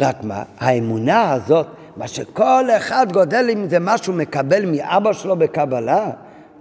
רק 0.00 0.16
מה, 0.22 0.42
האמונה 0.58 1.32
הזאת, 1.32 1.66
מה 1.96 2.08
שכל 2.08 2.64
אחד 2.76 3.12
גודל 3.12 3.50
אם 3.52 3.68
זה 3.68 3.78
משהו 3.80 4.12
מקבל 4.12 4.64
מאבא 4.64 5.12
שלו 5.12 5.36
בקבלה, 5.36 6.10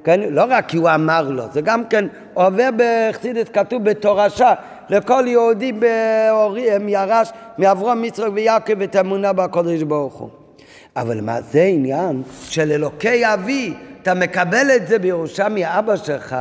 כן? 0.03 0.19
לא 0.29 0.45
רק 0.49 0.67
כי 0.67 0.77
הוא 0.77 0.89
אמר 0.95 1.29
לו, 1.29 1.43
זה 1.51 1.61
גם 1.61 1.85
כן 1.85 2.05
עובר 2.33 2.69
בחסידת 2.77 3.49
כתוב 3.49 3.83
בתורשה, 3.83 4.53
לכל 4.89 5.23
יהודי 5.27 5.71
הם 6.71 6.89
ירש 6.89 7.31
מאברום 7.57 8.01
מצרוק 8.01 8.29
ויעקב 8.33 8.81
את 8.81 8.95
האמונה 8.95 9.33
בקודש 9.33 9.81
ברוך 9.81 10.13
הוא. 10.13 10.29
אבל 10.95 11.21
מה 11.21 11.41
זה 11.41 11.63
עניין 11.63 12.21
של 12.43 12.71
אלוקי 12.71 13.33
אבי, 13.33 13.73
אתה 14.01 14.13
מקבל 14.13 14.71
את 14.75 14.87
זה 14.87 14.99
בירושה 14.99 15.49
מאבא 15.49 15.95
שלך, 15.95 16.35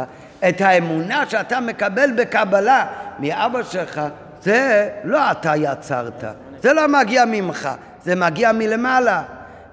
את 0.48 0.60
האמונה 0.60 1.24
שאתה 1.28 1.60
מקבל 1.60 2.10
בקבלה 2.16 2.86
מאבא 3.18 3.62
שלך, 3.62 4.00
זה 4.42 4.88
לא 5.04 5.30
אתה 5.30 5.52
יצרת, 5.56 6.24
זה 6.62 6.72
לא 6.72 6.88
מגיע 6.88 7.24
ממך, 7.24 7.68
זה 8.04 8.14
מגיע 8.14 8.52
מלמעלה. 8.52 9.22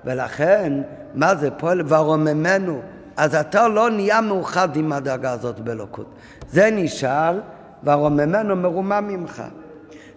ולכן, 0.06 0.74
מה 1.16 1.36
זה 1.36 1.52
פועל 1.52 1.82
ורוממנו? 1.88 2.82
אז 3.18 3.36
אתה 3.36 3.68
לא 3.68 3.90
נהיה 3.90 4.22
מאוחד 4.22 4.76
עם 4.76 4.94
הדאגה 4.94 5.32
הזאת 5.32 5.60
באלוקות. 5.60 6.06
זה 6.52 6.70
נשאר 6.72 7.40
ורוממנו 7.84 8.56
מרומם 8.56 9.06
ממך. 9.08 9.44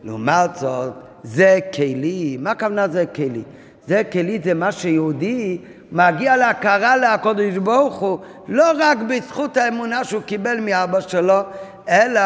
לעומת 0.05 0.57
זאת, 0.57 0.93
זה 1.23 1.59
כלי, 1.75 2.37
מה 2.41 2.51
הכוונה 2.51 2.89
זה 2.89 3.07
כלי? 3.07 3.43
זה 3.87 4.03
כלי, 4.12 4.41
זה 4.45 4.55
מה 4.55 4.73
שיהודי 4.73 5.59
מגיע 5.93 6.37
להכרה 6.37 6.97
לקודש 6.97 7.57
ברוך 7.57 7.99
הוא, 7.99 8.18
לא 8.49 8.73
רק 8.79 8.99
בזכות 9.09 9.57
האמונה 9.57 10.05
שהוא 10.05 10.23
קיבל 10.23 10.61
מאבא 10.61 11.01
שלו, 11.01 11.41
אלא 11.89 12.21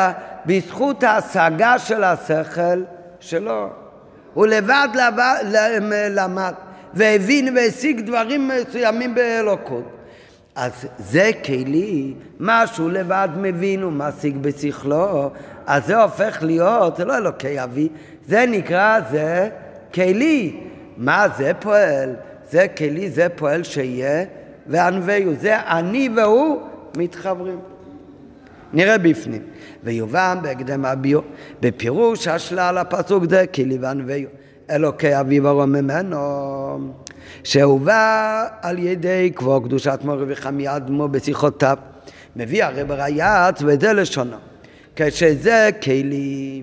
בזכות 0.47 1.03
ההשגה 1.03 1.79
של 1.79 2.05
השכל 2.05 2.83
שלו. 3.21 3.84
הוא 4.35 4.47
לבד 4.47 4.89
למד 6.11 6.53
והבין 6.95 7.57
והשיג 7.57 8.01
דברים 8.01 8.49
מסוימים 8.49 9.15
באלוקות. 9.15 9.85
אז 10.55 10.73
זה 10.99 11.31
כלי, 11.45 12.15
מה 12.39 12.67
שהוא 12.67 12.91
לבד 12.91 13.29
מבין 13.37 13.85
ומשיג 13.85 14.37
בשכלו, 14.37 15.31
אז 15.67 15.87
זה 15.87 16.03
הופך 16.03 16.39
להיות, 16.43 16.97
זה 16.97 17.05
לא 17.05 17.17
אלוקי 17.17 17.63
אבי, 17.63 17.89
זה 18.29 18.45
נקרא, 18.49 19.01
זה 19.11 19.49
כלי. 19.95 20.61
מה 20.97 21.27
זה 21.37 21.53
פועל? 21.61 22.15
זה 22.51 22.67
כלי, 22.69 23.11
זה 23.11 23.27
פועל 23.29 23.63
שיהיה 23.63 24.25
וענווהו. 24.67 25.33
זה 25.41 25.61
אני 25.61 26.09
והוא 26.17 26.63
מתחברים. 26.97 27.74
נראה 28.75 28.99
בפנים. 28.99 29.43
ויובן 29.85 30.39
בהקדם 30.43 30.85
הביו, 30.85 31.21
בפירוש 31.61 32.29
השלל 32.29 32.79
הפסוק 32.79 33.25
זה 33.31 33.47
כלי 33.47 33.79
וענווהו. 33.79 34.29
אלוקי 34.71 35.21
אביו 35.21 35.49
הרוממנו, 35.49 36.19
שהובא 37.45 38.45
על 38.63 38.79
ידי 38.79 39.33
כבוד 39.35 39.65
קדושת 39.65 39.99
מורי 40.05 40.25
וחמי 40.29 40.69
אדמו 40.77 41.09
בשיחותיו. 41.09 41.79
מביא 42.37 42.65
הרי 42.65 42.85
ברייץ 42.85 43.57
וזה 43.61 43.93
לשונו. 43.93 44.37
כשזה 44.97 45.71
כלי 45.83 46.63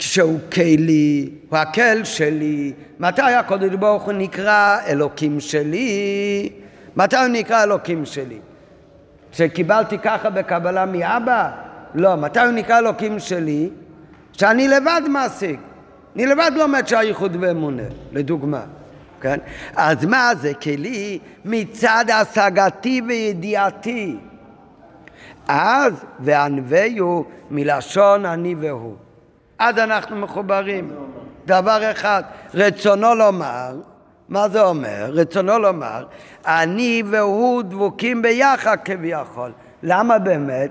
כשהוא 0.00 0.38
כלי, 0.52 1.30
הוא 1.48 1.58
הקל 1.58 2.04
שלי. 2.04 2.72
מתי 3.00 3.22
הקודש 3.22 3.74
ברוך 3.74 4.02
הוא 4.02 4.12
נקרא 4.12 4.78
אלוקים 4.86 5.40
שלי? 5.40 6.52
מתי 6.96 7.16
הוא 7.16 7.26
נקרא 7.26 7.62
אלוקים 7.62 8.04
שלי? 8.04 8.38
שקיבלתי 9.32 9.98
ככה 9.98 10.30
בקבלה 10.30 10.86
מאבא? 10.86 11.50
לא. 11.94 12.16
מתי 12.16 12.40
הוא 12.40 12.50
נקרא 12.50 12.78
אלוקים 12.78 13.18
שלי? 13.18 13.70
שאני 14.32 14.68
לבד 14.68 15.02
מעסיק. 15.08 15.60
אני 16.16 16.26
לבד 16.26 16.50
לומד 16.56 16.86
שהייחוד 16.86 17.36
ואמונה, 17.40 17.82
לדוגמה. 18.12 18.60
כן? 19.20 19.38
אז 19.76 20.04
מה 20.04 20.32
זה 20.40 20.54
כלי? 20.54 21.18
מצד 21.44 22.04
השגתי 22.12 23.02
וידיעתי. 23.06 24.16
אז 25.48 26.04
וענווהו 26.20 27.24
מלשון 27.50 28.26
אני 28.26 28.54
והוא. 28.58 28.94
אז 29.58 29.78
אנחנו 29.78 30.16
מחוברים. 30.16 30.90
דבר 31.46 31.90
אחד, 31.90 32.22
רצונו 32.54 33.14
לומר, 33.14 33.74
מה 34.30 34.48
זה 34.48 34.60
אומר? 34.62 35.10
רצונו 35.12 35.58
לומר, 35.58 36.04
אני 36.46 37.02
והוא 37.10 37.62
דבוקים 37.62 38.22
ביחד 38.22 38.76
כביכול. 38.84 39.52
למה 39.82 40.18
באמת? 40.18 40.70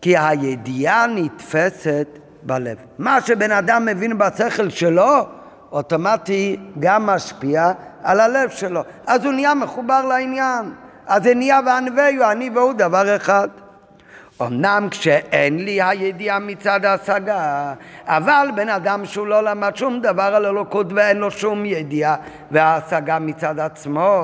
כי 0.00 0.18
הידיעה 0.18 1.06
נתפסת 1.06 2.08
בלב. 2.42 2.76
מה 2.98 3.20
שבן 3.20 3.50
אדם 3.50 3.84
מבין 3.84 4.18
בשכל 4.18 4.70
שלו, 4.70 5.26
אוטומטי 5.72 6.56
גם 6.78 7.06
משפיע 7.06 7.72
על 8.02 8.20
הלב 8.20 8.50
שלו. 8.50 8.82
אז 9.06 9.24
הוא 9.24 9.32
נהיה 9.32 9.54
מחובר 9.54 10.06
לעניין. 10.06 10.72
אז 11.06 11.22
זה 11.22 11.34
נהיה 11.34 11.60
וענווהו, 11.66 12.30
אני 12.30 12.50
והוא 12.50 12.72
דבר 12.72 13.16
אחד. 13.16 13.48
אמנם 14.42 14.88
כשאין 14.90 15.64
לי 15.64 15.82
הידיעה 15.82 16.38
מצד 16.38 16.84
ההשגה, 16.84 17.74
אבל 18.06 18.48
בן 18.54 18.68
אדם 18.68 19.04
שהוא 19.04 19.26
לא 19.26 19.44
למד 19.44 19.76
שום 19.76 20.00
דבר 20.00 20.22
על 20.22 20.46
אלוקות 20.46 20.92
ואין 20.92 21.16
לו 21.16 21.30
שום 21.30 21.64
ידיעה 21.64 22.16
וההשגה 22.50 23.18
מצד 23.18 23.58
עצמו, 23.58 24.22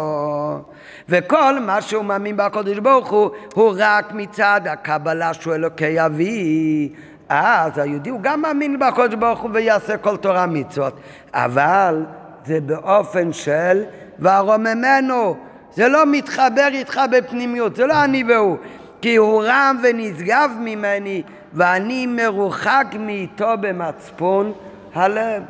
וכל 1.08 1.60
מה 1.60 1.82
שהוא 1.82 2.04
מאמין 2.04 2.36
בקודש 2.36 2.78
ברוך 2.78 3.10
הוא, 3.10 3.30
הוא 3.54 3.74
רק 3.78 4.12
מצד 4.12 4.60
הקבלה 4.64 5.34
שהוא 5.34 5.54
אלוקי 5.54 6.06
אבי. 6.06 6.92
אז 7.28 7.78
היהודי 7.78 8.10
הוא 8.10 8.20
גם 8.22 8.42
מאמין 8.42 8.78
בקודש 8.78 9.14
ברוך 9.14 9.40
הוא 9.40 9.50
ויעשה 9.52 9.96
כל 9.96 10.16
תורה 10.16 10.46
מצוות, 10.46 11.00
אבל 11.34 12.04
זה 12.44 12.60
באופן 12.60 13.32
של 13.32 13.84
והרוממנו, 14.18 15.36
זה 15.74 15.88
לא 15.88 16.02
מתחבר 16.06 16.68
איתך 16.68 17.00
בפנימיות, 17.10 17.76
זה 17.76 17.86
לא 17.86 18.04
אני 18.04 18.24
והוא. 18.28 18.56
כי 19.02 19.16
הוא 19.16 19.44
רם 19.44 19.76
ונשגב 19.82 20.50
ממני, 20.60 21.22
ואני 21.52 22.06
מרוחק 22.06 22.86
מאיתו 22.98 23.50
במצפון 23.60 24.52
הלב. 24.94 25.42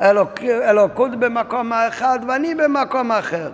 אלוק, 0.00 0.40
אלוקות 0.42 1.10
במקום 1.10 1.72
האחד 1.72 2.18
ואני 2.28 2.54
במקום 2.54 3.12
אחר. 3.12 3.50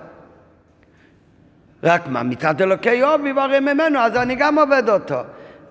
רק 1.83 2.07
מה, 2.07 2.23
מצד 2.23 2.63
אלוקי 2.63 2.95
יובי 2.95 3.33
והרי 3.33 3.61
ממנו, 3.61 3.99
אז 3.99 4.17
אני 4.17 4.35
גם 4.35 4.59
עובד 4.59 4.89
אותו. 4.89 5.21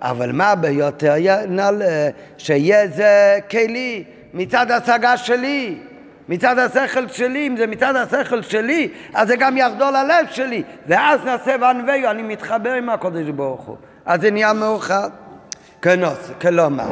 אבל 0.02 0.32
מה 0.32 0.56
ביותר 0.56 1.16
נעלה? 1.48 2.10
שיהיה 2.38 2.88
זה 2.88 3.40
כלי 3.52 4.04
מצד 4.34 4.72
השגה 4.72 5.18
שלי. 5.18 5.80
מצד 6.30 6.60
השכל 6.60 7.08
שלי, 7.08 7.48
אם 7.48 7.58
זה 7.58 7.68
מצד 7.68 7.96
השכל 7.96 8.42
שלי, 8.42 8.90
אז 9.14 9.28
זה 9.28 9.36
גם 9.36 9.58
יחדול 9.58 9.96
הלב 9.96 10.26
שלי, 10.32 10.64
ואז 10.88 11.20
נעשה 11.26 11.56
וענווהו, 11.62 12.10
אני 12.12 12.22
מתחבר 12.22 12.74
עם 12.74 12.90
הקודש 12.90 13.30
ברוך 13.30 13.62
הוא. 13.62 13.78
אז 14.06 14.22
זה 14.22 14.32
נהיה 14.32 14.54
מאוחד. 14.54 15.10
כנוס, 15.82 16.32
כלומר, 16.42 16.88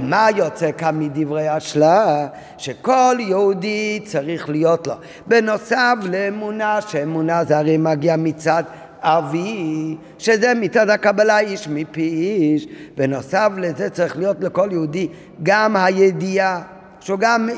מה 0.00 0.28
יוצא 0.36 0.70
כאן 0.78 0.98
מדברי 0.98 1.48
השלה? 1.48 2.26
שכל 2.58 3.16
יהודי 3.18 4.00
צריך 4.04 4.48
להיות 4.48 4.86
לו. 4.86 4.94
בנוסף 5.26 5.94
לאמונה, 6.02 6.80
שאמונה 6.80 7.44
זה 7.44 7.58
הרי 7.58 7.76
מגיע 7.76 8.16
מצד 8.16 8.62
אבי, 9.00 9.96
שזה 10.18 10.52
מצד 10.54 10.90
הקבלה 10.90 11.38
איש 11.38 11.68
מפי 11.68 12.00
איש. 12.00 12.66
בנוסף 12.96 13.48
לזה 13.56 13.90
צריך 13.90 14.16
להיות 14.16 14.36
לכל 14.40 14.68
יהודי 14.72 15.08
גם 15.42 15.76
הידיעה. 15.76 16.77
שהוא 17.00 17.18
גם 17.18 17.48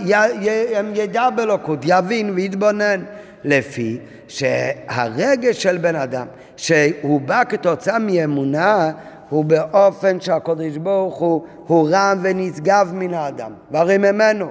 ידע 0.94 1.30
בלוקות, 1.30 1.78
יבין 1.84 2.30
ויתבונן, 2.34 3.04
לפי 3.44 3.98
שהרגש 4.28 5.62
של 5.62 5.78
בן 5.78 5.96
אדם, 5.96 6.26
שהוא 6.56 7.20
בא 7.20 7.42
כתוצאה 7.48 7.98
מאמונה, 7.98 8.90
הוא 9.28 9.44
באופן 9.44 10.20
שהקדוש 10.20 10.76
ברוך 10.76 11.18
הוא 11.18 11.44
הוא 11.66 11.88
רם 11.92 12.18
ונשגב 12.22 12.90
מן 12.94 13.14
האדם, 13.14 13.52
והרי 13.70 13.98
ממנו. 13.98 14.50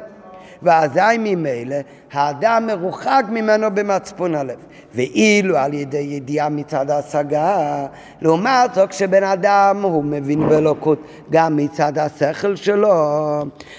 ואזי 0.64 1.18
ממילא 1.20 1.76
האדם 2.12 2.68
מרוחק 2.68 3.24
ממנו 3.30 3.68
במצפון 3.76 4.36
הלב. 4.36 4.58
ואילו 4.96 5.58
על 5.58 5.74
ידי 5.74 5.98
ידיעה 5.98 6.50
מצד 6.50 6.90
ההשגה, 6.90 7.86
לעומת 8.22 8.74
זאת 8.74 8.90
כשבן 8.90 9.24
אדם 9.24 9.82
הוא 9.82 10.04
מבין 10.04 10.50
באלוקות 10.50 11.00
גם 11.30 11.58
מצד 11.58 11.98
השכל 11.98 12.56
שלו, 12.56 12.94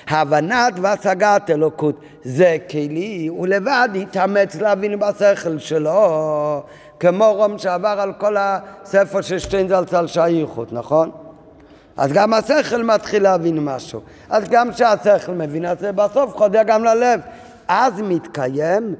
הבנת 0.08 0.74
והשגת 0.80 1.50
אלוקות 1.50 2.00
זה 2.24 2.56
כלי, 2.70 3.26
הוא 3.26 3.46
לבד 3.46 3.88
יתאמץ 3.94 4.56
להבין 4.56 4.98
בשכל 4.98 5.58
שלו, 5.58 6.62
כמו 7.00 7.32
רום 7.32 7.58
שעבר 7.58 7.96
על 8.00 8.12
כל 8.12 8.36
הספר 8.38 9.20
של 9.20 9.38
שטיינזלצל 9.38 10.06
שייכות, 10.06 10.72
נכון? 10.72 11.10
אז 12.00 12.12
גם 12.12 12.34
השכל 12.34 12.82
מתחיל 12.82 13.22
להבין 13.22 13.58
משהו. 13.64 14.00
אז 14.30 14.48
גם 14.48 14.72
כשהשכל 14.72 15.32
מבין, 15.32 15.66
אז 15.66 15.76
בסוף 15.94 16.36
חודר 16.36 16.62
גם 16.66 16.84
ללב. 16.84 17.20
אז 17.68 17.92
מתקיים 18.00 18.94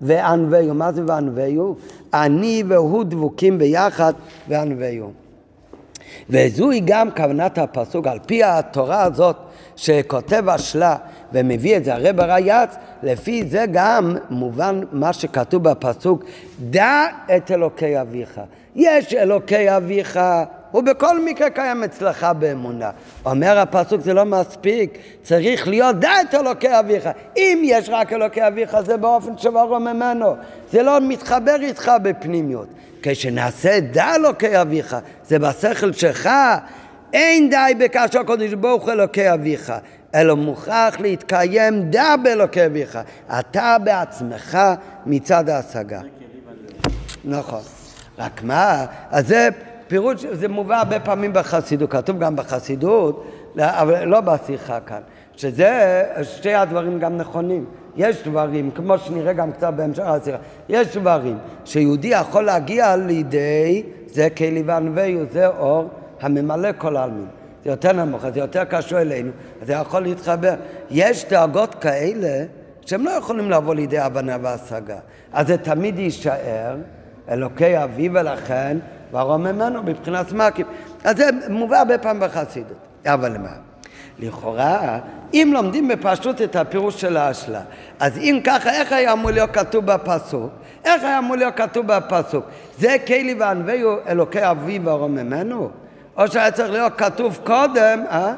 וענווהו. 0.00 0.74
מה 0.74 0.92
זה 0.92 1.02
וענווהו? 1.06 1.76
אני 2.14 2.62
והוא 2.68 3.04
דבוקים 3.04 3.58
ביחד 3.58 4.12
וענווהו. 4.48 5.10
וזוהי 6.30 6.80
גם 6.84 7.10
כוונת 7.10 7.58
הפסוק, 7.58 8.06
על 8.06 8.18
פי 8.26 8.44
התורה 8.44 9.02
הזאת 9.02 9.36
שכותב 9.76 10.48
השלה 10.48 10.96
ומביא 11.32 11.76
את 11.76 11.84
זה 11.84 11.94
הרב 11.94 12.20
הרייץ, 12.20 12.70
לפי 13.02 13.44
זה 13.46 13.64
גם 13.72 14.16
מובן 14.30 14.80
מה 14.92 15.12
שכתוב 15.12 15.62
בפסוק, 15.68 16.24
דע 16.60 17.06
את 17.36 17.50
אלוקי 17.50 18.00
אביך. 18.00 18.40
יש 18.76 19.14
אלוקי 19.14 19.76
אביך, 19.76 20.20
הוא 20.70 20.82
בכל 20.82 21.24
מקרה 21.24 21.50
קיים 21.50 21.84
אצלך 21.84 22.26
באמונה. 22.38 22.90
אומר 23.24 23.58
הפסוק 23.58 24.00
זה 24.00 24.14
לא 24.14 24.24
מספיק, 24.24 24.98
צריך 25.22 25.68
להיות 25.68 25.96
דע 25.96 26.20
את 26.20 26.34
אלוקי 26.34 26.78
אביך. 26.78 27.08
אם 27.36 27.62
יש 27.64 27.88
רק 27.88 28.12
אלוקי 28.12 28.46
אביך 28.46 28.80
זה 28.80 28.96
באופן 28.96 29.38
שברור 29.38 29.78
ממנו, 29.78 30.36
זה 30.72 30.82
לא 30.82 30.98
מתחבר 31.00 31.56
איתך 31.60 31.92
בפנימיות. 32.02 32.68
כשנעשה 33.02 33.80
דע 33.80 34.14
אלוקי 34.14 34.60
אביך, 34.60 34.96
זה 35.24 35.38
בשכל 35.38 35.92
שלך, 35.92 36.28
אין 37.12 37.50
די 37.50 37.74
בכאשר 37.78 38.20
הקדוש 38.20 38.54
ברוך 38.54 38.82
הוא 38.82 38.92
אלוקי 38.92 39.32
אביך, 39.32 39.72
אלא 40.14 40.36
מוכרח 40.36 41.00
להתקיים 41.00 41.90
דע 41.90 42.16
באלוקי 42.16 42.66
אביך. 42.66 42.98
אתה 43.38 43.76
בעצמך 43.84 44.58
מצד 45.06 45.48
ההשגה. 45.48 46.00
נכון. 47.24 47.62
רק 48.18 48.42
מה, 48.42 48.86
אז 49.10 49.28
זה 49.28 49.48
פירוש, 49.88 50.24
זה 50.24 50.48
מובא 50.48 50.76
הרבה 50.76 51.00
פעמים 51.00 51.32
בחסידות, 51.32 51.90
כתוב 51.90 52.18
גם 52.18 52.36
בחסידות, 52.36 53.24
אבל 53.58 54.04
לא 54.04 54.20
בשיחה 54.20 54.80
כאן, 54.80 55.00
שזה, 55.36 56.02
שתי 56.22 56.54
הדברים 56.54 56.98
גם 56.98 57.16
נכונים. 57.16 57.64
יש 57.96 58.22
דברים, 58.28 58.70
כמו 58.70 58.98
שנראה 58.98 59.32
גם 59.32 59.52
קצת 59.52 59.72
בהמשך 59.76 60.02
השיחה, 60.02 60.36
יש 60.68 60.96
דברים 60.96 61.38
שיהודי 61.64 62.08
יכול 62.08 62.44
להגיע 62.44 62.96
לידי, 62.96 63.82
זה 64.06 64.30
כלי 64.30 64.62
וענווהו, 64.66 65.20
זה 65.32 65.46
אור 65.46 65.88
הממלא 66.20 66.68
כל 66.78 66.96
העלמין. 66.96 67.26
זה 67.64 67.70
יותר 67.70 67.92
נמוך, 67.92 68.28
זה 68.28 68.40
יותר 68.40 68.64
קשור 68.64 69.00
אלינו, 69.00 69.30
זה 69.62 69.72
יכול 69.72 70.02
להתחבר. 70.02 70.54
יש 70.90 71.24
דאגות 71.30 71.74
כאלה 71.74 72.44
שהם 72.86 73.04
לא 73.04 73.10
יכולים 73.10 73.50
לבוא 73.50 73.74
לידי 73.74 73.98
הבנה 73.98 74.36
והשגה. 74.42 74.98
אז 75.32 75.46
זה 75.46 75.56
תמיד 75.56 75.98
יישאר 75.98 76.76
אלוקי 77.28 77.84
אבי 77.84 78.08
ולכן 78.12 78.78
וארום 79.12 79.46
ממנו 79.46 79.82
מבחינת 79.82 80.32
מקים. 80.32 80.66
אז 81.04 81.16
זה 81.16 81.28
מובא 81.48 81.78
הרבה 81.78 81.98
פעמים 81.98 82.22
בחסידות. 82.22 82.76
אבל 83.06 83.38
מה? 83.38 83.52
לכאורה, 84.18 84.98
אם 85.34 85.50
לומדים 85.54 85.88
בפשוט 85.88 86.42
את 86.42 86.56
הפירוש 86.56 87.00
של 87.00 87.16
האשלה, 87.16 87.60
אז 88.00 88.18
אם 88.18 88.40
ככה, 88.44 88.70
איך 88.70 88.92
היה 88.92 89.12
אמור 89.12 89.30
להיות 89.30 89.50
כתוב 89.50 89.86
בפסוק? 89.86 90.50
איך 90.84 91.02
היה 91.02 91.18
אמור 91.18 91.36
להיות 91.36 91.54
כתוב 91.56 91.86
בפסוק? 91.86 92.44
זה 92.78 92.96
כלי 93.06 93.34
וענווהו 93.38 93.96
אלוקי 94.08 94.50
אבי 94.50 94.78
וארום 94.84 95.14
ממנו? 95.14 95.70
או 96.16 96.28
שהיה 96.28 96.50
צריך 96.50 96.70
להיות 96.70 96.92
כתוב 96.98 97.38
קודם, 97.44 98.02
אה? 98.10 98.34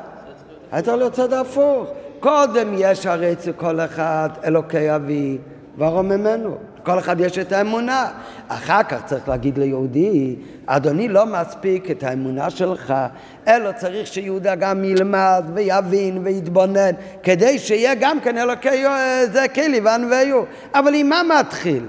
היה 0.72 0.82
צריך 0.82 0.96
להיות 0.96 1.12
צד 1.12 1.32
הפוך. 1.32 1.86
קודם 2.20 2.68
יש 2.78 3.06
הרי 3.06 3.32
אצל 3.32 3.52
כל 3.52 3.80
אחד 3.80 4.28
אלוקי 4.44 4.94
אבי 4.94 5.38
וארום 5.78 6.08
ממנו. 6.08 6.58
כל 6.82 6.98
אחד 6.98 7.20
יש 7.20 7.38
את 7.38 7.52
האמונה. 7.52 8.08
אחר 8.48 8.82
כך 8.82 9.04
צריך 9.04 9.28
להגיד 9.28 9.58
ליהודי, 9.58 10.36
אדוני 10.66 11.08
לא 11.08 11.26
מספיק 11.26 11.90
את 11.90 12.02
האמונה 12.02 12.50
שלך, 12.50 12.94
אלא 13.48 13.72
צריך 13.72 14.06
שיהודה 14.06 14.54
גם 14.54 14.84
ילמד 14.84 15.44
ויבין 15.54 16.18
ויתבונן, 16.24 16.90
כדי 17.22 17.58
שיהיה 17.58 17.94
גם 17.94 18.20
כן 18.20 18.38
אלוקי 18.38 18.84
זה 19.32 19.48
כלי 19.54 19.80
וענווהו. 19.80 20.44
אבל 20.74 20.94
עם 20.94 21.08
מה 21.08 21.22
מתחיל? 21.40 21.86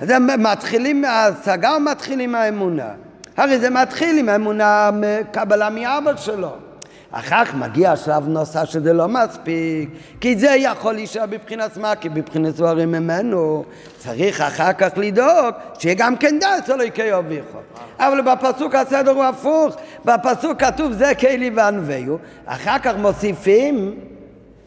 זה 0.00 0.18
מתחילים 0.18 1.00
מההשגה 1.00 1.74
או 1.74 1.80
מתחילים 1.80 2.32
מהאמונה? 2.32 2.88
הרי 3.36 3.58
זה 3.58 3.70
מתחיל 3.70 4.18
עם 4.18 4.28
האמונה, 4.28 4.90
קבלה 5.32 5.70
מאבא 5.70 6.16
שלו. 6.16 6.69
אחר 7.12 7.44
כך 7.44 7.54
מגיע 7.54 7.96
שלב 7.96 8.28
נוסף 8.28 8.64
שזה 8.64 8.92
לא 8.92 9.08
מספיק, 9.08 9.90
כי 10.20 10.36
זה 10.36 10.50
יכול 10.58 10.94
להישאר 10.94 11.26
בבחינת 11.26 11.76
מה? 11.76 11.96
כי 11.96 12.08
בבחינת 12.08 12.54
דברים 12.54 12.92
ממנו 12.92 13.64
צריך 13.98 14.40
אחר 14.40 14.72
כך 14.72 14.88
לדאוג 14.96 15.54
שיהיה 15.78 15.94
גם 15.98 16.16
כן 16.16 16.38
דעת 16.40 16.70
אלוהיקי 16.70 17.14
אביכו. 17.14 17.58
אבל 17.98 18.20
בפסוק 18.20 18.74
הסדר 18.74 19.10
הוא 19.10 19.24
הפוך, 19.24 19.76
בפסוק 20.04 20.60
כתוב 20.60 20.92
זה 20.92 21.12
כלי 21.14 21.50
וענווהו, 21.54 22.18
אחר 22.46 22.78
כך 22.78 22.96
מוסיפים 22.96 23.94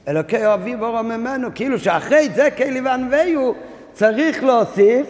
אלוקי 0.08 0.54
אביו 0.54 0.86
אורו 0.86 1.04
ממנו, 1.04 1.50
כאילו 1.56 1.80
שאחרי 1.80 2.30
זה 2.36 2.50
כלי 2.58 2.82
וענווהו 2.82 3.56
צריך 3.94 4.44
להוסיף 4.44 5.08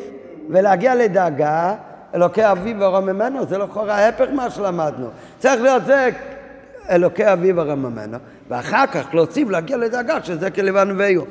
ולהגיע 0.49 0.95
לדאגה 0.95 1.75
אלוקי 2.15 2.51
אביו 2.51 2.79
ואורו 2.79 3.01
ממנו, 3.01 3.45
זה 3.45 3.57
לכאורה 3.57 3.95
ההפך 3.95 4.27
מה 4.33 4.49
שלמדנו. 4.49 5.07
צריך 5.39 5.61
להיות 5.61 5.85
זה 5.85 6.09
אלוקי 6.89 7.33
אביו 7.33 7.61
הרממנו, 7.61 8.17
ואחר 8.49 8.85
כך 8.87 9.13
להוסיף 9.13 9.49
להגיע 9.49 9.77
לדאגה 9.77 10.23
שזה 10.23 10.51
כלבן 10.51 10.89
ואיו. 10.97 11.21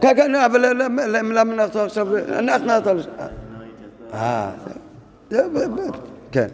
כן, 0.00 0.12
כן, 0.16 0.34
אבל 0.34 0.64
למה 1.38 1.54
נחזור 1.54 1.82
עכשיו? 1.82 2.16
אנחנו 2.16 2.66
נחזור 2.66 2.92
לשם. 2.92 3.10
אה, 4.14 4.50
כן. 6.32 6.46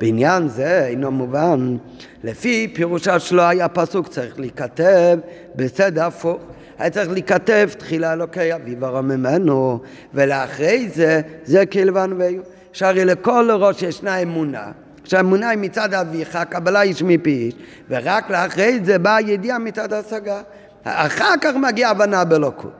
בעניין 0.00 0.48
זה 0.48 0.86
אינו 0.86 1.10
מובן, 1.10 1.76
לפי 2.24 2.72
פירושה 2.74 3.18
שלו 3.18 3.42
היה 3.42 3.68
פסוק 3.68 4.08
צריך 4.08 4.40
להיכתב 4.40 5.18
בסדר 5.56 6.04
הפוך. 6.04 6.38
היה 6.78 6.90
צריך 6.90 7.10
להיכתב 7.10 7.68
תחילה 7.78 8.12
אלוקי 8.12 8.54
אביו 8.54 8.86
הרממנו, 8.86 9.80
ולאחרי 10.14 10.88
זה 10.88 11.20
זה 11.44 11.66
כלבן 11.66 12.10
ואיו. 12.18 12.42
שהרי 12.76 13.04
לכל 13.04 13.48
ראש 13.50 13.82
ישנה 13.82 14.16
אמונה, 14.16 14.64
שהאמונה 15.04 15.48
היא 15.48 15.58
מצד 15.58 15.94
אביך, 15.94 16.38
קבלה 16.48 16.82
איש 16.82 17.02
מפי 17.02 17.30
איש, 17.30 17.54
ורק 17.88 18.30
לאחרי 18.30 18.80
זה 18.84 18.98
באה 18.98 19.20
ידיעה 19.20 19.58
מצד 19.58 19.92
השגה. 19.92 20.40
אחר 20.84 21.34
כך 21.40 21.54
מגיעה 21.54 21.90
הבנה 21.90 22.24
באלוקות. 22.24 22.72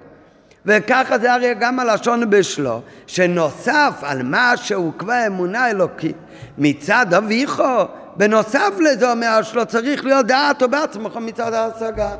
וככה 0.66 1.18
זה 1.18 1.32
הרי 1.32 1.54
גם 1.60 1.80
הלשון 1.80 2.30
בשלו, 2.30 2.80
שנוסף 3.06 3.92
על 4.02 4.22
מה 4.22 4.56
שהוא 4.56 4.92
כבר 4.98 5.26
אמונה 5.26 5.70
אלוקית 5.70 6.16
מצד 6.58 7.14
אביכו, 7.14 7.84
בנוסף 8.16 8.72
לזה 8.80 9.10
אומר 9.10 9.42
שלו 9.42 9.66
צריך 9.66 10.04
להיות 10.04 10.26
דעת 10.26 10.62
או 10.62 10.68
בעצמך 10.68 11.16
מצד 11.16 11.52
ההשגה. 11.52 12.10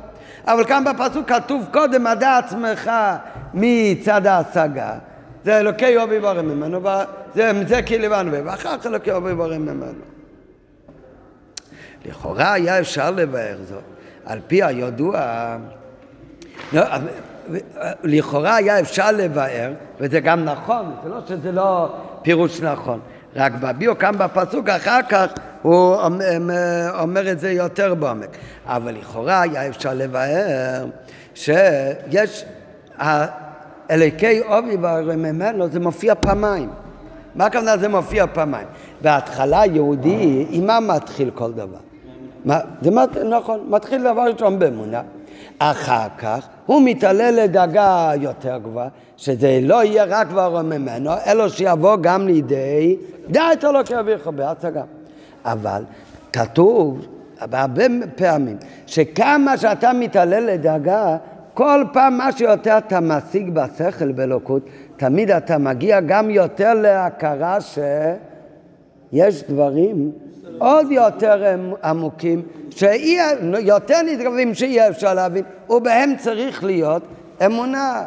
אבל 0.47 0.65
כאן 0.65 0.85
בפסוק 0.85 1.29
כתוב 1.33 1.67
קודם 1.73 2.07
הדע 2.07 2.39
עצמך 2.39 2.91
מצד 3.55 4.27
ההשגה. 4.27 4.95
זה 5.47 5.59
אלוקי 5.59 5.97
אובי 5.97 6.21
ברם 6.21 6.49
ממנו, 6.49 6.81
זה, 7.35 7.53
זה 7.67 7.83
כלבן 7.83 8.29
ואחר 8.33 8.79
כך 8.79 8.87
אלוקי 8.87 9.11
אובי 9.11 9.35
ברם 9.35 9.63
ממנו. 9.63 10.03
לכאורה 12.07 12.53
היה 12.53 12.79
אפשר 12.79 13.11
לבאר 13.11 13.57
זאת, 13.69 13.83
על 14.25 14.41
פי 14.47 14.63
הידוע, 14.63 15.21
לא, 16.73 16.83
לכאורה 18.03 18.55
היה 18.55 18.81
אפשר 18.81 19.13
לבאר, 19.13 19.73
וזה 20.01 20.21
גם 20.21 20.45
נכון, 20.45 20.95
זה 21.05 21.09
לא 21.09 21.19
שזה 21.29 21.53
לא 21.53 21.95
פירוש 22.23 22.61
נכון, 22.61 23.01
רק 23.37 23.53
בביאו 23.53 23.99
כאן 23.99 24.19
בפסוק 24.19 24.69
אחר 24.69 25.01
כך 25.09 25.27
הוא 25.63 25.97
אומר 26.99 27.33
את 27.33 27.41
זה 27.41 27.51
יותר 27.51 27.95
בעומק, 27.95 28.37
אבל 28.67 28.95
לכאורה 28.95 29.41
היה 29.41 29.69
אפשר 29.69 29.95
לבאר 29.95 30.87
שיש 31.35 32.45
אלוקי 33.91 34.39
עובי 34.39 34.77
ורממנו 34.81 35.69
זה 35.69 35.81
מופיע 35.81 36.15
פעמיים. 36.15 36.69
מה 37.35 37.47
הכוונה 37.47 37.77
זה 37.77 37.89
מופיע 37.89 38.27
פעמיים? 38.27 38.67
בהתחלה 39.03 39.67
יהודי, 39.67 40.47
עם 40.51 40.67
מה 40.67 40.81
מתחיל 40.81 41.31
כל 41.35 41.53
דבר? 41.53 41.79
זה 42.83 42.91
מת, 42.91 43.17
נכון, 43.17 43.61
מתחיל 43.69 44.03
דבר 44.13 44.23
ראשון 44.23 44.59
באמונה, 44.59 45.03
אחר 45.59 46.07
כך 46.19 46.49
הוא 46.67 46.83
מתעלה 46.85 47.31
לדרגה 47.31 48.13
יותר 48.21 48.59
גבוהה, 48.59 48.89
שזה 49.17 49.59
לא 49.63 49.85
יהיה 49.85 50.05
רק 50.05 50.29
כבר 50.29 50.63
ממנו, 50.63 51.11
אלא 51.27 51.49
שיבוא 51.49 51.97
גם 52.01 52.27
לידי 52.27 52.97
דעת 53.29 53.65
אלוקי 53.65 53.99
אביך 53.99 54.27
בהצגה. 54.27 54.83
אבל 55.45 55.83
כתוב 56.33 57.07
בהרבה 57.51 57.85
פעמים 58.17 58.57
שכמה 58.87 59.57
שאתה 59.57 59.93
מתעלה 59.93 60.41
לדרגה, 60.41 61.17
כל 61.57 61.85
פעם 61.93 62.19
מה 62.19 62.33
שיותר 62.33 62.79
אתה 62.79 63.01
משיג 63.01 63.51
בשכל 63.51 64.13
באלוקות, 64.13 64.63
תמיד 64.97 65.31
אתה 65.31 65.59
מגיע 65.59 66.01
גם 66.01 66.31
יותר 66.31 66.75
להכרה 66.75 67.59
שיש 67.61 69.43
דברים 69.43 70.11
עוד 70.59 70.91
יותר 70.91 71.57
עמוקים, 71.85 72.43
שיותר 72.71 74.03
נדרבים 74.03 74.55
שיהיה 74.55 74.89
אפשר 74.89 75.15
להבין, 75.15 75.45
ובהם 75.71 76.17
צריך 76.19 76.65
להיות 76.65 77.03
אמונה. 77.47 78.03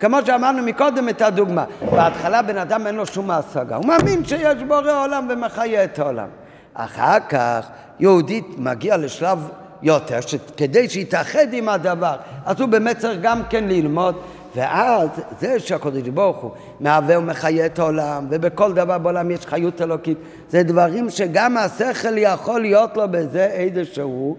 כמו 0.00 0.16
שאמרנו 0.26 0.62
מקודם 0.62 1.08
את 1.08 1.22
הדוגמה, 1.22 1.64
בהתחלה 1.90 2.42
בן 2.42 2.58
אדם 2.58 2.86
אין 2.86 2.94
לו 2.94 3.06
שום 3.06 3.30
השגה, 3.30 3.76
הוא 3.76 3.86
מאמין 3.86 4.24
שיש 4.24 4.62
בורא 4.68 5.04
עולם 5.04 5.26
ומחיה 5.30 5.84
את 5.84 5.98
העולם. 5.98 6.28
אחר 6.74 7.18
כך 7.28 7.68
יהודית 8.00 8.46
מגיע 8.58 8.96
לשלב 8.96 9.48
יותר, 9.82 10.20
שכדי 10.20 10.88
שיתאחד 10.88 11.52
עם 11.52 11.68
הדבר, 11.68 12.16
אז 12.44 12.60
הוא 12.60 12.68
באמת 12.68 12.98
צריך 12.98 13.18
גם 13.22 13.42
כן 13.50 13.64
ללמוד, 13.64 14.14
ואז 14.56 15.08
זה 15.40 15.60
שהקדוש 15.60 16.08
ברוך 16.08 16.36
הוא 16.36 16.50
מהווה 16.80 17.18
ומחיה 17.18 17.66
את 17.66 17.78
העולם, 17.78 18.26
ובכל 18.30 18.72
דבר 18.72 18.98
בעולם 18.98 19.30
יש 19.30 19.46
חיות 19.46 19.82
אלוקית, 19.82 20.18
זה 20.48 20.62
דברים 20.62 21.10
שגם 21.10 21.56
השכל 21.56 22.18
יכול 22.18 22.60
להיות 22.60 22.96
לו 22.96 23.08
בזה 23.10 23.44
איזשהו 23.44 24.36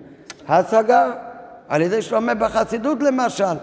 השגה, 0.47 1.11
על 1.69 1.81
ידי 1.81 2.01
שלומד 2.01 2.39
בחסידות 2.39 3.03
למשל. 3.03 3.53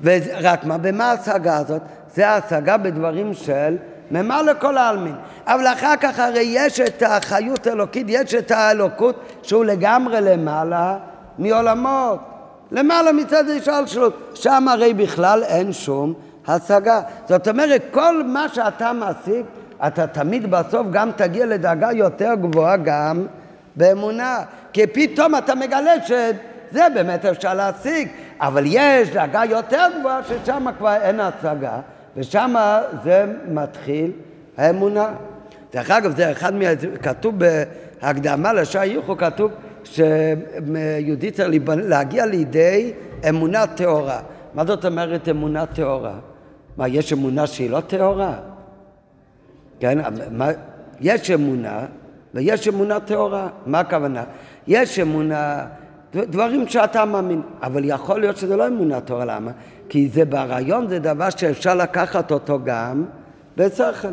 ורק 0.00 0.64
מה, 0.64 0.78
במה 0.78 1.10
ההשגה 1.10 1.56
הזאת? 1.56 1.82
זה 2.14 2.28
ההשגה 2.28 2.76
בדברים 2.76 3.34
של 3.34 3.76
ממה 4.10 4.42
לכל 4.42 4.78
העלמין. 4.78 5.14
אבל 5.46 5.66
אחר 5.66 5.94
כך 6.00 6.18
הרי 6.18 6.44
יש 6.46 6.80
את 6.80 7.02
החיות 7.06 7.66
האלוקית, 7.66 8.06
יש 8.08 8.34
את 8.34 8.50
האלוקות 8.50 9.20
שהוא 9.42 9.64
לגמרי 9.64 10.20
למעלה 10.20 10.96
מעולמות. 11.38 12.18
למעלה 12.72 13.12
מצד 13.12 13.48
ההשתלשלות. 13.48 14.32
שם 14.34 14.68
הרי 14.68 14.94
בכלל 14.94 15.42
אין 15.42 15.72
שום 15.72 16.14
השגה. 16.46 17.00
זאת 17.28 17.48
אומרת, 17.48 17.82
כל 17.90 18.22
מה 18.24 18.48
שאתה 18.48 18.92
משיג, 18.92 19.44
אתה 19.86 20.06
תמיד 20.06 20.50
בסוף 20.50 20.86
גם 20.92 21.10
תגיע 21.16 21.46
לדרגה 21.46 21.92
יותר 21.92 22.34
גבוהה 22.34 22.76
גם 22.76 23.26
באמונה. 23.76 24.38
כי 24.72 24.86
פתאום 24.86 25.36
אתה 25.36 25.54
מגלה 25.54 25.92
שזה 26.06 26.86
באמת 26.94 27.24
אפשר 27.24 27.54
להשיג, 27.54 28.08
אבל 28.40 28.64
יש 28.66 29.10
דרגה 29.10 29.42
יותר 29.44 29.86
גבוהה 30.00 30.20
ששם 30.24 30.66
כבר 30.78 30.96
אין 30.96 31.20
השגה, 31.20 31.80
ושם 32.16 32.54
זה 33.04 33.24
מתחיל 33.48 34.10
האמונה. 34.56 35.06
דרך 35.72 35.90
אגב, 35.90 36.16
זה 36.16 36.32
אחד 36.32 36.54
מה... 36.54 36.64
כתוב 37.02 37.34
בהקדמה 37.38 38.52
לשעה 38.52 38.86
ייחו, 38.86 39.16
כתוב 39.16 39.50
שיהודי 39.84 41.30
צריך 41.30 41.62
להגיע 41.68 42.26
לידי 42.26 42.92
אמונה 43.28 43.66
טהורה. 43.66 44.20
מה 44.54 44.64
זאת 44.64 44.84
אומרת 44.84 45.28
אמונה 45.28 45.66
טהורה? 45.66 46.14
מה, 46.76 46.88
יש 46.88 47.12
אמונה 47.12 47.46
שהיא 47.46 47.70
לא 47.70 47.80
טהורה? 47.80 48.34
כן, 49.80 49.98
מה, 50.30 50.48
יש 51.00 51.30
אמונה 51.30 51.86
ויש 52.34 52.68
אמונה 52.68 53.00
טהורה. 53.00 53.48
מה 53.66 53.80
הכוונה? 53.80 54.24
יש 54.66 54.98
אמונה, 54.98 55.66
דברים 56.14 56.68
שאתה 56.68 57.04
מאמין, 57.04 57.42
אבל 57.62 57.84
יכול 57.84 58.20
להיות 58.20 58.36
שזה 58.36 58.56
לא 58.56 58.66
אמונה 58.66 59.00
טהורה. 59.00 59.24
למה? 59.24 59.50
כי 59.88 60.08
זה 60.08 60.24
ברעיון, 60.24 60.88
זה 60.88 60.98
דבר 60.98 61.30
שאפשר 61.30 61.74
לקחת 61.74 62.32
אותו 62.32 62.58
גם 62.64 63.04
בשכל. 63.56 64.08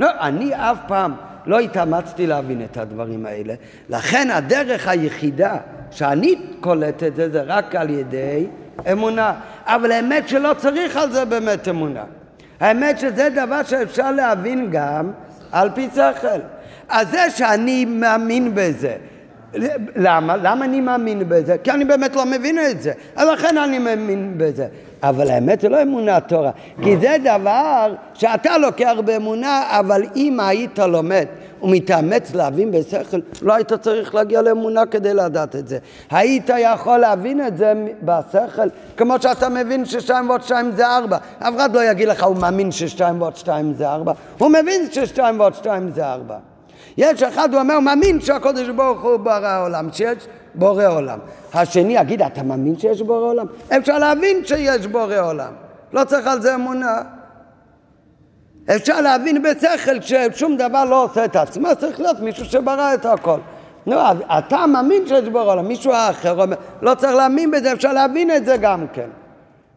לא, 0.00 0.08
אני 0.20 0.54
אף 0.54 0.78
פעם 0.88 1.14
לא 1.46 1.58
התאמצתי 1.58 2.26
להבין 2.26 2.62
את 2.64 2.76
הדברים 2.76 3.26
האלה. 3.26 3.54
לכן 3.88 4.28
הדרך 4.30 4.88
היחידה 4.88 5.56
שאני 5.90 6.34
קולט 6.60 7.02
את 7.02 7.16
זה, 7.16 7.30
זה 7.30 7.42
רק 7.42 7.74
על 7.74 7.90
ידי 7.90 8.46
אמונה. 8.92 9.34
אבל 9.64 9.92
האמת 9.92 10.28
שלא 10.28 10.54
צריך 10.58 10.96
על 10.96 11.12
זה 11.12 11.24
באמת 11.24 11.68
אמונה. 11.68 12.04
האמת 12.60 12.98
שזה 12.98 13.28
דבר 13.34 13.62
שאפשר 13.62 14.10
להבין 14.10 14.68
גם 14.70 15.12
על 15.52 15.70
פי 15.74 15.88
שכל. 15.94 16.40
אז 16.88 17.10
זה 17.10 17.30
שאני 17.30 17.84
מאמין 17.84 18.54
בזה, 18.54 18.94
למה? 19.96 20.36
למה 20.36 20.64
אני 20.64 20.80
מאמין 20.80 21.28
בזה? 21.28 21.58
כי 21.58 21.70
אני 21.70 21.84
באמת 21.84 22.16
לא 22.16 22.26
מבין 22.26 22.58
את 22.70 22.82
זה. 22.82 22.92
לכן 23.16 23.58
אני 23.58 23.78
מאמין 23.78 24.34
בזה. 24.36 24.66
אבל 25.02 25.30
האמת 25.30 25.60
זה 25.60 25.68
לא 25.68 25.82
אמונה 25.82 26.20
תורה, 26.20 26.50
כי 26.82 26.96
זה 26.96 27.16
דבר 27.24 27.94
שאתה 28.14 28.58
לוקח 28.58 28.94
באמונה, 29.04 29.62
אבל 29.68 30.02
אם 30.16 30.40
היית 30.40 30.78
לומד 30.78 31.26
ומתאמץ 31.62 32.34
להבין 32.34 32.70
בשכל, 32.70 33.16
לא 33.42 33.54
היית 33.54 33.72
צריך 33.72 34.14
להגיע 34.14 34.42
לאמונה 34.42 34.86
כדי 34.86 35.14
לדעת 35.14 35.56
את 35.56 35.68
זה. 35.68 35.78
היית 36.10 36.50
יכול 36.58 36.98
להבין 36.98 37.46
את 37.46 37.58
זה 37.58 37.72
בשכל, 38.02 38.68
כמו 38.96 39.14
שאתה 39.20 39.48
מבין 39.48 39.84
ששתיים 39.84 40.28
ועוד 40.28 40.42
שתיים 40.42 40.72
זה 40.76 40.86
ארבע. 40.86 41.16
אף 41.38 41.54
אחד 41.56 41.74
לא 41.74 41.84
יגיד 41.90 42.08
לך, 42.08 42.22
הוא 42.22 42.36
מאמין 42.36 42.72
ששתיים 42.72 43.22
ועוד 43.22 43.36
שתיים 43.36 43.74
זה 43.74 43.88
ארבע. 43.88 44.12
הוא 44.38 44.48
מבין 44.48 44.90
ששתיים 44.90 45.40
ועוד 45.40 45.54
שתיים 45.54 45.90
זה 45.94 46.06
ארבע. 46.06 46.36
יש 46.96 47.22
אחד, 47.22 47.52
הוא 47.52 47.60
אומר, 47.60 47.80
מאמין 47.80 48.20
שהקודש 48.20 48.68
ברוך 48.68 49.02
הוא 49.02 49.16
ברא 49.16 49.46
העולם, 49.46 49.88
שיש 49.92 50.26
בורא 50.54 50.86
עולם. 50.86 51.18
השני 51.54 51.96
יגיד, 51.96 52.22
אתה 52.22 52.42
מאמין 52.42 52.78
שיש 52.78 53.02
בורא 53.02 53.28
עולם? 53.28 53.46
אפשר 53.76 53.98
להבין 53.98 54.44
שיש 54.44 54.86
בורא 54.86 55.20
עולם. 55.20 55.52
לא 55.92 56.04
צריך 56.04 56.26
על 56.26 56.42
זה 56.42 56.54
אמונה. 56.54 57.02
אפשר 58.76 59.00
להבין 59.00 59.42
בשכל 59.42 60.00
ששום 60.00 60.56
דבר 60.56 60.84
לא 60.84 61.04
עושה 61.04 61.24
את 61.24 61.36
עצמו, 61.36 61.68
צריך 61.78 62.00
להיות 62.00 62.20
מישהו 62.20 62.44
שברא 62.44 62.94
את 62.94 63.06
הכל. 63.06 63.38
נו, 63.86 63.96
אתה 64.38 64.66
מאמין 64.66 65.06
שיש 65.06 65.28
בורא 65.28 65.52
עולם, 65.52 65.68
מישהו 65.68 65.92
אחר 65.92 66.42
אומר, 66.42 66.56
לא 66.82 66.94
צריך 66.94 67.14
להאמין 67.14 67.50
בזה, 67.50 67.72
אפשר 67.72 67.92
להבין 67.92 68.30
את 68.30 68.44
זה 68.44 68.56
גם 68.56 68.86
כן. 68.92 69.08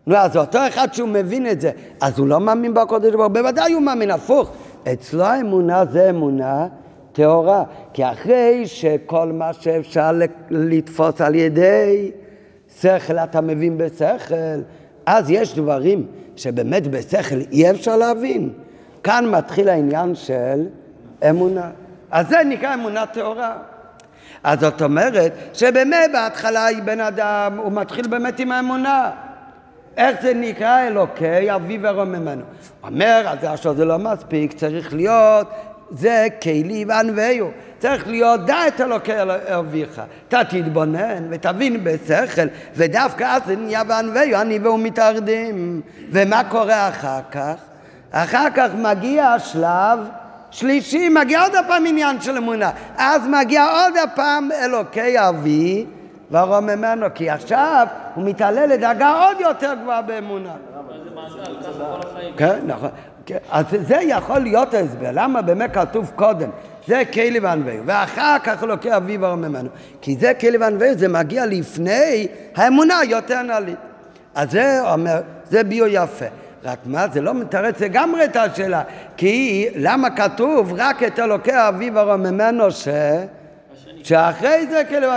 נו, 0.07 0.15
אז 0.15 0.38
אותו 0.38 0.59
אחד 0.67 0.93
שהוא 0.93 1.09
מבין 1.09 1.47
את 1.47 1.61
זה, 1.61 1.71
אז 2.01 2.19
הוא 2.19 2.28
לא 2.28 2.39
מאמין 2.39 2.74
בקודש 2.74 3.11
ברוך 3.11 3.26
הוא, 3.26 3.34
בוודאי 3.34 3.74
הוא 3.74 3.82
מאמין, 3.82 4.11
הפוך. 4.11 4.51
אצלו 4.93 5.24
האמונה 5.24 5.86
זה 5.86 6.09
אמונה 6.09 6.67
טהורה, 7.14 7.64
כי 7.93 8.05
אחרי 8.05 8.68
שכל 8.68 9.32
מה 9.32 9.53
שאפשר 9.53 10.11
לתפוס 10.49 11.22
על 11.22 11.36
ידי 11.36 12.11
שכל 12.82 13.18
אתה 13.18 13.41
מבין 13.41 13.78
בשכל, 13.78 14.61
אז 15.05 15.30
יש 15.30 15.55
דברים 15.55 16.05
שבאמת 16.36 16.88
בשכל 16.88 17.39
אי 17.51 17.72
אפשר 17.72 17.97
להבין. 17.97 18.49
כאן 19.03 19.26
מתחיל 19.30 19.70
העניין 19.70 20.16
של 20.16 20.68
אמונה. 21.30 21.70
אז 22.11 22.28
זה 22.30 22.38
נקרא 22.45 22.74
אמונה 22.74 23.05
טהורה. 23.05 23.57
אז 24.43 24.59
זאת 24.59 24.82
אומרת 24.82 25.34
שבאמת 25.53 26.09
בהתחלה 26.14 26.66
היא 26.66 26.84
בן 26.84 26.99
אדם, 26.99 27.59
הוא 27.64 27.72
מתחיל 27.72 28.07
באמת 28.07 28.39
עם 28.39 28.51
האמונה. 28.51 29.11
איך 29.97 30.22
זה 30.22 30.34
נקרא 30.34 30.88
אלוקי 30.88 31.55
אביו 31.55 31.80
ורוממנו? 31.84 32.41
אומר, 32.84 33.24
אז 33.26 33.78
זה 33.78 33.86
לא 33.86 33.97
מספיק, 33.97 34.53
צריך 34.53 34.93
להיות 34.93 35.47
זה 35.91 36.27
כלי 36.41 36.86
וענווהו. 36.88 37.51
צריך 37.79 38.07
להיות 38.07 38.45
דע 38.45 38.67
את 38.67 38.81
אלוקי 38.81 39.11
אביך. 39.59 40.01
אתה 40.27 40.43
תתבונן 40.43 41.27
ותבין 41.29 41.84
בשכל, 41.84 42.41
ודווקא 42.75 43.23
אז 43.23 43.41
זה 43.45 43.55
נהיה 43.55 43.81
וענווהו, 43.88 44.41
אני 44.41 44.59
והוא 44.59 44.79
מתארדים. 44.79 45.81
ומה 46.11 46.41
קורה 46.49 46.89
אחר 46.89 47.19
כך? 47.31 47.55
אחר 48.11 48.47
כך 48.55 48.69
מגיע 48.75 49.27
השלב 49.27 49.99
שלישי, 50.51 51.09
מגיע 51.09 51.41
עוד 51.41 51.55
הפעם 51.55 51.86
עניין 51.86 52.21
של 52.21 52.38
אמונה. 52.38 52.71
אז 52.97 53.27
מגיע 53.27 53.65
עוד 53.65 53.97
הפעם 53.97 54.49
אלוקי 54.51 55.19
אבי 55.29 55.86
ורוממנו, 56.31 57.07
כי 57.15 57.29
עכשיו 57.29 57.88
הוא 58.15 58.25
מתעלה 58.25 58.65
לדרגה 58.65 59.25
עוד 59.25 59.38
יותר 59.39 59.73
גבוהה 59.81 60.01
באמונה. 60.01 60.53
כן, 62.38 62.59
נכון. 62.67 62.89
אז 63.51 63.65
זה 63.88 63.95
יכול 63.95 64.39
להיות 64.39 64.74
ההסבר, 64.74 65.09
למה 65.13 65.41
באמת 65.41 65.74
כתוב 65.74 66.11
קודם, 66.15 66.49
זה 66.88 67.01
כלי 67.13 67.39
וענווהו, 67.39 67.84
ואחר 67.86 68.38
כך 68.43 68.63
אלוקי 68.63 68.95
אביו 68.95 69.21
ורוממנו, 69.21 69.69
כי 70.01 70.17
זה 70.19 70.34
כלי 70.34 70.57
וענווהו, 70.57 70.97
זה 70.97 71.07
מגיע 71.07 71.45
לפני 71.45 72.28
האמונה 72.55 72.95
יותר 73.09 73.41
נעלית. 73.41 73.76
אז 74.36 74.51
זה 74.51 74.91
אומר, 74.91 75.21
זה 75.49 75.63
ביו 75.63 75.88
יפה. 75.88 76.26
רק 76.63 76.78
מה, 76.86 77.05
זה 77.13 77.21
לא 77.21 77.34
מתרץ 77.34 77.82
לגמרי 77.82 78.26
את 78.26 78.36
השאלה, 78.36 78.82
כי 79.17 79.67
למה 79.76 80.09
כתוב 80.09 80.74
רק 80.78 81.03
את 81.03 81.19
אלוקי 81.19 81.67
אביו 81.67 81.93
ורוממנו 81.95 82.71
ש... 82.71 82.88
שאחרי 84.03 84.67
זה 84.69 84.84
כאילו, 84.88 85.07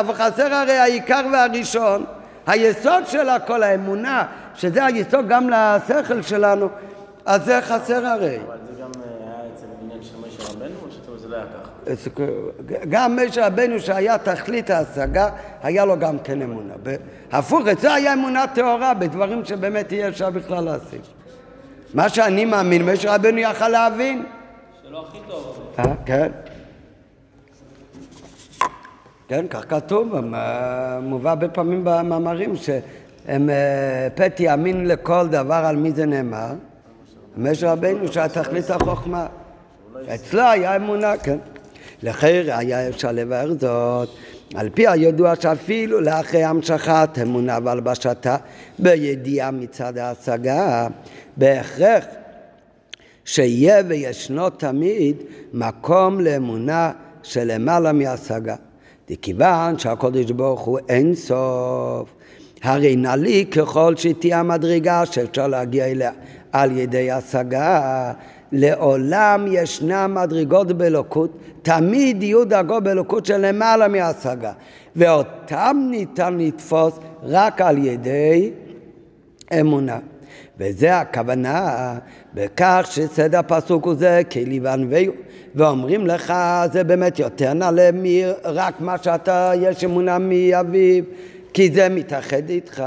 אבל 0.00 0.14
חסר 0.14 0.54
הרי 0.54 0.78
העיקר 0.78 1.20
והראשון, 1.32 2.04
היסוד 2.46 3.06
של 3.06 3.28
הכל, 3.28 3.62
האמונה, 3.62 4.24
שזה 4.54 4.84
היסוד 4.84 5.28
גם 5.28 5.50
לשכל 5.50 6.22
שלנו, 6.22 6.68
אז 7.28 7.44
זה 7.44 7.60
חסר 7.62 8.06
הרי. 8.06 8.36
אבל 8.46 8.56
זה 8.66 8.82
גם 8.82 8.90
אה, 8.96 9.26
היה 9.26 9.52
אצל 9.54 9.66
בניין 9.82 10.02
של 10.02 10.14
משה 10.26 10.52
רבנו, 10.52 10.74
או 10.84 11.18
שזה 11.18 11.28
לא 11.28 11.36
היה 11.36 11.44
ככה? 11.46 12.86
גם 12.88 13.16
משה 13.16 13.46
רבנו 13.46 13.80
שהיה 13.80 14.18
תכלית 14.18 14.70
ההשגה, 14.70 15.28
היה 15.62 15.84
לו 15.84 15.98
גם 15.98 16.18
כן 16.18 16.42
אמונה. 16.42 16.74
הפוך, 17.32 17.66
אצלו 17.66 17.90
היה 17.90 18.12
אמונה 18.12 18.44
טהורה 18.54 18.94
בדברים 18.94 19.44
שבאמת 19.44 19.92
אי 19.92 20.08
אפשר 20.08 20.30
בכלל 20.30 20.64
להשיג. 20.64 21.00
מה 21.94 22.08
שאני 22.08 22.44
מאמין, 22.44 22.90
משה 22.90 23.14
רבנו 23.14 23.38
יכל 23.38 23.68
להבין. 23.68 24.26
שלא 24.82 25.06
הכי 25.08 25.18
טוב. 25.28 25.72
אה, 25.78 25.84
כן. 26.06 26.30
כן, 29.28 29.46
כך 29.50 29.64
כתוב, 29.68 30.14
מובא 31.02 31.30
הרבה 31.30 31.48
פעמים 31.48 31.80
במאמרים 31.84 32.56
שהם 32.56 33.50
אה, 33.50 34.08
פתי 34.14 34.42
יאמין 34.42 34.86
לכל 34.86 35.28
דבר 35.28 35.62
על 35.64 35.76
מי 35.76 35.92
זה 35.92 36.06
נאמר. 36.06 36.52
משה 37.38 37.72
רבנו 37.72 38.12
שהיה 38.12 38.28
תכלית 38.28 38.70
החוכמה. 38.70 39.26
אצלו 40.14 40.42
היה 40.42 40.76
אמונה, 40.76 41.16
כן. 41.16 41.38
לכן 42.02 42.42
היה 42.48 42.88
אפשר 42.88 43.12
לבאר 43.12 43.52
זאת. 43.58 44.08
על 44.54 44.68
פי 44.74 44.88
הידוע 44.88 45.34
שאפילו 45.40 46.00
לאחרי 46.00 46.44
המשכת 46.44 47.08
אמונה 47.22 47.58
והלבשתה 47.64 48.36
בידיעה 48.78 49.50
מצד 49.50 49.98
ההשגה, 49.98 50.88
בהכרח 51.36 52.04
שיהיה 53.24 53.82
וישנו 53.88 54.50
תמיד 54.50 55.16
מקום 55.52 56.20
לאמונה 56.20 56.92
שלמעלה 57.22 57.92
מהשגה. 57.92 58.56
וכיוון 59.10 59.78
שהקודש 59.78 60.30
ברוך 60.30 60.60
הוא 60.60 60.78
אין 60.88 61.14
סוף, 61.14 62.14
הרי 62.62 62.96
נעלי 62.96 63.46
ככל 63.46 63.96
שתהיה 63.96 64.40
המדרגה 64.40 65.06
שאפשר 65.06 65.46
להגיע 65.46 65.86
אליה 65.86 66.12
על 66.52 66.78
ידי 66.78 67.10
השגה, 67.10 68.12
לעולם 68.52 69.46
ישנם 69.48 70.16
מדרגות 70.22 70.72
באלוקות, 70.72 71.38
תמיד 71.62 72.22
יהיו 72.22 72.44
דרגות 72.44 72.82
באלוקות 72.82 73.26
של 73.26 73.46
למעלה 73.46 73.88
מהשגה, 73.88 74.52
ואותם 74.96 75.76
ניתן 75.90 76.38
לתפוס 76.38 76.98
רק 77.22 77.60
על 77.60 77.78
ידי 77.78 78.50
אמונה. 79.60 79.98
וזה 80.58 80.96
הכוונה 80.96 81.94
בכך 82.34 82.88
שסדר 82.90 83.38
הפסוק 83.38 83.84
הוא 83.84 83.94
זה 83.94 84.22
כלי 84.32 84.60
וענווהו 84.60 85.12
ואומרים 85.54 86.06
לך 86.06 86.34
זה 86.72 86.84
באמת 86.84 87.18
יותר 87.18 87.52
נעלה 87.52 87.90
מרק 87.94 88.80
מה 88.80 88.98
שאתה 89.02 89.52
יש 89.60 89.84
אמונה 89.84 90.18
מאביו 90.18 91.04
כי 91.54 91.70
זה 91.70 91.88
מתאחד 91.88 92.50
איתך 92.50 92.84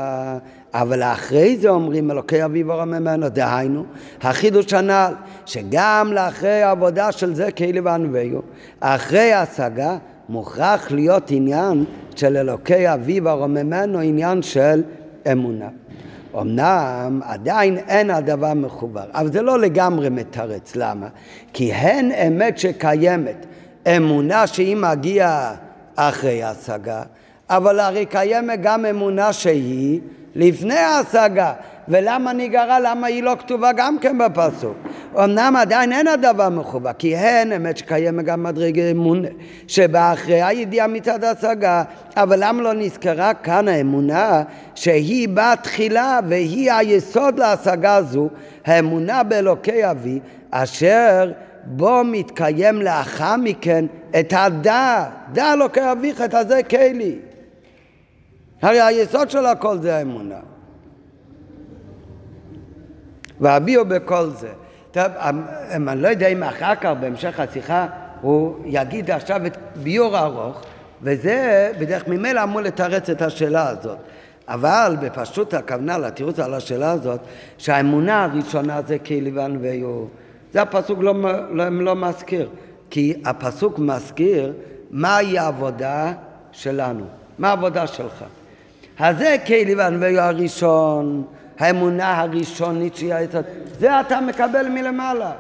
אבל 0.73 1.03
אחרי 1.03 1.57
זה 1.57 1.69
אומרים 1.69 2.11
אלוקי 2.11 2.45
אביו 2.45 2.67
ורם 2.67 2.89
ממנו, 2.89 3.29
דהיינו, 3.29 3.83
החידוש 4.21 4.73
הנ"ל, 4.73 5.13
שגם 5.45 6.09
לאחרי 6.13 6.61
העבודה 6.61 7.11
של 7.11 7.35
זה 7.35 7.51
כאילו 7.51 7.83
וענווהו, 7.83 8.41
אחרי 8.79 9.33
ההשגה, 9.33 9.97
מוכרח 10.29 10.91
להיות 10.91 11.31
עניין 11.31 11.85
של 12.15 12.37
אלוקי 12.37 12.93
אביו 12.93 13.23
ורוממנו, 13.23 13.99
עניין 13.99 14.41
של 14.41 14.83
אמונה. 15.31 15.67
אמנם 16.35 17.21
עדיין 17.23 17.77
אין 17.77 18.09
הדבר 18.09 18.53
מחובר, 18.53 19.05
אבל 19.13 19.31
זה 19.31 19.41
לא 19.41 19.59
לגמרי 19.59 20.09
מתרץ, 20.09 20.75
למה? 20.75 21.07
כי 21.53 21.73
הן 21.73 22.11
אמת 22.11 22.57
שקיימת, 22.57 23.45
אמונה 23.87 24.47
שהיא 24.47 24.77
מגיעה 24.77 25.55
אחרי 25.95 26.43
ההשגה, 26.43 27.03
אבל 27.49 27.79
הרי 27.79 28.05
קיימת 28.05 28.59
גם 28.61 28.85
אמונה 28.85 29.33
שהיא 29.33 29.99
לפני 30.35 30.77
ההשגה. 30.77 31.53
ולמה 31.87 32.33
נגרע? 32.33 32.79
למה 32.79 33.07
היא 33.07 33.23
לא 33.23 33.35
כתובה 33.39 33.71
גם 33.71 33.97
כן 33.99 34.17
בפסוק? 34.17 34.77
אמנם 35.15 35.55
עדיין 35.57 35.93
אין 35.93 36.07
הדבר 36.07 36.49
מחובה, 36.49 36.93
כי 36.93 37.15
הן 37.15 37.51
אמת 37.51 37.77
שקיימת 37.77 38.25
גם 38.25 38.43
מדרגי 38.43 38.91
אמונה, 38.91 39.27
שבאה 39.67 40.13
אחרי 40.13 40.41
הידיעה 40.41 40.87
מצד 40.87 41.23
ההשגה, 41.23 41.83
אבל 42.17 42.37
למה 42.39 42.61
לא 42.61 42.73
נזכרה 42.73 43.33
כאן 43.33 43.67
האמונה 43.67 44.43
שהיא 44.75 45.29
באה 45.29 45.55
תחילה 45.55 46.19
והיא 46.27 46.71
היסוד 46.71 47.39
להשגה 47.39 47.95
הזו, 47.95 48.29
האמונה 48.65 49.23
באלוקי 49.23 49.91
אבי, 49.91 50.19
אשר 50.51 51.31
בו 51.63 52.01
מתקיים 52.05 52.81
לאחר 52.81 53.35
מכן 53.35 53.85
את 54.19 54.33
הדע, 54.37 55.03
דע 55.31 55.53
אלוקי 55.53 55.91
אביך, 55.91 56.21
את 56.21 56.33
הזה 56.33 56.63
כלי. 56.63 57.15
הרי 58.61 58.81
היסוד 58.81 59.29
של 59.29 59.45
הכל 59.45 59.77
זה 59.77 59.95
האמונה. 59.95 60.39
והביאו 63.39 63.85
בכל 63.85 64.29
זה. 64.29 64.49
טוב, 64.91 65.03
אמ, 65.03 65.43
אמ, 65.75 65.89
אני 65.89 66.01
לא 66.01 66.07
יודע 66.07 66.27
אם 66.27 66.43
אחר 66.43 66.75
כך, 66.75 66.91
בהמשך 66.99 67.39
השיחה, 67.39 67.87
הוא 68.21 68.55
יגיד 68.65 69.11
עכשיו 69.11 69.45
את 69.45 69.57
ביור 69.75 70.17
ארוך, 70.17 70.61
וזה 71.01 71.71
בדרך 71.79 72.07
ממילא 72.07 72.43
אמור 72.43 72.61
לתרץ 72.61 73.09
את 73.09 73.21
השאלה 73.21 73.69
הזאת. 73.69 73.97
אבל 74.47 74.95
בפשוט 75.01 75.53
הכוונה 75.53 75.97
לתירוץ 75.97 76.39
על 76.39 76.53
השאלה 76.53 76.91
הזאת, 76.91 77.19
שהאמונה 77.57 78.23
הראשונה 78.23 78.81
זה 78.87 78.99
כאילו 78.99 79.33
וענווהו. 79.33 80.07
זה 80.53 80.61
הפסוק 80.61 80.99
לא, 80.99 81.13
לא, 81.51 81.69
לא 81.69 81.95
מזכיר, 81.95 82.49
כי 82.89 83.13
הפסוק 83.25 83.79
מזכיר 83.79 84.53
מהי 84.91 85.39
העבודה 85.39 86.13
שלנו, 86.51 87.05
מה 87.39 87.49
העבודה 87.49 87.87
שלך. 87.87 88.25
אז 89.01 89.17
זה 89.17 89.35
כלי 89.47 89.75
וענווהו 89.75 90.17
הראשון, 90.17 91.23
האמונה 91.59 92.19
הראשונית 92.21 92.95
שהיא 92.95 93.13
היסוד, 93.13 93.45
זה 93.79 93.99
אתה 93.99 94.21
מקבל 94.21 94.69
מלמעלה. 94.69 95.31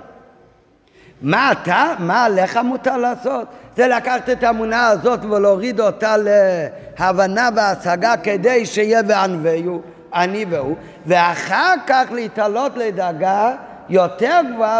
מה 1.21 1.51
אתה, 1.51 1.93
מה 1.99 2.25
עליך 2.25 2.57
מותר 2.57 2.97
לעשות? 2.97 3.47
זה 3.75 3.87
לקחת 3.87 4.29
את 4.29 4.43
האמונה 4.43 4.87
הזאת 4.87 5.25
ולהוריד 5.25 5.79
אותה 5.79 6.15
להבנה 6.17 7.49
והשגה 7.55 8.13
כדי 8.23 8.65
שיהיה 8.65 9.01
וענווהו, 9.07 9.81
אני 10.13 10.45
והוא, 10.49 10.75
ואחר 11.05 11.75
כך 11.87 12.03
להתעלות 12.11 12.77
לדאגה 12.77 13.55
יותר 13.89 14.39
גבוהה 14.53 14.79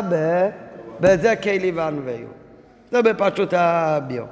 בזה 0.99 1.35
כלי 1.35 1.71
וענווהו. 1.71 2.27
זה 2.91 3.01
בפשוט 3.01 3.53
הביו. 3.57 4.23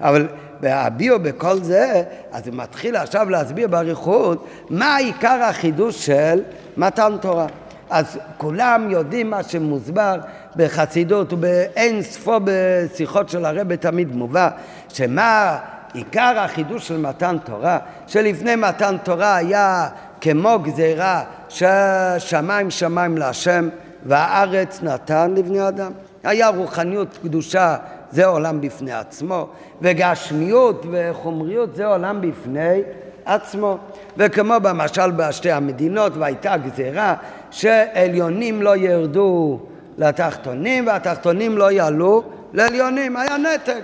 אבל 0.00 0.26
בהביאו 0.60 1.18
בכל 1.18 1.62
זה, 1.62 2.02
אז 2.32 2.46
הוא 2.46 2.56
מתחיל 2.56 2.96
עכשיו 2.96 3.30
להסביר 3.30 3.68
באריכות 3.68 4.46
מה 4.70 4.96
עיקר 4.96 5.42
החידוש 5.42 6.06
של 6.06 6.42
מתן 6.76 7.12
תורה. 7.20 7.46
אז 7.90 8.18
כולם 8.36 8.90
יודעים 8.90 9.30
מה 9.30 9.42
שמוסבר 9.42 10.18
בחסידות 10.56 11.32
ובאין 11.32 12.02
ספור 12.02 12.38
בשיחות 12.44 13.28
של 13.28 13.44
הרבי 13.44 13.76
תמיד 13.76 14.14
מובא, 14.14 14.48
שמה 14.88 15.58
עיקר 15.94 16.38
החידוש 16.38 16.88
של 16.88 16.98
מתן 16.98 17.36
תורה, 17.44 17.78
שלפני 18.06 18.56
מתן 18.56 18.96
תורה 19.02 19.36
היה 19.36 19.88
כמו 20.20 20.58
גזירה 20.58 21.22
ששמיים 21.48 22.70
שמיים 22.70 23.18
להשם 23.18 23.68
והארץ 24.06 24.80
נתן 24.82 25.34
לבני 25.36 25.68
אדם. 25.68 25.92
היה 26.24 26.48
רוחניות 26.48 27.18
קדושה 27.22 27.76
זה 28.10 28.26
עולם 28.26 28.60
בפני 28.60 28.92
עצמו, 28.92 29.48
וגשמיות 29.82 30.86
וחומריות 30.90 31.76
זה 31.76 31.86
עולם 31.86 32.20
בפני 32.20 32.82
עצמו. 33.24 33.78
וכמו 34.16 34.54
במשל 34.62 35.10
בשתי 35.10 35.50
המדינות, 35.50 36.12
והייתה 36.16 36.56
גזירה 36.56 37.14
שעליונים 37.50 38.62
לא 38.62 38.76
ירדו 38.76 39.60
לתחתונים 39.98 40.86
והתחתונים 40.86 41.58
לא 41.58 41.70
יעלו 41.70 42.22
לעליונים, 42.52 43.16
היה 43.16 43.36
נתק. 43.36 43.82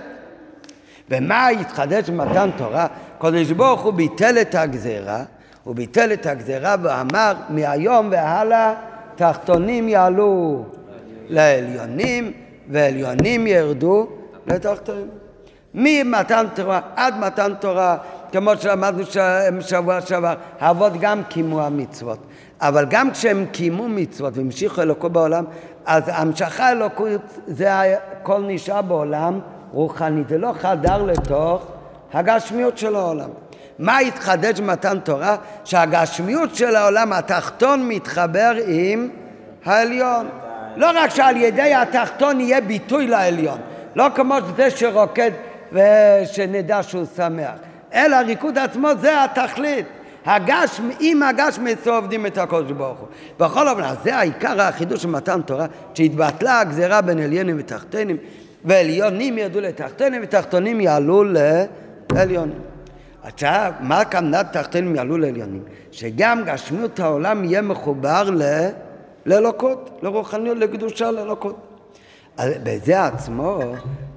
ומה 1.09 1.47
התחדש 1.47 2.09
במתן 2.09 2.49
תורה? 2.57 2.87
קודש 3.17 3.51
ברוך 3.51 3.81
הוא 3.81 3.93
ביטל 3.93 4.41
את 4.41 4.55
הגזירה, 4.55 5.23
הוא 5.63 5.75
ביטל 5.75 6.13
את 6.13 6.25
הגזירה 6.25 6.75
ואמר 6.81 7.33
מהיום 7.49 8.07
והלאה 8.11 8.73
תחתונים 9.15 9.89
יעלו 9.89 10.65
לעליונים 11.29 12.33
ועליונים 12.69 13.47
ירדו 13.47 14.07
לתחתונים. 14.47 15.07
ממתן 15.73 16.45
תורה 16.55 16.81
עד 16.95 17.19
מתן 17.19 17.53
תורה, 17.59 17.97
כמו 18.31 18.51
שלמדנו 18.59 19.03
שבוע 19.61 20.01
שעבר, 20.01 20.33
האבות 20.59 20.93
גם 20.99 21.21
קיימו 21.29 21.61
המצוות. 21.61 22.19
אבל 22.61 22.85
גם 22.89 23.11
כשהם 23.11 23.45
קיימו 23.51 23.89
מצוות 23.89 24.37
והמשיכו 24.37 24.81
אלוקו 24.81 25.09
בעולם, 25.09 25.45
אז 25.85 26.03
המשכה 26.07 26.71
אלוקות 26.71 27.21
זה 27.47 27.67
הכל 27.81 28.41
נשאר 28.47 28.81
בעולם 28.81 29.39
רוחני, 29.71 30.23
זה 30.29 30.37
לא 30.37 30.53
חדר 30.59 31.03
לתוך 31.03 31.65
הגשמיות 32.13 32.77
של 32.77 32.95
העולם. 32.95 33.29
מה 33.79 33.97
התחדש 33.97 34.59
במתן 34.59 34.99
תורה? 34.99 35.35
שהגשמיות 35.63 36.55
של 36.55 36.75
העולם 36.75 37.13
התחתון 37.13 37.87
מתחבר 37.87 38.51
עם 38.67 39.09
העליון. 39.65 40.27
לא 40.75 40.91
רק 40.95 41.09
שעל 41.09 41.37
ידי 41.37 41.73
התחתון 41.73 42.39
יהיה 42.39 42.61
ביטוי 42.61 43.07
לעליון, 43.07 43.57
לא 43.95 44.05
כמו 44.15 44.35
זה 44.55 44.69
שרוקד 44.69 45.31
ושנדע 45.71 46.83
שהוא 46.83 47.05
שמח, 47.15 47.55
אלא 47.93 48.15
הריקוד 48.15 48.57
עצמו 48.57 48.87
זה 49.01 49.23
התכלית. 49.23 49.85
הגשם, 50.25 50.89
עם 50.99 51.21
אצלו 51.73 51.95
עובדים 51.95 52.25
את 52.25 52.37
הקודש 52.37 52.71
ברוך 52.71 52.99
הוא. 52.99 53.07
בכל 53.39 53.69
אופן, 53.69 53.83
זה 54.03 54.15
העיקר 54.15 54.61
החידוש 54.61 55.01
של 55.01 55.07
מתן 55.07 55.41
תורה, 55.41 55.65
שהתבטלה 55.93 56.59
הגזירה 56.59 57.01
בין 57.01 57.19
עליינים 57.19 57.55
ותחתינים, 57.59 58.17
ועליונים 58.65 59.37
ירדו 59.37 59.61
לתחתונים 59.61 60.21
ותחתונים 60.23 60.81
יעלו 60.81 61.23
לעליונים. 62.09 62.59
עכשיו, 63.23 63.71
מה 63.79 63.99
הכוונה 63.99 64.43
תחתונים 64.43 64.95
יעלו 64.95 65.17
לעליונים? 65.17 65.63
שגם 65.91 66.43
גשמיות 66.45 66.99
העולם 66.99 67.43
יהיה 67.43 67.61
מחובר 67.61 68.29
ל... 68.29 68.43
לאלוקות, 69.25 69.99
לרוחניות, 70.03 70.57
לקדושה, 70.57 71.11
לאלוקות. 71.11 71.55
בזה 72.39 73.05
עצמו, 73.05 73.59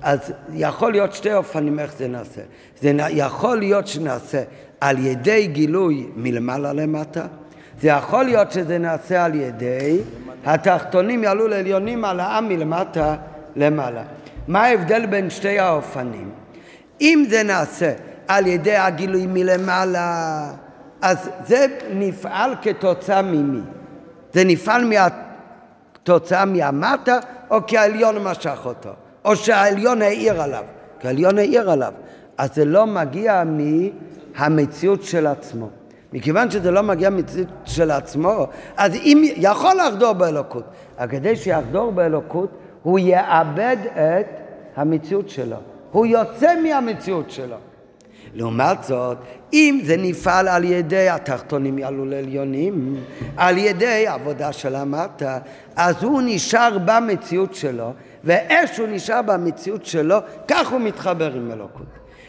אז 0.02 0.32
יכול 0.52 0.92
להיות 0.92 1.12
שתי 1.12 1.34
אופנים 1.34 1.78
איך 1.78 1.94
זה 1.98 2.08
נעשה. 2.08 2.40
זה 2.80 2.92
יכול 3.10 3.58
להיות 3.58 3.86
שנעשה 3.86 4.42
על 4.80 5.06
ידי 5.06 5.46
גילוי 5.46 6.06
מלמעלה 6.16 6.72
למטה, 6.72 7.26
זה 7.80 7.88
יכול 7.88 8.24
להיות 8.24 8.52
שזה 8.52 8.78
נעשה 8.78 9.24
על 9.24 9.34
ידי 9.34 10.00
התחתונים 10.44 11.24
יעלו 11.24 11.48
לעליונים 11.48 12.04
על 12.04 12.20
העם 12.20 12.48
מלמטה 12.48 13.16
למעלה. 13.56 14.02
מה 14.48 14.62
ההבדל 14.64 15.06
בין 15.06 15.30
שתי 15.30 15.58
האופנים? 15.58 16.30
אם 17.00 17.24
זה 17.30 17.42
נעשה 17.42 17.92
על 18.28 18.46
ידי 18.46 18.76
הגילוי 18.76 19.26
מלמעלה, 19.26 20.50
אז 21.02 21.30
זה 21.46 21.66
נפעל 21.94 22.54
כתוצאה 22.62 23.22
ממי? 23.22 23.60
זה 24.36 24.44
נפעל 24.44 24.84
מהתוצאה 24.84 26.44
מהמטה, 26.44 27.18
או 27.50 27.66
כי 27.66 27.78
העליון 27.78 28.24
משך 28.24 28.58
אותו, 28.64 28.90
או 29.24 29.36
שהעליון 29.36 30.02
העיר 30.02 30.42
עליו, 30.42 30.64
כי 31.00 31.06
העליון 31.06 31.38
העיר 31.38 31.70
עליו. 31.70 31.92
אז 32.38 32.54
זה 32.54 32.64
לא 32.64 32.86
מגיע 32.86 33.42
מהמציאות 34.38 35.02
של 35.02 35.26
עצמו. 35.26 35.68
מכיוון 36.12 36.50
שזה 36.50 36.70
לא 36.70 36.82
מגיע 36.82 37.10
מהמציאות 37.10 37.48
של 37.64 37.90
עצמו, 37.90 38.46
אז 38.76 38.94
אם 38.94 39.22
יכול 39.36 39.74
לחדור 39.86 40.12
באלוקות, 40.12 40.64
אבל 40.98 41.08
כדי 41.08 41.36
שיחדור 41.36 41.92
באלוקות, 41.92 42.50
הוא 42.82 42.98
יאבד 42.98 43.76
את 43.94 44.26
המציאות 44.76 45.28
שלו. 45.28 45.56
הוא 45.92 46.06
יוצא 46.06 46.60
מהמציאות 46.62 47.30
שלו. 47.30 47.56
לעומת 48.36 48.84
זאת, 48.84 49.18
אם 49.52 49.80
זה 49.84 49.96
נפעל 49.96 50.48
על 50.48 50.64
ידי 50.64 51.08
התחתונים 51.08 51.78
יעלו 51.78 52.04
לעליונים, 52.04 53.00
על 53.36 53.58
ידי 53.58 54.06
עבודה 54.06 54.52
של 54.52 54.74
המטה, 54.74 55.38
אז 55.76 56.02
הוא 56.02 56.22
נשאר 56.24 56.78
במציאות 56.84 57.54
שלו, 57.54 57.92
ואיך 58.24 58.74
שהוא 58.74 58.88
נשאר 58.90 59.22
במציאות 59.22 59.86
שלו, 59.86 60.16
כך 60.48 60.72
הוא 60.72 60.80
מתחבר 60.80 61.32
עם 61.34 61.50
אלוקות. 61.52 61.86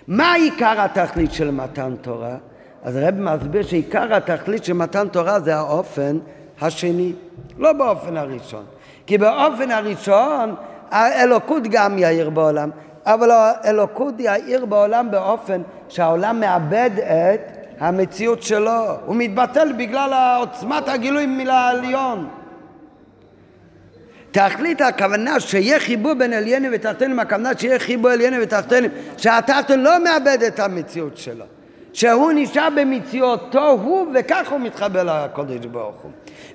מה 0.08 0.34
עיקר 0.34 0.82
התכלית 0.82 1.34
של 1.34 1.52
מתן 1.52 1.96
תורה? 2.02 2.36
אז 2.84 2.96
הרב 2.96 3.16
מסביר 3.16 3.64
שעיקר 3.64 4.14
התכלית 4.16 4.64
של 4.64 4.74
מתן 4.74 5.08
תורה 5.08 5.40
זה 5.40 5.56
האופן 5.56 6.18
השני, 6.62 7.14
לא 7.58 7.74
באופן 7.74 8.18
הראשון. 8.18 8.64
כי 9.06 9.18
באופן 9.18 9.72
הראשון 9.72 10.56
האלוקות 10.92 11.64
גם 11.64 11.98
יאיר 11.98 12.30
בעולם, 12.30 12.70
אבל 13.06 13.32
האלוקות 13.32 14.14
יאיר 14.20 14.66
בעולם 14.66 15.12
באופן 15.12 15.62
שהעולם 15.90 16.40
מאבד 16.40 16.90
את 17.00 17.58
המציאות 17.80 18.44
שלו. 18.44 18.86
הוא 19.06 19.16
מתבטל 19.16 19.74
בגלל 19.78 20.38
עוצמת 20.40 20.90
הגילוי 20.90 21.26
מלעליון. 21.26 22.30
תכלית 24.32 24.82
הכוונה 24.82 25.40
שיהיה 25.40 25.80
חיבור 25.80 26.14
בין 26.14 26.34
עליינים 26.34 26.72
ותחתונים, 26.76 27.20
הכוונה 27.20 27.50
שיהיה 27.58 27.80
חיבור 27.80 28.12
עליינים 28.12 28.40
ותחתונים, 28.44 28.92
שהתחתון 29.18 29.80
לא 29.80 30.04
מאבד 30.04 30.44
את 30.48 30.60
המציאות 30.60 31.18
שלו. 31.18 31.46
שהוא 31.94 32.32
נשאר 32.36 32.68
במציאותו 32.76 33.70
הוא, 33.70 34.08
וכך 34.16 34.52
הוא 34.52 34.60
מתחבר 34.60 35.04
לקודש 35.04 35.66
ברוך 35.66 35.96
הוא. 36.02 36.12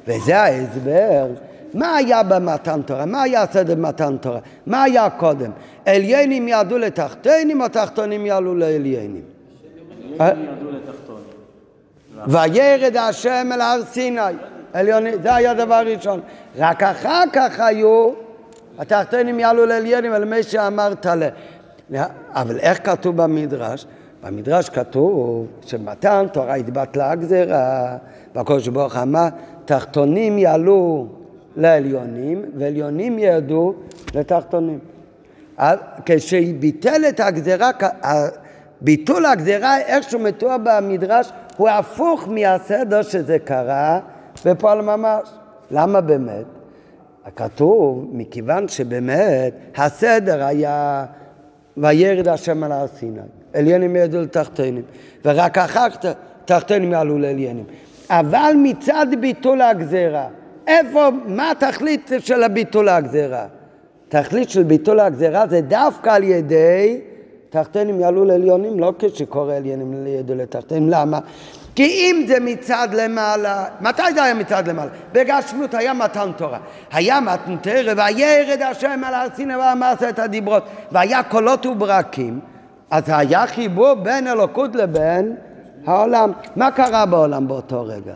וזה 0.06 0.40
ההסבר. 0.40 1.26
מה 1.74 1.96
היה 1.96 2.22
במתן 2.22 2.82
תורה? 2.82 3.06
מה 3.06 3.22
היה 3.22 3.42
הסדר 3.42 3.74
במתן 3.74 4.16
תורה? 4.16 4.38
מה 4.66 4.82
היה 4.82 5.10
קודם? 5.10 5.50
עליינים 5.86 6.48
ירדו 6.48 6.78
לתחתונים 6.78 7.60
או 7.60 7.68
תחתונים 7.68 8.26
יעלו 8.26 8.54
לעליינים? 8.54 9.22
וירד 12.26 12.96
השם 12.96 13.48
אל 13.52 13.60
הר 13.60 13.84
סיני. 13.84 14.20
זה 15.22 15.34
היה 15.34 15.54
דבר 15.54 15.82
ראשון. 15.86 16.20
רק 16.58 16.82
אחר 16.82 17.22
כך 17.32 17.60
היו, 17.60 18.10
התחתונים 18.78 19.40
יעלו 19.40 19.66
לעליינים, 19.66 20.12
על 20.12 20.24
מי 20.24 20.42
שאמרת 20.42 21.06
ל... 21.06 21.28
אבל 22.32 22.58
איך 22.58 22.86
כתוב 22.90 23.16
במדרש? 23.16 23.86
במדרש 24.22 24.68
כתוב 24.68 25.46
שמתן 25.66 26.26
תורה 26.32 26.54
התבטלה 26.54 27.10
הגזירה, 27.10 27.96
והקדוש 28.34 28.68
ברוך 28.68 28.96
אמר, 28.96 29.28
תחתונים 29.64 30.38
יעלו 30.38 31.06
לעליונים, 31.56 32.44
ועליונים 32.54 33.18
ירדו 33.18 33.74
לתחתונים. 34.14 34.78
כשביטל 36.06 37.02
את 37.08 37.20
הגזירה, 37.20 37.70
ביטול 38.80 39.26
הגזירה, 39.26 39.78
איך 39.80 40.10
שהוא 40.10 40.22
מתואר 40.22 40.56
במדרש, 40.62 41.32
הוא 41.56 41.68
הפוך 41.68 42.28
מהסדר 42.28 43.02
שזה 43.02 43.38
קרה 43.38 44.00
בפועל 44.44 44.80
ממש. 44.80 45.28
למה 45.70 46.00
באמת? 46.00 46.44
כתוב, 47.36 48.10
מכיוון 48.12 48.68
שבאמת 48.68 49.54
הסדר 49.76 50.44
היה 50.44 51.04
וירד 51.76 52.28
השם 52.28 52.64
על 52.64 52.72
הר 52.72 52.86
סיני. 52.86 53.20
עליינים 53.54 53.96
ירדו 53.96 54.20
לתחתונים, 54.20 54.82
ורק 55.24 55.58
אחר 55.58 55.90
כך 55.90 56.12
תחתונים 56.44 56.92
יעלו 56.92 57.18
לעליינים. 57.18 57.64
אבל 58.10 58.52
מצד 58.56 59.06
ביטול 59.20 59.60
הגזירה, 59.60 60.28
איפה, 60.66 61.08
מה 61.26 61.50
התכלית 61.50 62.12
של 62.18 62.42
הביטול 62.42 62.88
הגזירה? 62.88 63.46
תכלית 64.08 64.50
של 64.50 64.62
ביטול 64.62 65.00
הגזירה 65.00 65.44
זה 65.50 65.60
דווקא 65.60 66.10
על 66.10 66.22
ידי 66.22 67.00
תחתונים 67.50 68.00
יעלו 68.00 68.24
לעליונים, 68.24 68.80
לא 68.80 68.92
כשקורא 68.98 69.54
עליינים 69.54 70.06
ירדו 70.06 70.34
לתחתונים, 70.34 70.88
למה? 70.90 71.18
כי 71.74 71.84
אם 71.84 72.24
זה 72.28 72.40
מצד 72.40 72.88
למעלה, 72.92 73.64
מתי 73.80 74.02
זה 74.14 74.22
היה 74.22 74.34
מצד 74.34 74.68
למעלה? 74.68 74.90
בגשמיות 75.12 75.74
היה 75.74 75.94
מתן 75.94 76.30
תורה. 76.36 76.58
היה 76.92 77.20
מתן 77.20 77.56
תורה, 77.56 77.92
וירד 77.96 78.62
השם 78.62 79.00
על 79.04 79.14
הר 79.14 79.26
סיני 79.34 79.56
ואמר 79.56 79.92
את 80.08 80.18
הדיברות, 80.18 80.62
והיה 80.92 81.22
קולות 81.22 81.66
וברקים. 81.66 82.40
אז 82.90 83.02
היה 83.06 83.46
חיבור 83.46 83.94
בין 83.94 84.26
אלוקות 84.26 84.76
לבין 84.76 85.36
העולם. 85.86 86.32
מה 86.56 86.70
קרה 86.70 87.06
בעולם 87.06 87.48
באותו 87.48 87.84
רגע? 87.84 88.14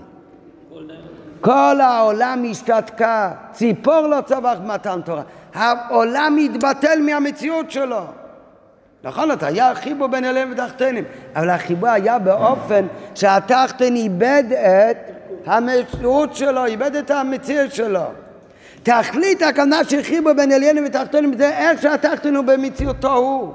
כל 1.41 1.81
העולם 1.81 2.45
השתתקה, 2.51 3.31
ציפור 3.53 4.01
לא 4.01 4.21
צבח 4.21 4.57
מתן 4.65 5.01
תורה. 5.05 5.23
העולם 5.55 6.37
התבטל 6.45 7.01
מהמציאות 7.01 7.71
שלו. 7.71 8.01
נכון, 9.05 9.33
אתה 9.33 9.47
היה 9.47 9.75
חיבור 9.75 10.07
בין 10.07 10.25
אליהם 10.25 10.53
ותחתנים, 10.53 11.05
אבל 11.37 11.51
החיבור 11.51 11.89
היה 11.89 12.19
באופן 12.19 12.87
שהתחתן 13.15 13.97
איבד 13.97 14.45
את 14.53 14.97
המציאות 15.47 16.37
שלו, 16.37 16.65
איבד 16.65 16.97
את 16.97 17.11
המציאות 17.11 17.73
שלו. 17.73 18.05
תכלית 18.83 19.43
הכוונה 19.43 19.85
של 19.85 20.03
חיבור 20.03 20.33
בין 20.33 20.53
אליהם 20.53 20.77
ותחתנים 20.87 21.33
זה 21.37 21.59
איך 21.59 21.83
שהתחתן 21.83 22.37
הוא 22.37 22.45
במציאותו 22.45 23.13
הוא. 23.15 23.53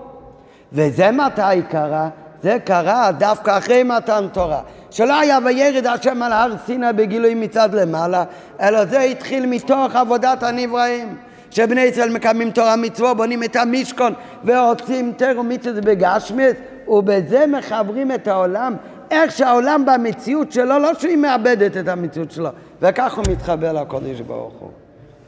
וזה 0.74 1.12
מתי 1.12 1.62
קרה? 1.70 2.10
זה 2.44 2.58
קרה 2.66 3.12
דווקא 3.12 3.58
אחרי 3.58 3.84
מתן 3.84 4.28
תורה. 4.34 4.62
שלא 4.92 5.20
היה 5.20 5.38
וירד 5.46 5.88
השם 5.88 6.24
על 6.24 6.32
הר 6.32 6.54
סיני 6.66 6.94
בגילוי 6.96 7.34
מצד 7.34 7.74
למעלה, 7.74 8.24
אלא 8.62 8.86
זה 8.86 9.02
התחיל 9.02 9.46
מתוך 9.46 9.96
עבודת 9.96 10.44
הנבראים. 10.44 11.16
שבני 11.52 11.82
ישראל 11.82 12.10
מקיימים 12.10 12.52
תורה 12.52 12.76
מצווה, 12.76 13.14
בונים 13.14 13.44
את 13.44 13.56
המשכון 13.56 14.14
ועושים 14.44 15.14
תרו 15.18 15.44
מצווה 15.44 15.82
בגשמית, 15.82 16.56
ובזה 16.88 17.48
מחברים 17.48 18.12
את 18.12 18.28
העולם, 18.28 18.76
איך 19.12 19.32
שהעולם 19.32 19.86
במציאות 19.86 20.52
שלו, 20.52 20.80
לא 20.80 20.94
שהיא 20.94 21.18
מאבדת 21.18 21.78
את 21.78 21.88
המציאות 21.88 22.32
שלו, 22.32 22.50
וכך 22.82 23.18
הוא 23.18 23.26
מתחבר 23.32 23.74
לקודש 23.74 24.20
ברוך 24.20 24.54
הוא. 24.60 24.72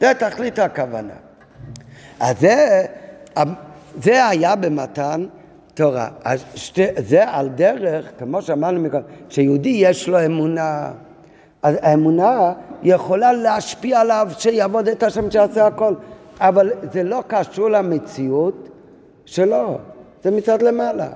זה 0.00 0.12
תכלית 0.18 0.58
הכוונה. 0.58 1.14
אז 2.20 2.40
זה, 2.40 2.82
זה 4.02 4.26
היה 4.26 4.56
במתן 4.56 5.26
תורה. 5.74 6.08
אז 6.24 6.44
שתי, 6.54 6.86
זה 6.96 7.28
על 7.28 7.48
דרך, 7.48 8.06
כמו 8.18 8.42
שאמרנו 8.42 8.80
מקודם, 8.80 9.02
שיהודי 9.28 9.68
יש 9.68 10.08
לו 10.08 10.24
אמונה. 10.26 10.90
אז 11.62 11.76
האמונה 11.82 12.52
יכולה 12.82 13.32
להשפיע 13.32 14.00
עליו 14.00 14.28
שיעבוד 14.38 14.88
את 14.88 15.02
השם 15.02 15.30
שיעשה 15.30 15.66
הכל, 15.66 15.94
אבל 16.40 16.72
זה 16.92 17.02
לא 17.02 17.22
קשור 17.26 17.70
למציאות 17.70 18.68
שלו, 19.24 19.78
זה 20.22 20.30
מצד 20.30 20.62
למעלה. 20.62 21.08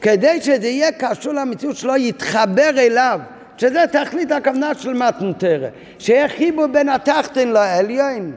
כדי 0.00 0.40
שזה 0.40 0.66
יהיה 0.66 0.92
קשור 0.92 1.32
למציאות 1.32 1.76
שלו, 1.76 1.96
יתחבר 1.96 2.70
אליו, 2.78 3.20
שזה 3.56 3.84
תכלית 3.92 4.32
הכוונה 4.32 4.74
של 4.74 4.92
מתנתרא, 4.92 5.68
שיהיה 5.98 6.28
חיבור 6.28 6.66
בין 6.66 6.88
התחתן 6.88 7.48
לעליין, 7.48 8.32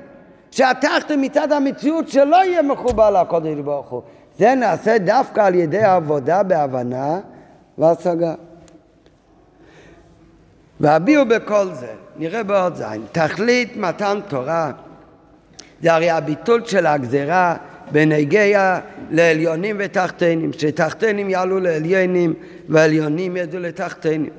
שהתחתן 0.51 1.25
מצד 1.25 1.51
המציאות 1.51 2.09
שלו 2.09 2.37
יהיה 2.37 2.61
מחובר 2.61 3.21
לקודש 3.21 3.59
ברוך 3.63 3.89
הוא. 3.89 4.01
זה 4.37 4.55
נעשה 4.55 4.97
דווקא 4.97 5.41
על 5.41 5.55
ידי 5.55 5.83
העבודה 5.83 6.43
בהבנה 6.43 7.19
והשגה. 7.77 8.33
והביאו 10.79 11.25
בכל 11.25 11.65
זה, 11.73 11.91
נראה 12.17 12.43
בעוד 12.43 12.75
זין, 12.75 13.01
תכלית 13.11 13.77
מתן 13.77 14.19
תורה 14.27 14.71
זה 15.81 15.93
הרי 15.93 16.09
הביטול 16.09 16.65
של 16.65 16.85
הגזרה 16.85 17.55
בנגיע 17.91 18.79
לעליונים 19.11 19.75
ותחתנים, 19.79 20.53
שתחתנים 20.53 21.29
יעלו 21.29 21.59
לעליינים 21.59 22.33
ועליונים 22.69 23.37
ידעו 23.37 23.59
לתחתנים. 23.59 24.29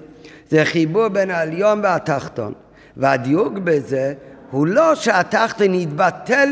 זה 0.50 0.64
חיבור 0.64 1.08
בין 1.08 1.30
העליון 1.30 1.80
והתחתון. 1.82 2.52
והדיוק 2.96 3.52
בזה 3.52 4.14
הוא 4.54 4.66
לא 4.66 4.94
שהתחתון 4.94 5.74
יתבטל 5.74 6.48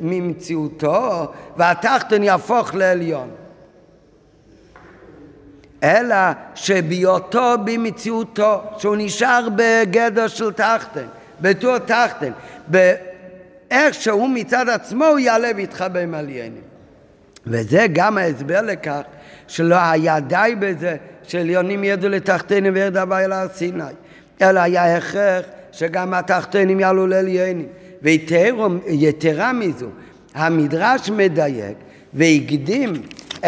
ממציאותו 0.00 1.32
והתחתון 1.56 2.22
יהפוך 2.22 2.74
לעליון. 2.74 3.30
אלא 5.82 6.16
שבהיותו 6.54 7.54
במציאותו, 7.64 8.62
שהוא 8.78 8.96
נשאר 8.98 9.48
בגדר 9.56 10.28
של 10.28 10.52
תחתן, 10.52 11.06
בתור 11.40 11.78
תחתן, 11.78 12.30
באיך 12.66 13.94
שהוא 13.94 14.28
מצד 14.28 14.68
עצמו 14.68 15.04
הוא 15.04 15.18
יעלה 15.18 15.50
ויתחבא 15.56 16.00
עם 16.00 16.14
עליינים. 16.14 16.62
וזה 17.46 17.86
גם 17.92 18.18
ההסבר 18.18 18.62
לכך 18.62 19.02
שלא 19.48 19.76
היה 19.76 20.20
די 20.20 20.54
בזה 20.58 20.96
שעליונים 21.22 21.84
ידעו 21.84 22.08
לתחתנים 22.08 22.74
וירד 22.74 22.96
הווי 22.96 23.24
אל 23.24 23.32
הר 23.32 23.48
סיני, 23.48 23.82
אלא 24.42 24.60
היה 24.60 24.96
הכרח 24.96 25.44
שגם 25.76 26.14
התחתנים 26.14 26.80
יעלו 26.80 27.06
לעליינים. 27.06 27.66
ויתרה 28.02 29.52
מזו, 29.52 29.86
המדרש 30.34 31.10
מדייק 31.10 31.76
והקדים 32.14 32.92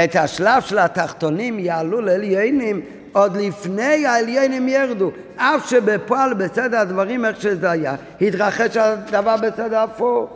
את 0.04 0.16
השלב 0.16 0.62
של 0.62 0.78
התחתונים 0.78 1.58
יעלו 1.58 2.00
לעליינים 2.00 2.80
עוד 3.12 3.36
לפני 3.36 4.06
העליינים 4.06 4.68
ירדו, 4.68 5.10
אף 5.36 5.70
שבפועל 5.70 6.34
בסדר 6.34 6.78
הדברים 6.78 7.24
איך 7.24 7.40
שזה 7.40 7.70
היה, 7.70 7.94
התרחש 8.20 8.76
הדבר 8.76 9.36
בסדר 9.36 9.78
הפוך. 9.78 10.30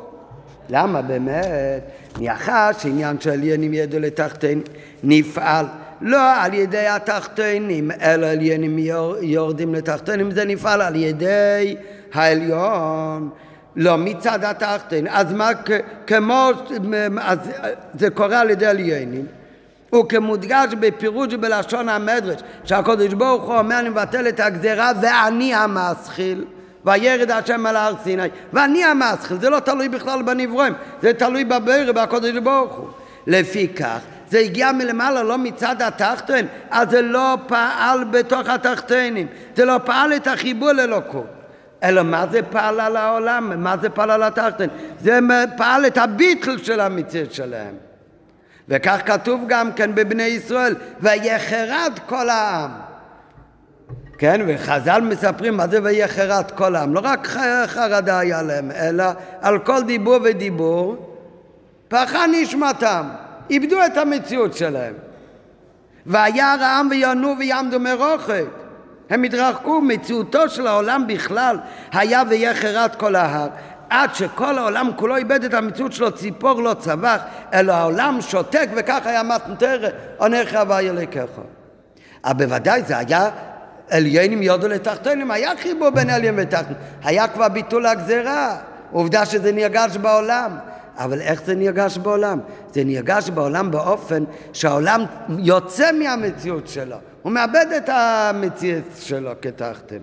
למה 0.70 1.02
באמת? 1.02 1.82
מאחר 2.20 2.70
שעניין 2.78 3.20
של 3.20 3.30
עליינים 3.30 3.74
ירדו 3.74 3.98
לתחתנים 3.98 4.62
נפעל 5.04 5.66
לא 6.02 6.42
על 6.42 6.54
ידי 6.54 6.86
התחתנים, 6.86 7.90
אלא 8.02 8.26
עליינים 8.26 8.78
יורדים 9.20 9.74
לתחתנים, 9.74 10.30
זה 10.30 10.44
נפעל 10.44 10.80
על 10.80 10.96
ידי 10.96 11.76
העליון. 12.14 13.30
לא 13.76 13.98
מצד 13.98 14.44
התחתן, 14.44 15.06
אז 15.08 15.32
מה, 15.32 15.50
כמו, 16.06 16.50
אז 17.20 17.38
זה 17.98 18.10
קורה 18.10 18.40
על 18.40 18.50
ידי 18.50 18.66
עליינים. 18.66 19.26
וכמודגש 19.94 20.74
בפירוש 20.80 21.34
בלשון 21.34 21.88
המדרש, 21.88 22.40
שהקדוש 22.64 23.14
ברוך 23.14 23.42
הוא 23.42 23.58
אומר 23.58 23.78
אני 23.78 23.88
מבטל 23.88 24.28
את 24.28 24.40
הגזרה 24.40 24.92
ואני 25.02 25.54
המסחיל 25.54 26.44
וירד 26.84 27.30
השם 27.30 27.66
על 27.66 27.76
הר 27.76 27.94
סיני 28.02 28.22
ואני 28.52 28.84
המסחיל, 28.84 29.36
זה 29.40 29.50
לא 29.50 29.60
תלוי 29.60 29.88
בכלל 29.88 30.22
בנברואים, 30.22 30.72
זה 31.02 31.14
תלוי 31.14 31.44
בבירה, 31.44 31.92
בקדוש 31.92 32.30
ברוך 32.30 32.72
הוא. 32.72 32.88
לפיכך, 33.26 33.98
זה 34.32 34.38
הגיע 34.38 34.72
מלמעלה, 34.72 35.22
לא 35.22 35.38
מצד 35.38 35.82
התחתן, 35.82 36.46
אז 36.70 36.90
זה 36.90 37.02
לא 37.02 37.36
פעל 37.46 38.04
בתוך 38.04 38.48
התחתנים, 38.48 39.26
זה 39.56 39.64
לא 39.64 39.80
פעל 39.84 40.12
את 40.16 40.26
החיבור 40.26 40.72
לאלוקות. 40.72 41.26
אלא 41.82 42.02
מה 42.02 42.26
זה 42.30 42.42
פעל 42.42 42.80
על 42.80 42.96
העולם? 42.96 43.62
מה 43.62 43.76
זה 43.80 43.88
פעל 43.88 44.10
על 44.10 44.22
התחתן? 44.22 44.66
זה 45.00 45.18
פעל 45.56 45.86
את 45.86 45.98
הביטל 45.98 46.58
של 46.58 46.80
המציאות 46.80 47.32
שלהם. 47.32 47.74
וכך 48.68 49.00
כתוב 49.06 49.40
גם 49.46 49.72
כן 49.72 49.94
בבני 49.94 50.22
ישראל, 50.22 50.74
ויחרד 51.00 51.92
כל 52.06 52.28
העם. 52.28 52.70
כן, 54.18 54.40
וחז"ל 54.48 55.00
מספרים 55.00 55.56
מה 55.56 55.66
זה 55.68 55.78
ויחרד 55.82 56.50
כל 56.50 56.76
העם. 56.76 56.94
לא 56.94 57.00
רק 57.04 57.28
חרדה 57.66 58.18
היה 58.18 58.42
להם, 58.42 58.70
אלא 58.70 59.04
על 59.40 59.58
כל 59.58 59.82
דיבור 59.82 60.18
ודיבור 60.24 61.16
פחה 61.88 62.26
נשמתם. 62.26 63.08
איבדו 63.50 63.86
את 63.86 63.96
המציאות 63.96 64.56
שלהם. 64.56 64.94
וירא 66.06 66.64
העם 66.64 66.88
וינועו 66.90 67.38
ויעמדו 67.38 67.80
מרוחק. 67.80 68.44
הם 69.10 69.22
התרחקו, 69.22 69.80
מציאותו 69.80 70.48
של 70.48 70.66
העולם 70.66 71.04
בכלל 71.06 71.58
היה 71.92 72.22
ויחרד 72.28 72.90
כל 72.98 73.16
ההר. 73.16 73.48
עד 73.90 74.14
שכל 74.14 74.58
העולם 74.58 74.90
כולו 74.96 75.16
איבד 75.16 75.44
את 75.44 75.54
המציאות 75.54 75.92
שלו, 75.92 76.12
ציפור 76.12 76.62
לא 76.62 76.74
צבח, 76.74 77.20
אלא 77.52 77.72
העולם 77.72 78.20
שותק 78.20 78.68
וככה 78.76 79.10
היה 79.10 79.22
מתנתר, 79.22 79.88
עונך 80.16 80.54
הוויה 80.54 80.92
לקחה. 80.92 81.42
אבל 82.24 82.46
בוודאי 82.46 82.82
זה 82.82 82.98
היה 82.98 83.30
עליינים 83.90 84.42
יודו 84.42 84.68
לתחתונים, 84.68 85.30
היה 85.30 85.50
חיבור 85.62 85.90
בין 85.90 86.10
עליין 86.10 86.34
ותחתון, 86.38 86.74
היה 87.04 87.28
כבר 87.28 87.48
ביטול 87.48 87.86
הגזרה, 87.86 88.56
עובדה 88.92 89.26
שזה 89.26 89.52
נרגש 89.52 89.96
בעולם. 89.96 90.50
אבל 90.96 91.20
איך 91.20 91.42
זה 91.42 91.54
נרגש 91.54 91.98
בעולם? 91.98 92.38
זה 92.72 92.84
נרגש 92.84 93.30
בעולם 93.30 93.70
באופן 93.70 94.24
שהעולם 94.52 95.04
יוצא 95.38 95.92
מהמציאות 95.92 96.68
שלו, 96.68 96.96
הוא 97.22 97.32
מאבד 97.32 97.66
את 97.76 97.88
המציאות 97.88 98.84
שלו 98.98 99.30
כתחתם. 99.42 99.98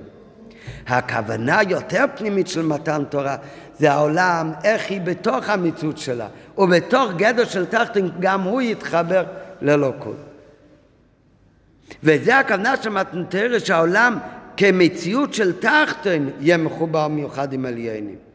הכוונה 0.87 1.59
יותר 1.69 2.05
פנימית 2.15 2.47
של 2.47 2.61
מתן 2.61 3.03
תורה 3.09 3.35
זה 3.79 3.91
העולם, 3.91 4.51
איך 4.63 4.89
היא 4.89 5.01
בתוך 5.01 5.49
המציאות 5.49 5.97
שלה, 5.97 6.27
ובתוך 6.57 7.11
גדר 7.17 7.45
של 7.45 7.65
תחתן 7.65 8.07
גם 8.19 8.41
הוא 8.41 8.61
יתחבר 8.61 9.23
ללוקות. 9.61 10.15
וזה 12.03 12.39
הכוונה 12.39 12.77
של 12.81 12.89
מתן 12.89 13.23
תורה 13.23 13.59
שהעולם 13.59 14.17
כמציאות 14.57 15.33
של 15.33 15.59
תחתן 15.59 16.27
יהיה 16.39 16.57
מחובר 16.57 17.07
מיוחד 17.07 17.53
עם 17.53 17.65
עליינים. 17.65 18.28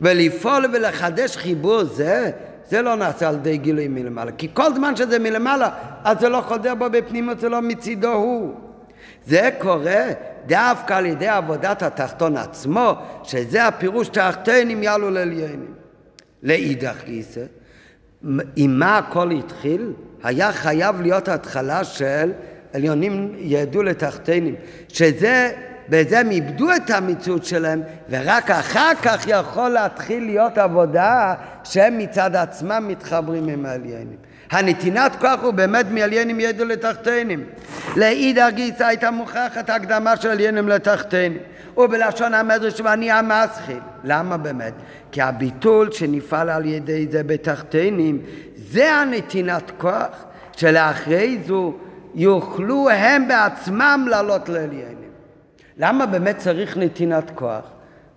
ולפעול 0.00 0.66
ולחדש 0.72 1.36
חיבור 1.36 1.84
זה, 1.84 2.30
זה 2.68 2.82
לא 2.82 2.94
נעשה 2.94 3.28
על 3.28 3.34
ידי 3.34 3.56
גילוי 3.58 3.88
מלמעלה. 3.88 4.32
כי 4.32 4.48
כל 4.54 4.74
זמן 4.74 4.96
שזה 4.96 5.18
מלמעלה, 5.18 5.70
אז 6.04 6.20
זה 6.20 6.28
לא 6.28 6.40
חודר 6.40 6.74
בו 6.74 6.90
בפנימות, 6.90 7.40
זה 7.40 7.48
לא 7.48 7.62
מצידו 7.62 8.12
הוא. 8.12 8.54
זה 9.26 9.50
קורה 9.58 10.04
דווקא 10.46 10.94
על 10.94 11.06
ידי 11.06 11.28
עבודת 11.28 11.82
התחתון 11.82 12.36
עצמו, 12.36 12.94
שזה 13.22 13.66
הפירוש 13.66 14.08
תחתנים 14.08 14.82
יעלו 14.82 15.10
לעליינים. 15.10 15.74
לאידך 16.42 17.04
גיסא, 17.04 17.44
עם 18.56 18.78
מה 18.78 18.98
הכל 18.98 19.30
התחיל? 19.30 19.92
היה 20.22 20.52
חייב 20.52 21.00
להיות 21.00 21.28
התחלה 21.28 21.84
של 21.84 22.32
עליונים 22.72 23.32
ידעו 23.38 23.82
לתחתנים, 23.82 24.54
שזה 24.88 25.52
בזה 25.88 26.20
הם 26.20 26.30
איבדו 26.30 26.68
את 26.76 26.90
המציאות 26.90 27.44
שלהם, 27.44 27.82
ורק 28.10 28.50
אחר 28.50 28.94
כך 29.02 29.24
יכול 29.26 29.68
להתחיל 29.68 30.24
להיות 30.24 30.58
עבודה 30.58 31.34
שהם 31.64 31.98
מצד 31.98 32.36
עצמם 32.36 32.84
מתחברים 32.88 33.48
עם 33.48 33.66
העליינים. 33.66 34.16
הנתינת 34.50 35.16
כוח 35.20 35.42
הוא 35.42 35.52
באמת 35.52 35.86
מעליינים 35.90 36.40
ידעו 36.40 36.66
לתחתינים. 36.66 37.44
לאידך 37.96 38.48
גיסא 38.54 38.84
הייתה 38.84 39.10
מוכחת 39.10 39.70
הקדמה 39.70 40.16
של 40.16 40.28
עליינים 40.28 40.68
לתחתינים. 40.68 41.38
ובלשון 41.76 42.34
המדרש 42.34 42.80
ואני 42.80 43.10
המסחיל. 43.10 43.80
למה 44.04 44.36
באמת? 44.36 44.72
כי 45.12 45.22
הביטול 45.22 45.92
שנפעל 45.92 46.50
על 46.50 46.64
ידי 46.64 47.06
זה 47.10 47.22
בתחתינים 47.22 48.22
זה 48.56 48.92
הנתינת 48.92 49.72
כוח 49.78 50.24
שלאחרי 50.56 51.38
זו 51.46 51.74
יוכלו 52.14 52.90
הם 52.90 53.28
בעצמם 53.28 54.06
לעלות 54.10 54.48
לעליינים. 54.48 55.05
למה 55.78 56.06
באמת 56.06 56.38
צריך 56.38 56.76
נתינת 56.76 57.30
כוח? 57.34 57.64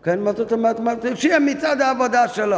כן, 0.04 0.20
מה 0.20 0.32
זאת 0.34 0.52
אומרת? 0.52 0.78
שיהיה 1.16 1.40
מצד 1.40 1.82
העבודה 1.82 2.28
שלו. 2.28 2.58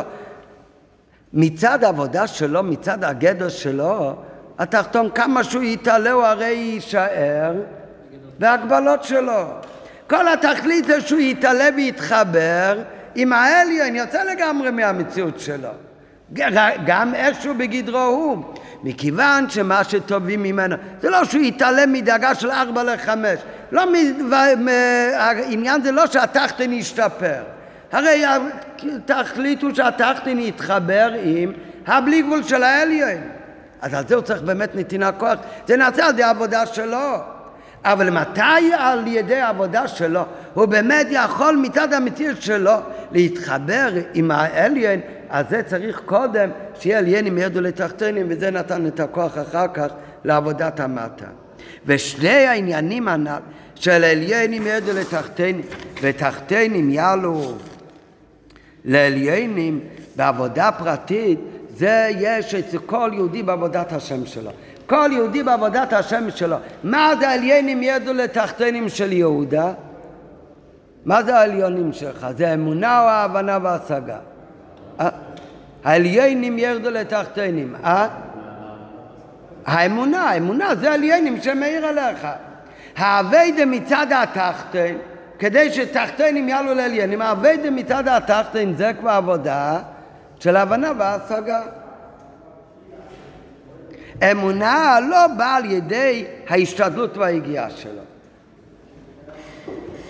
מצד 1.33 1.83
העבודה 1.83 2.27
שלו, 2.27 2.63
מצד 2.63 3.03
הגדר 3.03 3.49
שלו, 3.49 4.15
התחתון 4.59 5.09
כמה 5.15 5.43
שהוא 5.43 5.63
יתעלה 5.63 6.11
הוא 6.11 6.23
הרי 6.23 6.45
יישאר 6.45 7.53
בהגבלות 8.39 9.03
שלו. 9.03 9.43
כל 10.09 10.27
התכלית 10.27 10.85
זה 10.85 11.01
שהוא 11.01 11.19
יתעלה 11.19 11.69
ויתחבר 11.75 12.83
עם 13.15 13.33
האליין, 13.33 13.95
יוצא 13.95 14.23
לגמרי 14.23 14.71
מהמציאות 14.71 15.39
שלו. 15.39 15.69
גם 16.85 17.15
איכשהו 17.15 17.53
בגדרו 17.57 17.99
הוא. 17.99 18.43
מכיוון 18.83 19.49
שמה 19.49 19.83
שטובים 19.83 20.43
ממנו, 20.43 20.75
זה 21.01 21.09
לא 21.09 21.23
שהוא 21.23 21.41
יתעלם 21.41 21.93
מדאגה 21.93 22.35
של 22.35 22.51
ארבע 22.51 22.83
לחמש. 22.83 23.39
לא, 23.71 23.83
העניין 25.17 25.83
זה 25.83 25.91
לא 25.91 26.07
שהתחתן 26.07 26.73
ישתפר. 26.73 27.43
הרי 27.91 28.23
תחליטו 29.05 29.75
שהתחתן 29.75 30.39
יתחבר 30.39 31.11
עם 31.23 31.51
הבלי 31.87 32.21
גבול 32.21 32.43
של 32.43 32.63
העליון. 32.63 33.21
אז 33.81 33.93
על 33.93 34.07
זה 34.07 34.15
הוא 34.15 34.23
צריך 34.23 34.41
באמת 34.41 34.75
נתינה 34.75 35.11
כוח. 35.11 35.39
זה 35.67 35.77
נעשה 35.77 36.05
על 36.05 36.13
ידי 36.13 36.23
העבודה 36.23 36.65
שלו. 36.65 37.17
אבל 37.85 38.09
מתי 38.09 38.73
על 38.77 39.07
ידי 39.07 39.41
העבודה 39.41 39.87
שלו 39.87 40.21
הוא 40.53 40.65
באמת 40.65 41.07
יכול 41.09 41.55
מצד 41.55 41.93
המציאות 41.93 42.41
שלו 42.41 42.73
להתחבר 43.11 43.89
עם 44.13 44.31
העליון, 44.31 44.99
אז 45.31 45.45
זה 45.49 45.63
צריך 45.63 46.01
קודם 46.05 46.49
שיהיה 46.79 46.97
עליינים 46.97 47.37
ירדו 47.37 47.61
לתחתנים 47.61 48.25
וזה 48.29 48.51
נתן 48.51 48.87
את 48.87 48.99
הכוח 48.99 49.37
אחר 49.37 49.67
כך 49.73 49.87
לעבודת 50.25 50.79
המטה. 50.79 51.25
ושני 51.85 52.29
העניינים 52.29 53.07
הנ"ל 53.07 53.39
של 53.75 54.03
עליינים 54.03 54.67
ירדו 54.67 54.91
לתחתנים 54.93 55.61
ותחתנים 56.01 56.89
יעלו 56.89 57.53
לעליינים 58.85 59.79
בעבודה 60.15 60.69
פרטית 60.79 61.39
זה 61.75 62.09
יש 62.19 62.55
אצל 62.55 62.77
כל 62.77 63.11
יהודי 63.13 63.43
בעבודת 63.43 63.93
השם 63.93 64.25
שלו. 64.25 64.51
כל 64.85 65.09
יהודי 65.11 65.43
בעבודת 65.43 65.93
השם 65.93 66.31
שלו. 66.35 66.57
מה 66.83 67.13
זה 67.19 67.29
עליינים 67.29 67.83
ידעו 67.83 68.13
לתחתנים 68.13 68.89
של 68.89 69.11
יהודה? 69.11 69.73
מה 71.05 71.23
זה 71.23 71.37
העליונים 71.37 71.93
שלך? 71.93 72.27
זה 72.37 72.53
אמונה 72.53 73.01
או 73.01 73.07
ההבנה 73.07 73.57
וההשגה? 73.61 74.17
העליינים 75.83 76.59
ירדו 76.59 76.89
לתחתנים, 76.89 77.75
אה? 77.83 78.07
האמונה, 79.65 80.21
האמונה 80.29 80.75
זה 80.75 80.93
עליינים 80.93 81.41
שמאיר 81.41 81.85
עליך. 81.85 82.27
האביידה 82.97 83.65
מצד 83.65 84.07
התחתן, 84.11 84.95
כדי 85.39 85.73
שתחתנים 85.73 86.49
יעלו 86.49 86.73
לעליינים, 86.73 87.21
האביידה 87.21 87.69
מצד 87.69 88.07
התחתן 88.07 88.73
זה 88.75 88.91
כבר 88.99 89.09
עבודה 89.09 89.79
של 90.39 90.55
הבנה 90.55 90.91
והשגה. 90.97 91.61
אמונה 94.31 94.99
לא 95.09 95.27
באה 95.27 95.55
על 95.55 95.65
ידי 95.65 96.25
ההשתדלות 96.49 97.17
והיגיעה 97.17 97.69
שלו. 97.69 98.01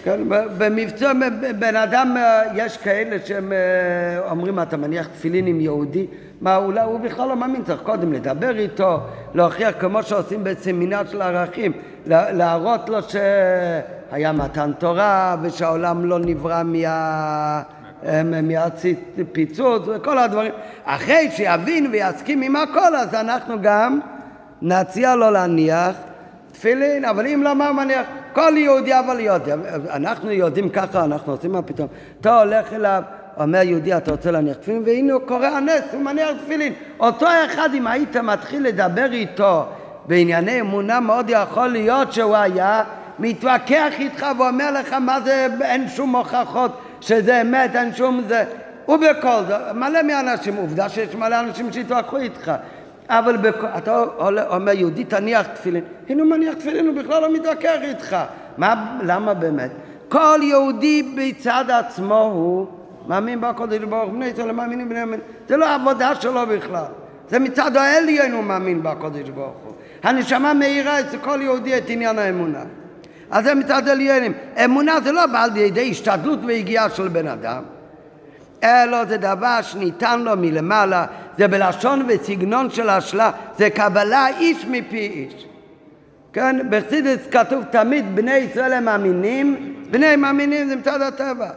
כן, 0.03 0.19
במבצע, 0.57 1.11
בן 1.59 1.75
אדם, 1.75 2.15
יש 2.55 2.77
כאלה 2.77 3.17
שהם 3.25 3.51
אה, 3.53 4.29
אומרים, 4.31 4.59
אתה 4.59 4.77
מניח 4.77 5.07
תפילין 5.07 5.47
עם 5.47 5.61
יהודי, 5.61 6.07
מה, 6.41 6.55
אולי 6.55 6.81
הוא 6.81 6.99
בכלל 6.99 7.27
לא 7.27 7.35
מאמין, 7.35 7.63
צריך 7.63 7.81
קודם 7.81 8.13
לדבר 8.13 8.57
איתו, 8.57 8.99
להוכיח 9.33 9.73
כמו 9.79 10.03
שעושים 10.03 10.43
בסמינר 10.43 11.01
של 11.11 11.21
ערכים, 11.21 11.71
להראות 12.07 12.89
לו 12.89 12.97
שהיה 13.03 14.31
מתן 14.31 14.71
תורה 14.79 15.35
ושהעולם 15.41 16.05
לא 16.05 16.19
נברא 16.19 16.63
מה... 16.63 17.61
מהפיצוץ 18.43 19.83
וכל 19.87 20.17
הדברים. 20.17 20.51
אחרי 20.85 21.31
שיבין 21.31 21.87
ויסכים 21.91 22.41
עם 22.41 22.55
הכל, 22.55 22.95
אז 22.95 23.15
אנחנו 23.15 23.55
גם 23.61 23.99
נציע 24.61 25.15
לו 25.15 25.31
להניח 25.31 25.95
תפילין, 26.51 27.05
אבל 27.05 27.27
אם 27.27 27.41
לא, 27.43 27.55
מה 27.55 27.71
מניח? 27.71 28.05
כל 28.33 28.53
יהודי 28.57 28.99
אבל 28.99 29.19
יודע. 29.19 29.55
אנחנו 29.89 30.31
יודעים 30.31 30.69
ככה, 30.69 31.03
אנחנו 31.03 31.31
עושים 31.31 31.51
מה 31.51 31.61
פתאום. 31.61 31.87
אתה 32.21 32.39
הולך 32.39 32.73
אליו, 32.73 33.03
אומר 33.37 33.61
יהודי, 33.61 33.97
אתה 33.97 34.11
רוצה 34.11 34.31
להניח 34.31 34.57
תפילין? 34.57 34.83
והנה 34.85 35.13
הוא 35.13 35.21
קורא 35.21 35.45
הנס, 35.45 35.83
הוא 35.93 36.01
מניח 36.01 36.29
תפילין. 36.45 36.73
אותו 36.99 37.27
אחד, 37.45 37.69
אם 37.73 37.87
היית 37.87 38.17
מתחיל 38.17 38.63
לדבר 38.63 39.11
איתו 39.11 39.65
בענייני 40.05 40.61
אמונה, 40.61 40.99
מאוד 40.99 41.29
יכול 41.29 41.67
להיות 41.67 42.13
שהוא 42.13 42.35
היה 42.35 42.83
מתווכח 43.19 43.93
איתך 43.99 44.25
ואומר 44.37 44.71
לך 44.71 44.93
מה 44.93 45.21
זה, 45.21 45.47
אין 45.61 45.87
שום 45.87 46.15
הוכחות 46.15 46.81
שזה 47.01 47.41
אמת, 47.41 47.75
אין 47.75 47.93
שום 47.93 48.21
זה. 48.27 48.43
ובכל 48.87 49.41
זאת, 49.47 49.61
מלא 49.75 50.03
מאנשים, 50.03 50.55
עובדה 50.55 50.89
שיש 50.89 51.15
מלא 51.15 51.39
אנשים 51.39 51.73
שהתווכחו 51.73 52.17
איתך. 52.17 52.51
אבל 53.11 53.37
בכ... 53.37 53.65
אתה 53.77 54.03
אומר, 54.49 54.71
יהודי 54.71 55.03
תניח 55.03 55.47
תפילין, 55.47 55.83
הנה 56.09 56.21
הוא 56.21 56.31
מניח 56.31 56.53
תפילין, 56.53 56.87
הוא 56.87 56.95
בכלל 56.95 57.21
לא 57.21 57.33
מתווכח 57.33 57.77
איתך. 57.81 58.17
מה, 58.57 58.97
למה 59.03 59.33
באמת? 59.33 59.71
כל 60.09 60.39
יהודי 60.43 61.03
בצד 61.15 61.65
עצמו 61.69 62.21
הוא 62.21 62.67
מאמין 63.07 63.41
בקודש 63.41 63.79
ברוך 63.79 64.09
בני 64.09 64.25
ישראל 64.25 64.51
מאמינים 64.51 64.89
בני 64.89 65.03
אמין. 65.03 65.19
זה 65.47 65.57
לא 65.57 65.75
עבודה 65.75 66.15
שלו 66.15 66.41
בכלל. 66.47 66.83
זה 67.29 67.39
מצד 67.39 67.77
העליון 67.77 68.31
הוא 68.31 68.43
מאמין 68.43 68.83
בקודש 68.83 69.29
ברוך 69.29 69.57
הוא. 69.65 69.73
הנשמה 70.03 70.53
מאירה 70.53 70.99
אצל 70.99 71.17
כל 71.17 71.39
יהודי 71.41 71.77
את 71.77 71.83
עניין 71.87 72.19
האמונה. 72.19 72.63
אז 73.31 73.43
זה 73.43 73.55
מצד 73.55 73.87
עליינים. 73.87 74.33
אמונה 74.65 75.01
זה 75.03 75.11
לא 75.11 75.25
בא 75.25 75.43
על 75.43 75.57
ידי 75.57 75.91
השתדלות 75.91 76.39
ויגיעה 76.45 76.89
של 76.89 77.07
בן 77.07 77.27
אדם, 77.27 77.63
אלא 78.63 79.05
זה 79.05 79.17
דבר 79.17 79.59
שניתן 79.61 80.19
לו 80.19 80.31
מלמעלה, 80.37 81.05
זה 81.37 81.47
בלשון 81.47 82.05
וסגנון 82.07 82.69
של 82.69 82.89
השלה, 82.89 83.31
זה 83.57 83.69
קבלה 83.69 84.27
איש 84.27 84.65
מפי 84.65 84.97
איש. 84.97 85.45
כן, 86.33 86.57
בחסידס 86.69 87.27
כתוב 87.31 87.63
תמיד 87.63 88.15
בני 88.15 88.33
ישראל 88.33 88.73
הם 88.73 88.85
מאמינים, 88.85 89.75
בני 89.91 90.15
מאמינים 90.15 90.67
זה 90.67 90.75
מצד 90.75 91.01
הטבע. 91.01 91.49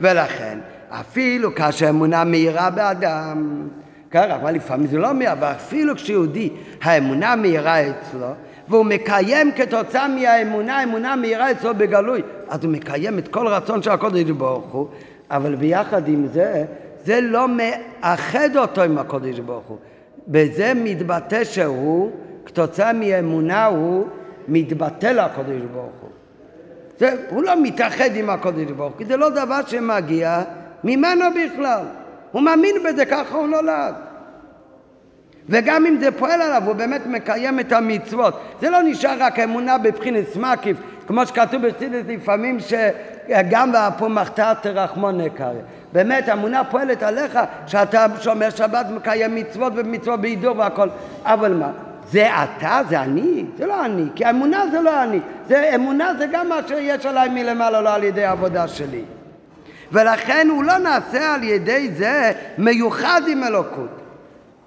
ולכן, 0.00 0.58
אפילו 0.88 1.54
כאשר 1.54 1.88
אמונה 1.88 2.24
מאירה 2.24 2.70
באדם, 2.70 3.68
כן, 4.10 4.30
אבל 4.30 4.54
לפעמים 4.54 4.86
זה 4.86 4.98
לא 4.98 5.14
מאיר, 5.14 5.32
אבל 5.32 5.46
אפילו 5.46 5.94
כשיהודי 5.94 6.50
האמונה 6.82 7.36
מאירה 7.36 7.80
אצלו, 7.80 8.26
והוא 8.68 8.84
מקיים 8.84 9.52
כתוצאה 9.52 10.08
מהאמונה, 10.08 10.78
האמונה 10.78 11.16
מאירה 11.16 11.50
אצלו 11.50 11.74
בגלוי, 11.74 12.22
אז 12.48 12.64
הוא 12.64 12.72
מקיים 12.72 13.18
את 13.18 13.28
כל 13.28 13.46
רצון 13.46 13.82
של 13.82 13.90
הקודש 13.90 14.22
ברוך 14.22 14.72
הוא, 14.72 14.88
אבל 15.30 15.54
ביחד 15.54 16.08
עם 16.08 16.26
זה, 16.26 16.64
זה 17.04 17.20
לא 17.20 17.46
מאחד 17.48 18.56
אותו 18.56 18.82
עם 18.82 18.98
הקודש 18.98 19.38
ברוך 19.38 19.66
הוא. 19.66 19.78
בזה 20.28 20.72
מתבטא 20.74 21.44
שהוא, 21.44 22.10
כתוצאה 22.46 22.92
מאמונה 22.92 23.66
הוא 23.66 24.06
מתבטל 24.48 25.18
הקודש 25.18 25.62
ברוך 25.72 25.92
הוא. 26.00 26.10
זה, 26.98 27.14
הוא 27.28 27.42
לא 27.42 27.62
מתאחד 27.62 28.16
עם 28.16 28.30
הקודש 28.30 28.70
ברוך 28.70 28.92
הוא, 28.92 28.98
כי 28.98 29.04
זה 29.04 29.16
לא 29.16 29.30
דבר 29.30 29.60
שמגיע 29.66 30.42
ממנו 30.84 31.24
בכלל. 31.30 31.84
הוא 32.32 32.42
מאמין 32.42 32.74
בזה, 32.84 33.06
ככה 33.06 33.36
הוא 33.36 33.46
נולד. 33.48 33.94
וגם 35.48 35.86
אם 35.86 35.96
זה 36.00 36.10
פועל 36.10 36.42
עליו, 36.42 36.62
הוא 36.66 36.74
באמת 36.74 37.06
מקיים 37.06 37.60
את 37.60 37.72
המצוות. 37.72 38.40
זה 38.60 38.70
לא 38.70 38.82
נשאר 38.82 39.16
רק 39.20 39.38
אמונה 39.38 39.78
בבחינת 39.78 40.36
מקיף, 40.36 40.76
כמו 41.06 41.26
שכתוב 41.26 41.66
בחסידס 41.66 42.02
לפעמים 42.08 42.60
שגם 42.60 42.88
ואפו 43.74 44.08
מחתת 44.08 44.56
תרחמון 44.60 45.20
נקרא. 45.20 45.52
באמת, 45.92 46.28
אמונה 46.28 46.64
פועלת 46.64 47.02
עליך 47.02 47.38
שאתה 47.66 48.06
שומר 48.20 48.50
שבת, 48.50 48.86
מקיים 48.90 49.34
מצוות 49.34 49.72
ומצוות 49.76 50.20
בהידור 50.20 50.58
והכל. 50.58 50.88
אבל 51.24 51.54
מה? 51.54 51.70
זה 52.10 52.28
אתה? 52.44 52.80
זה 52.88 53.00
אני? 53.00 53.44
זה 53.58 53.66
לא 53.66 53.84
אני, 53.84 54.04
כי 54.14 54.30
אמונה 54.30 54.64
זה 54.72 54.80
לא 54.80 55.02
אני. 55.02 55.20
זה, 55.48 55.70
אמונה 55.74 56.14
זה 56.18 56.26
גם 56.32 56.48
מה 56.48 56.58
שיש 56.68 57.06
עליי 57.06 57.28
מלמעלה, 57.28 57.80
לא 57.80 57.94
על 57.94 58.04
ידי 58.04 58.24
העבודה 58.24 58.68
שלי. 58.68 59.02
ולכן 59.92 60.48
הוא 60.50 60.64
לא 60.64 60.78
נעשה 60.78 61.34
על 61.34 61.44
ידי 61.44 61.90
זה 61.96 62.32
מיוחד 62.58 63.22
עם 63.28 63.44
אלוקות. 63.44 64.03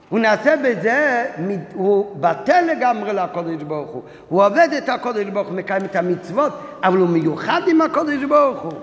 הוא 0.10 0.20
נעשה 0.20 0.56
בזה, 0.64 1.26
הוא 1.74 2.16
בטל 2.20 2.62
לגמרי 2.72 3.14
לקודש 3.14 3.64
ברוך 3.64 3.90
הוא. 3.90 4.02
הוא 4.30 4.46
עובד 4.46 4.70
את 4.78 4.90
הקודש 4.90 5.26
ברוך 5.26 5.48
הוא, 5.48 5.56
מקיים 5.56 5.86
את 5.86 5.96
המצוות, 5.96 6.54
אבל 6.84 6.98
הוא 6.98 7.10
מיוחד 7.10 7.62
עם 7.68 7.82
הקודש 7.82 8.24
ברוך 8.24 8.62
הוא. 8.62 8.74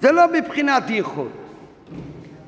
זה 0.00 0.12
לא 0.12 0.26
בבחינת 0.26 0.90
ייחוד. 0.90 1.30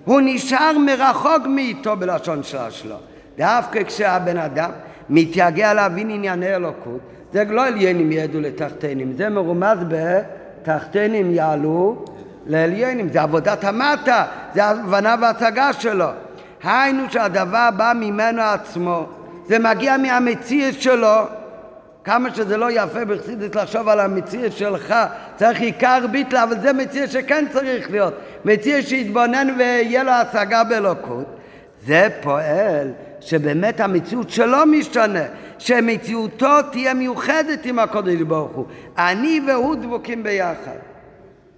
הוא 0.05 0.21
נשאר 0.25 0.79
מרחוק 0.79 1.47
מאיתו 1.49 1.97
בלשון 1.97 2.43
של 2.43 2.59
השלום. 2.59 3.01
דווקא 3.39 3.83
כשהבן 3.83 4.37
אדם 4.37 4.71
מתייגע 5.11 5.75
להבין 5.75 6.11
ענייני 6.11 6.55
אלוקות, 6.57 7.01
זה 7.33 7.45
לא 7.45 7.67
עליינים 7.67 8.13
ידעו 8.13 8.41
לתחתנים, 8.41 9.13
זה 9.13 9.29
מרומז 9.29 9.79
בתחתנים 9.89 11.31
יעלו 11.31 12.05
לעליינים, 12.47 13.09
זה 13.09 13.23
עבודת 13.23 13.65
המטה, 13.65 14.27
זה 14.55 14.65
הבנה 14.65 15.15
והצגה 15.21 15.73
שלו. 15.73 16.07
היינו 16.63 17.03
שהדבר 17.11 17.69
בא 17.77 17.93
ממנו 17.97 18.43
עצמו, 18.43 19.07
זה 19.47 19.59
מגיע 19.59 19.97
מהמציאות 19.97 20.81
שלו. 20.81 21.17
כמה 22.05 22.35
שזה 22.35 22.57
לא 22.57 22.67
יפה 22.71 23.05
בחסידות 23.05 23.57
לחשוב 23.57 23.89
על 23.89 24.01
המציאות 24.01 24.53
שלך, 24.53 24.95
צריך 25.37 25.61
עיקר 25.61 26.07
ביטלה, 26.11 26.43
אבל 26.43 26.61
זה 26.61 26.73
מציאות 26.73 27.11
שכן 27.11 27.45
צריך 27.53 27.91
להיות. 27.91 28.15
מציאות 28.45 28.87
שיתבונן 28.87 29.55
ויהיה 29.59 30.03
לו 30.03 30.11
השגה 30.11 30.65
באלוקות. 30.65 31.25
זה 31.87 32.09
פועל 32.23 32.93
שבאמת 33.21 33.81
המציאות 33.81 34.31
שלו 34.31 34.67
משתנה, 34.67 35.25
שמציאותו 35.59 36.63
תהיה 36.73 36.95
מיוחדת 36.95 37.65
עם 37.67 37.79
הקודש 37.79 38.21
ברוך 38.21 38.53
הוא. 38.53 38.67
אני 38.99 39.41
והוא 39.47 39.75
דבוקים 39.75 40.23
ביחד. 40.23 40.96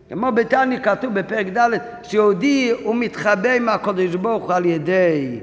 כמו 0.08 0.32
בתניא 0.32 0.78
כתוב 0.78 1.14
בפרק 1.14 1.46
ד' 1.46 1.70
שיהודי 2.02 2.72
הוא 2.82 2.94
מתחבא 2.96 3.50
עם 3.50 3.68
הקודש 3.68 4.14
ברוך 4.14 4.50
על 4.50 4.66
ידי 4.66 5.40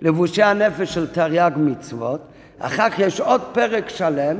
לבושי 0.00 0.42
הנפש 0.42 0.94
של 0.94 1.06
תרי"ג 1.06 1.50
מצוות 1.56 2.20
אחר 2.58 2.90
כך 2.90 2.98
יש 2.98 3.20
עוד 3.20 3.40
פרק 3.52 3.88
שלם, 3.88 4.36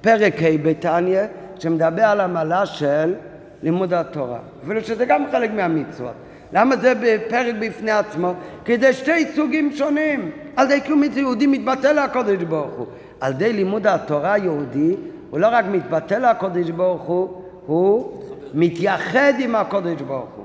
פרק 0.00 0.42
ה' 0.42 0.58
בתניא, 0.62 1.20
שמדבר 1.58 2.02
על 2.02 2.20
המעלה 2.20 2.66
של 2.66 3.14
לימוד 3.62 3.94
התורה. 3.94 4.38
אפילו 4.64 4.80
שזה 4.80 5.04
גם 5.04 5.24
חלק 5.32 5.50
מהמצוות. 5.50 6.12
למה 6.52 6.76
זה 6.76 6.92
בפרק 6.94 7.54
בפני 7.60 7.90
עצמו? 7.90 8.34
כי 8.64 8.78
זה 8.78 8.92
שתי 8.92 9.26
סוגים 9.34 9.72
שונים. 9.72 10.30
על 10.56 10.70
ידי 10.70 10.80
כלום 10.86 11.02
יהודי 11.16 11.46
מתבטל 11.46 12.04
לקודש 12.04 12.42
ברוך 12.42 12.72
הוא. 12.72 12.86
על 13.20 13.32
ידי 13.32 13.52
לימוד 13.52 13.86
התורה 13.86 14.38
יהודי, 14.38 14.96
הוא 15.30 15.40
לא 15.40 15.48
רק 15.52 15.64
מתבטל 15.70 16.30
לקודש 16.30 16.70
ברוך 16.70 17.02
הוא, 17.02 17.42
הוא 17.66 18.22
מתייחד 18.54 19.32
עם 19.38 19.54
הקודש 19.54 20.02
ברוך 20.02 20.30
הוא. 20.36 20.44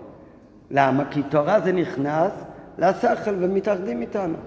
למה? 0.72 1.04
כי 1.12 1.24
תורה 1.24 1.60
זה 1.60 1.72
נכנס 1.72 2.32
לשכל 2.78 3.36
ומתאחדים 3.40 4.02
איתנו. 4.02 4.38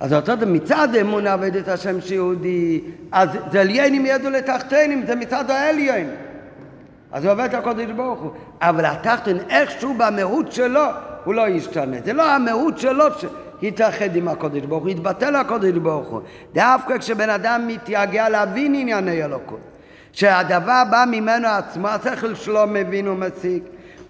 אז 0.00 0.12
אותו 0.12 0.32
מצד 0.46 0.94
אמון 1.00 1.26
עבד 1.26 1.56
את 1.56 1.68
השם 1.68 2.00
שיהודי, 2.00 2.80
אז 3.12 3.28
זה 3.52 3.60
עליינים 3.60 4.06
ידעו 4.06 4.30
לתחתנים, 4.30 5.06
זה 5.06 5.14
מצד 5.14 5.50
העליין. 5.50 6.10
אז 7.12 7.24
הוא 7.24 7.32
עובד 7.32 7.44
את 7.44 7.54
הקודש 7.54 7.90
ברוך 7.96 8.20
הוא. 8.20 8.30
אבל 8.60 8.84
התחתן 8.84 9.36
איכשהו 9.48 9.94
במהות 9.94 10.52
שלו, 10.52 10.84
הוא 11.24 11.34
לא 11.34 11.48
ישתנה. 11.48 11.96
זה 12.04 12.12
לא 12.12 12.32
המהות 12.32 12.78
שלו 12.78 13.04
שהתאחד 13.18 14.16
עם 14.16 14.28
הקודש 14.28 14.62
ברוך 14.62 14.82
הוא, 14.82 14.90
התבטל 14.90 15.36
הקודש 15.36 15.72
ברוך 15.72 16.08
הוא. 16.08 16.20
דווקא 16.52 16.98
כשבן 16.98 17.30
אדם 17.30 17.66
מתייגע 17.66 18.28
להבין 18.28 18.74
ענייני 18.74 19.24
אלוקות, 19.24 19.69
שהדבר 20.12 20.82
בא 20.90 21.04
ממנו 21.10 21.48
עצמו, 21.48 21.88
השכל 21.88 22.34
שלו 22.34 22.66
מבין 22.66 23.08
ומסיק, 23.08 23.62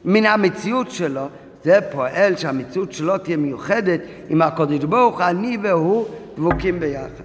מן 0.04 0.26
המציאות 0.26 0.90
שלו, 0.90 1.28
זה 1.64 1.78
פועל 1.92 2.36
שהמציאות 2.36 2.92
שלו 2.92 3.18
תהיה 3.18 3.36
מיוחדת 3.36 4.00
עם 4.28 4.42
הקודש 4.42 4.84
ברוך 4.84 5.20
אני 5.20 5.58
והוא 5.62 6.06
דבוקים 6.36 6.80
ביחד. 6.80 7.24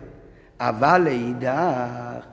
אבל 0.60 1.02
לאידך, 1.02 2.24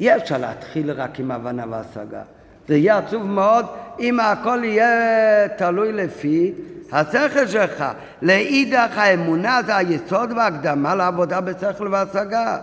אי 0.00 0.16
אפשר 0.16 0.38
להתחיל 0.38 0.90
רק 0.90 1.20
עם 1.20 1.30
הבנה 1.30 1.64
והשגה. 1.70 2.22
זה 2.68 2.76
יהיה 2.76 2.98
עצוב 2.98 3.22
מאוד 3.26 3.66
אם 4.00 4.20
הכל 4.20 4.60
יהיה 4.64 5.48
תלוי 5.48 5.92
לפי 5.92 6.52
השכל 6.92 7.46
שלך. 7.46 7.84
לאידך 8.22 8.98
האמונה 8.98 9.60
זה 9.66 9.76
היסוד 9.76 10.32
והקדמה 10.32 10.94
לעבודה 10.94 11.40
בשכל 11.40 11.88
והשגה. 11.90 12.58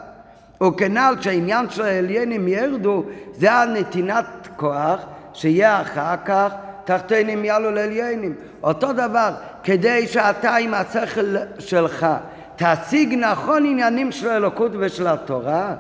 וכנ"ל 0.64 1.16
שהעניין 1.22 1.70
של 1.70 1.82
העליינים 1.82 2.48
ירדו 2.48 3.04
זה 3.34 3.52
הנתינת 3.52 4.48
כוח 4.56 5.00
שיהיה 5.34 5.82
אחר 5.82 6.16
כך 6.26 6.54
תחתינים 6.86 7.46
יעלו 7.46 7.72
לעליינים. 7.72 8.34
אותו 8.64 8.94
דבר, 8.94 9.32
כדי 9.64 10.08
שאתה 10.08 10.56
עם 10.56 10.74
השכל 10.74 11.36
שלך 11.60 12.08
תשיג 12.56 13.14
נכון 13.14 13.66
עניינים 13.66 14.12
של 14.12 14.30
אלוקות 14.30 14.72
ושל 14.80 15.08
התורה, 15.08 15.76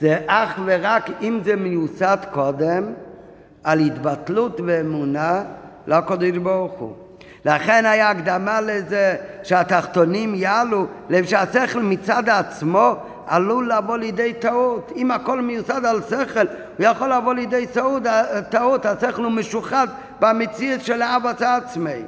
זה 0.00 0.18
אך 0.26 0.60
ורק 0.64 1.10
אם 1.22 1.40
זה 1.44 1.56
מיוסד 1.56 2.16
קודם 2.30 2.84
על 3.64 3.78
התבטלות 3.78 4.60
ואמונה 4.66 5.42
לקודש 5.86 6.36
ברוך 6.36 6.72
הוא. 6.72 6.92
לכן 7.44 7.86
היה 7.86 8.10
הקדמה 8.10 8.60
לזה 8.60 9.16
שהתחתונים 9.42 10.34
יעלו, 10.34 10.86
לב 11.10 11.24
שהשכל 11.24 11.82
מצד 11.82 12.28
עצמו 12.28 12.96
עלול 13.26 13.72
לבוא 13.72 13.96
לידי 13.96 14.32
טעות. 14.32 14.92
אם 14.96 15.10
הכל 15.10 15.40
מיוסד 15.40 15.84
על 15.84 16.00
שכל, 16.10 16.46
הוא 16.78 16.86
יכול 16.86 17.12
לבוא 17.12 17.34
לידי 17.34 17.66
טעות, 17.66 18.02
טעות 18.48 18.86
השכל 18.86 19.24
הוא 19.24 19.32
משוחד 19.32 19.86
במציאות 20.20 20.80
של 20.80 21.02
האב 21.02 21.26
עצמי. 21.26 22.02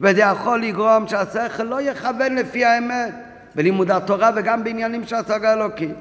וזה 0.00 0.20
יכול 0.20 0.62
לגרום 0.62 1.08
שהשכל 1.08 1.62
לא 1.62 1.82
יכוון 1.82 2.34
לפי 2.34 2.64
האמת 2.64 3.14
בלימוד 3.54 3.90
התורה 3.90 4.30
וגם 4.34 4.64
בעניינים 4.64 5.06
של 5.06 5.16
השגה 5.16 5.52
אלוקית. 5.52 5.94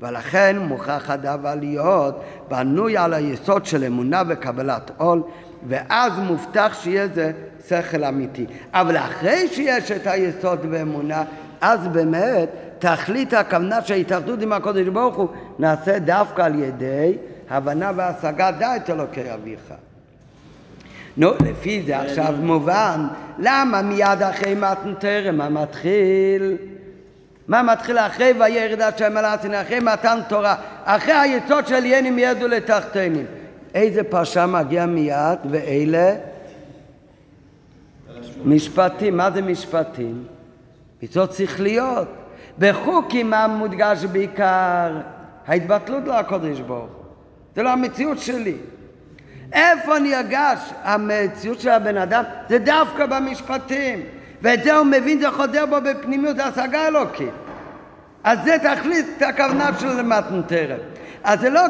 ולכן 0.00 0.56
מוכרח 0.58 1.10
הדבר 1.10 1.54
להיות 1.54 2.24
בנוי 2.48 2.96
על 2.96 3.14
היסוד 3.14 3.66
של 3.66 3.84
אמונה 3.84 4.22
וקבלת 4.28 4.90
עול, 4.96 5.22
ואז 5.66 6.12
מובטח 6.18 6.78
שיהיה 6.80 7.08
זה 7.14 7.32
שכל 7.68 8.04
אמיתי. 8.04 8.46
אבל 8.72 8.96
אחרי 8.96 9.48
שיש 9.48 9.90
את 9.90 10.06
היסוד 10.06 10.58
ואמונה, 10.70 11.24
אז 11.60 11.88
באמת 11.88 12.48
תכלית 12.82 13.32
הכוונה 13.32 13.82
של 13.82 13.94
ההתאחדות 13.94 14.42
עם 14.42 14.52
הקודש 14.52 14.86
ברוך 14.86 15.16
הוא 15.16 15.28
נעשה 15.58 15.98
דווקא 15.98 16.42
על 16.42 16.62
ידי 16.62 17.16
הבנה 17.50 17.90
והשגה 17.96 18.50
דע 18.50 18.76
את 18.76 18.90
אלוקי 18.90 19.34
אביך. 19.34 19.74
נו, 21.16 21.30
לפי 21.46 21.82
זה 21.86 22.00
עכשיו 22.00 22.34
מובן 22.40 23.06
למה 23.38 23.82
מיד 23.82 24.22
אחרי 24.22 24.54
מתן 24.54 24.94
תרם 24.98 25.40
המתחיל 25.40 26.56
מה 27.48 27.62
מתחיל 27.62 27.98
אחרי 27.98 28.32
וירד 28.40 28.80
עד 28.80 28.98
שם 28.98 29.18
אלעצין, 29.18 29.54
אחרי 29.54 29.80
מתן 29.80 30.18
תורה, 30.28 30.54
אחרי 30.84 31.12
היסוד 31.12 31.66
של 31.66 31.84
ינים 31.84 32.18
ידו 32.18 32.48
לתחתנים. 32.48 33.26
איזה 33.74 34.04
פרשה 34.04 34.46
מגיע 34.46 34.86
מיד 34.86 35.38
ואלה? 35.50 36.14
משפטים, 38.44 39.16
מה 39.16 39.30
זה 39.30 39.42
משפטים? 39.42 40.24
מצוות 41.02 41.32
שכליות. 41.32 42.21
בחוקים 42.58 43.30
מה 43.30 43.46
מודגש 43.46 44.04
בעיקר? 44.04 44.90
ההתבטלות 45.46 46.02
לקודש 46.06 46.60
ברוך 46.60 46.80
הוא. 46.80 47.04
זה 47.56 47.62
לא 47.62 47.70
המציאות 47.70 48.18
שלי. 48.18 48.56
איפה 49.52 49.98
נרגש 49.98 50.58
המציאות 50.82 51.60
של 51.60 51.68
הבן 51.68 51.96
אדם? 51.96 52.24
זה 52.48 52.58
דווקא 52.58 53.06
במשפטים. 53.06 54.02
ואת 54.42 54.64
זה 54.64 54.76
הוא 54.76 54.86
מבין, 54.86 55.20
זה 55.20 55.30
חודר 55.30 55.66
בו 55.66 55.76
בפנימיות 55.84 56.38
ההשגה 56.38 56.86
אלוקית. 56.86 57.30
אז 58.24 58.38
זה 58.44 58.56
תכלית 58.62 59.22
הכוונה 59.22 59.70
של 59.80 60.02
מתן 60.02 60.42
תרם. 60.46 60.78
אז 61.24 61.40
זה 61.40 61.50
לא, 61.50 61.60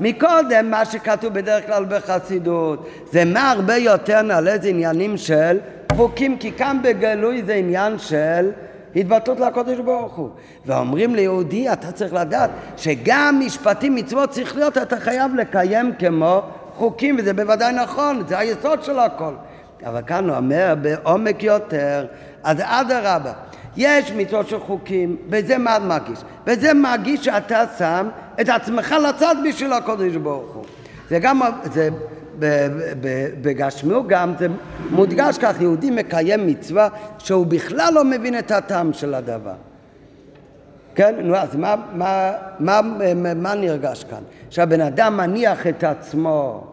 מקודם 0.00 0.70
מה 0.70 0.84
שכתוב 0.84 1.34
בדרך 1.34 1.66
כלל 1.66 1.84
בחסידות, 1.84 2.88
זה 3.12 3.24
מה 3.24 3.50
הרבה 3.50 3.76
יותר 3.76 4.22
נעלה 4.22 4.58
זה 4.58 4.68
עניינים 4.68 5.16
של 5.16 5.58
חוקים, 5.92 6.38
כי 6.38 6.52
כאן 6.52 6.78
בגלוי 6.82 7.42
זה 7.42 7.54
עניין 7.54 7.98
של 7.98 8.50
התבטאות 8.96 9.40
לקודש 9.40 9.78
ברוך 9.78 10.14
הוא. 10.14 10.30
ואומרים 10.66 11.14
ליהודי, 11.14 11.72
אתה 11.72 11.92
צריך 11.92 12.14
לדעת 12.14 12.50
שגם 12.76 13.40
משפטים, 13.46 13.94
מצוות 13.94 14.38
להיות, 14.54 14.78
אתה 14.78 15.00
חייב 15.00 15.34
לקיים 15.34 15.92
כמו 15.98 16.42
חוקים, 16.74 17.16
וזה 17.18 17.32
בוודאי 17.32 17.72
נכון, 17.72 18.22
זה 18.28 18.38
היסוד 18.38 18.82
של 18.82 18.98
הכל. 18.98 19.32
אבל 19.86 20.02
כאן 20.06 20.28
הוא 20.28 20.36
אומר 20.36 20.74
בעומק 20.82 21.42
יותר, 21.42 22.06
אז 22.42 22.56
אדרבה, 22.60 23.32
יש 23.76 24.12
מצוות 24.12 24.48
של 24.48 24.60
חוקים, 24.60 25.16
בזה 25.28 25.58
מה 25.58 25.78
מרגיש? 25.78 26.18
בזה 26.44 26.74
מרגיש 26.74 27.24
שאתה 27.24 27.64
שם 27.78 28.08
את 28.40 28.48
עצמך 28.48 28.94
לצד 29.08 29.36
בשביל 29.48 29.72
הקודש 29.72 30.16
ברוך 30.16 30.54
הוא. 30.54 30.64
זה 31.10 31.18
גם, 31.18 31.40
זה 31.72 31.88
בגשמיות 33.40 34.06
גם, 34.06 34.32
זה 34.38 34.46
מודגש 34.90 35.38
כך, 35.38 35.60
יהודי 35.60 35.90
מקיים 35.90 36.46
מצווה 36.46 36.88
שהוא 37.18 37.46
בכלל 37.46 37.94
לא 37.94 38.04
מבין 38.04 38.38
את 38.38 38.50
הטעם 38.50 38.92
של 38.92 39.14
הדבר. 39.14 39.54
כן? 40.94 41.14
נו, 41.22 41.36
אז 41.36 41.56
מה, 41.56 41.74
מה, 41.94 42.32
מה, 42.58 42.80
מה, 43.14 43.34
מה 43.34 43.54
נרגש 43.54 44.04
כאן? 44.04 44.22
שהבן 44.50 44.80
אדם 44.80 45.16
מניח 45.16 45.66
את 45.66 45.84
עצמו 45.84 46.64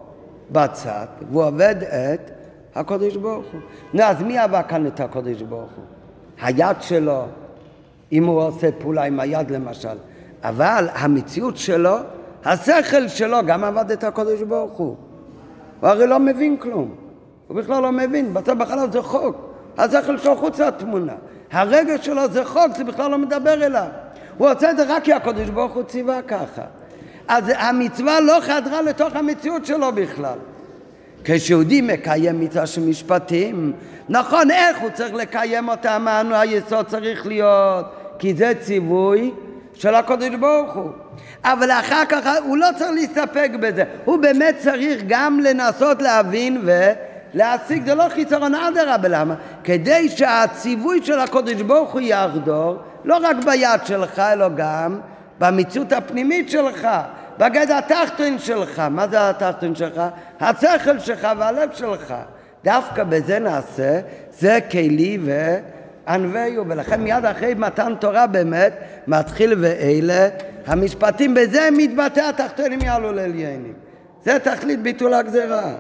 בצד, 0.52 1.06
והוא 1.32 1.44
עובד 1.44 1.76
את 1.84 2.32
הקודש 2.76 3.16
ברוך 3.16 3.46
הוא. 3.52 3.62
נו, 3.94 4.04
אז 4.04 4.22
מי 4.22 4.38
עבר 4.38 4.62
כאן 4.68 4.88
את 4.88 5.00
הקודש 5.00 5.42
ברוך 5.42 5.72
הוא? 5.76 5.86
היד 6.42 6.78
שלו, 6.80 7.26
אם 8.12 8.26
הוא 8.26 8.42
עושה 8.42 8.70
פעולה 8.80 9.04
עם 9.04 9.20
היד 9.20 9.52
למשל. 9.52 9.98
אבל 10.44 10.88
המציאות 10.94 11.58
שלו, 11.58 11.96
השכל 12.46 13.08
שלו 13.08 13.38
גם 13.46 13.64
עבד 13.64 13.92
את 13.92 14.04
הקודש 14.04 14.42
ברוך 14.42 14.78
הוא. 14.78 14.96
הוא 15.80 15.90
הרי 15.90 16.08
לא 16.08 16.20
מבין 16.20 16.58
כלום. 16.58 16.96
הוא 17.48 17.58
בכלל 17.58 17.82
לא 17.82 17.92
מבין, 17.92 18.34
בצד 18.34 18.60
בחלב 18.60 18.92
זה 18.92 19.02
חוק. 19.02 19.36
השכל 19.78 20.18
שלו 20.18 20.36
חוץ 20.36 20.60
לתמונה. 20.60 21.14
הרגש 21.52 22.06
שלו 22.06 22.22
זה 22.32 22.46
חוק, 22.46 22.78
זה 22.78 22.84
בכלל 22.84 23.12
לא 23.12 23.18
מדבר 23.18 23.66
אליו. 23.66 23.88
הוא 24.38 24.50
עושה 24.50 24.72
את 24.72 24.78
זה 24.78 24.96
רק 24.96 25.04
כי 25.04 25.14
הקודש 25.14 25.50
ברוך 25.50 25.74
הוא 25.74 25.84
ציווה 25.84 26.22
ככה. 26.22 26.62
אז 27.28 27.44
המצווה 27.58 28.20
לא 28.20 28.38
חדרה 28.42 28.82
לתוך 28.82 29.16
המציאות 29.16 29.66
שלו 29.66 29.92
בכלל. 29.92 30.38
כשיהודי 31.24 31.82
מקיים 31.82 32.40
מצווה 32.40 32.68
של 32.68 32.82
משפטים, 32.82 33.74
נכון, 34.10 34.52
איך 34.52 34.82
הוא 34.82 34.90
צריך 34.94 35.14
לקיים 35.14 35.70
אותה? 35.70 35.96
אמרנו, 35.96 36.36
היסוד 36.36 36.86
צריך 36.86 37.28
להיות, 37.28 37.86
כי 38.20 38.34
זה 38.34 38.54
ציווי 38.62 39.32
של 39.80 39.96
הקודש 39.96 40.36
ברוך 40.40 40.74
הוא. 40.74 40.92
אבל 41.44 41.72
אחר 41.72 42.06
כך 42.10 42.30
הוא 42.46 42.58
לא 42.58 42.68
צריך 42.78 42.92
להסתפק 42.92 43.52
בזה, 43.60 43.84
הוא 44.06 44.18
באמת 44.18 44.56
צריך 44.60 45.04
גם 45.08 45.40
לנסות 45.40 46.02
להבין 46.02 46.66
ולהשיג, 46.66 47.86
זה 47.86 47.96
לא 47.96 48.06
חיסרון 48.10 48.56
אדרבה, 48.56 49.08
למה? 49.08 49.36
כדי 49.64 50.10
שהציווי 50.10 51.00
של 51.04 51.20
הקודש 51.20 51.62
ברוך 51.62 51.94
הוא 51.94 52.02
יחדור, 52.02 52.78
לא 53.06 53.18
רק 53.24 53.38
ביד 53.46 53.86
שלך, 53.86 54.20
אלא 54.20 54.50
גם 54.56 55.00
במציאות 55.40 55.92
הפנימית 55.92 56.50
שלך. 56.50 56.88
בגד 57.38 57.72
התחתון 57.72 58.40
שלך. 58.40 58.80
מה 58.80 59.08
זה 59.08 59.30
התחתון 59.30 59.76
שלך? 59.76 60.02
השכל 60.40 61.00
שלך 61.00 61.28
והלב 61.38 61.70
שלך. 61.74 62.14
דווקא 62.64 63.04
בזה 63.04 63.40
נעשה, 63.40 64.00
זה 64.32 64.60
כלי 64.72 65.18
וענווהו, 66.08 66.68
ולכן 66.68 67.02
מיד 67.02 67.26
אחרי 67.26 67.54
מתן 67.54 67.94
תורה 68.00 68.28
באמת 68.28 68.74
מתחיל 69.08 69.54
ואלה 69.62 70.28
המשפטים, 70.66 71.34
בזה 71.34 71.70
מתבטא 71.72 72.30
התחתונים 72.30 72.82
יעלו 72.82 73.12
לעליינים. 73.12 73.74
זה 74.24 74.40
תכלית 74.40 74.82
ביטול 74.82 75.14
הגזרה. 75.14 75.72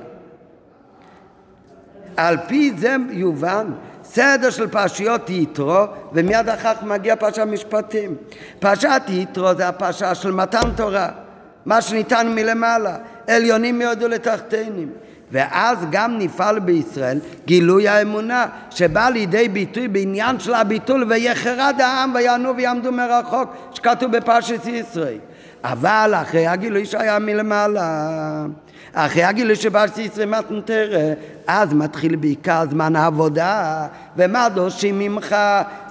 על 2.17 2.37
פי 2.47 2.71
זה 2.77 2.95
יובן 3.09 3.67
סדר 4.03 4.49
של 4.49 4.67
פרשיות 4.67 5.29
יתרו, 5.29 5.83
ומיד 6.13 6.49
אחר 6.49 6.73
כך 6.75 6.83
מגיע 6.83 7.15
פרשת 7.15 7.39
משפטים. 7.39 8.15
פרשת 8.59 9.01
יתרו 9.09 9.55
זה 9.55 9.67
הפרשה 9.67 10.15
של 10.15 10.31
מתן 10.31 10.69
תורה. 10.75 11.09
מה 11.65 11.81
שניתן 11.81 12.31
מלמעלה, 12.35 12.97
עליונים 13.27 13.81
ירדו 13.81 14.07
לתחתינים. 14.07 14.89
ואז 15.31 15.77
גם 15.91 16.17
נפעל 16.17 16.59
בישראל 16.59 17.19
גילוי 17.45 17.87
האמונה 17.87 18.45
שבא 18.69 19.09
לידי 19.09 19.49
ביטוי 19.49 19.87
בעניין 19.87 20.39
של 20.39 20.53
הביטול 20.53 21.05
ויחרד 21.09 21.75
העם 21.79 22.15
ויענו 22.15 22.55
ויעמדו 22.57 22.91
מרחוק 22.91 23.55
שכתוב 23.73 24.17
בפרשת 24.17 24.65
ישראל 24.65 25.17
אבל 25.63 26.13
אחרי 26.21 26.47
הגילוי 26.47 26.85
שהיה 26.85 27.19
מלמעלה 27.19 28.45
אחרי 28.93 29.23
הגילוי 29.23 29.55
פרשת 29.71 29.97
ישראל 29.97 30.29
מתנתרא 30.29 31.13
אז 31.47 31.73
מתחיל 31.73 32.15
בעיקר 32.15 32.63
זמן 32.69 32.95
העבודה, 32.95 33.87
ומה 34.17 34.49
דורשים 34.49 34.99
ממך? 34.99 35.35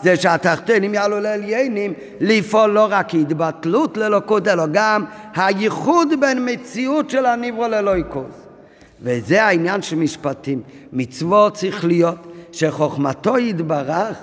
זה 0.02 0.16
שהתחתנים 0.16 0.94
יעלו 0.94 1.20
לעליינים, 1.20 1.92
לפעול 2.20 2.70
לא 2.70 2.86
רק 2.90 3.14
התבטלות 3.14 3.96
ללוקות, 3.96 4.48
אלא 4.48 4.64
גם 4.72 5.04
הייחוד 5.36 6.08
בין 6.20 6.48
מציאות 6.50 7.10
של 7.10 7.26
הניברו 7.26 7.68
ללויקוס. 7.68 8.45
וזה 9.02 9.44
העניין 9.44 9.82
של 9.82 9.96
משפטים. 9.96 10.62
מצוות 10.92 11.54
צריך 11.54 11.84
להיות 11.84 12.32
שחוכמתו 12.52 13.38
יתברך, 13.38 14.16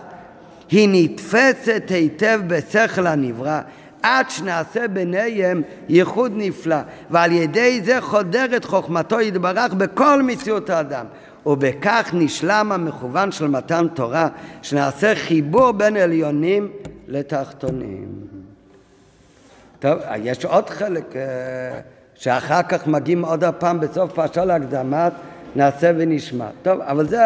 היא 0.70 0.90
נתפסת 0.91 1.84
היטב 1.90 2.41
בשכל 2.48 3.08
הנברא. 3.08 3.62
עד 4.04 4.30
שנעשה 4.30 4.88
ביניהם 4.88 5.62
ייחוד 5.90 6.32
נפלא, 6.36 6.76
ועל 7.10 7.32
ידי 7.32 7.82
זה 7.84 8.02
חודרת 8.02 8.66
חוכמתו 8.66 9.22
יתברך 9.22 9.74
בכל 9.74 10.24
מציאות 10.24 10.70
האדם. 10.70 11.06
ובכך 11.45 12.10
נשלם 12.14 12.72
המכוון 12.72 13.32
של 13.32 13.48
מתן 13.48 13.88
תורה, 13.94 14.28
שנעשה 14.62 15.16
חיבור 15.16 15.72
בין 15.72 15.98
עליונים 15.98 16.72
לתחתונים. 17.08 18.08
טוב, 19.80 20.00
יש 20.24 20.45
עוד 20.45 20.70
חלק 20.70 21.16
אה, 21.16 21.22
שאחר 22.24 22.64
כך 22.64 22.88
מגיעים 22.88 23.26
עוד 23.26 23.44
הפעם 23.44 23.80
בסוף 23.80 24.14
פרשה 24.14 24.45
להקדמת 24.45 25.12
נעשה 25.56 25.91
ונשמע. 25.98 26.48
טוב, 26.62 26.82
אבל 26.82 27.08
זה, 27.08 27.18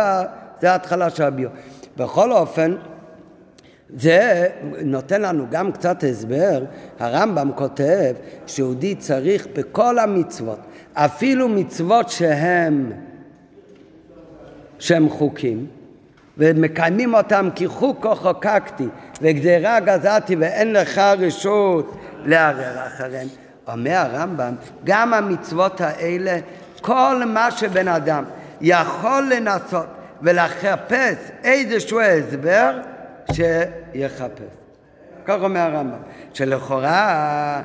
זה 0.61 0.71
ההתחלה 0.71 1.09
של 1.09 1.23
הביור. 1.23 1.51
בכל 1.97 2.31
אופן, 2.31 2.75
זה 3.97 4.47
נותן 4.81 5.21
לנו 5.21 5.45
גם 5.49 5.71
קצת 5.71 6.03
הסבר, 6.03 6.63
הרמב"ם 6.99 7.51
כותב 7.55 8.13
שיהודי 8.47 8.95
צריך 8.95 9.47
בכל 9.55 9.99
המצוות, 9.99 10.59
אפילו 10.93 11.49
מצוות 11.49 12.09
שהם, 12.09 12.91
שהם 14.79 15.09
חוקים, 15.09 15.67
ומקיימים 16.37 17.13
אותם 17.13 17.49
כי 17.55 17.67
חוקו 17.67 18.15
חוקקתי 18.15 18.87
וגזירה 19.21 19.79
גזרתי 19.79 20.35
ואין 20.35 20.73
לך 20.73 20.97
רשות 20.97 21.97
לערער 22.25 22.87
אחריהם. 22.87 23.46
אומר 23.67 23.95
הרמב"ם, 23.95 24.55
גם 24.83 25.13
המצוות 25.13 25.81
האלה, 25.81 26.37
כל 26.81 27.23
מה 27.27 27.51
שבן 27.51 27.87
אדם 27.87 28.23
יכול 28.61 29.31
לנסות 29.31 29.85
ולחפש 30.21 31.15
איזשהו 31.43 31.99
הסבר, 32.01 32.79
שיחפש. 33.31 34.55
כך 35.25 35.37
אומר 35.41 35.59
הרמב"ם, 35.59 35.97
שלכאורה 36.33 37.61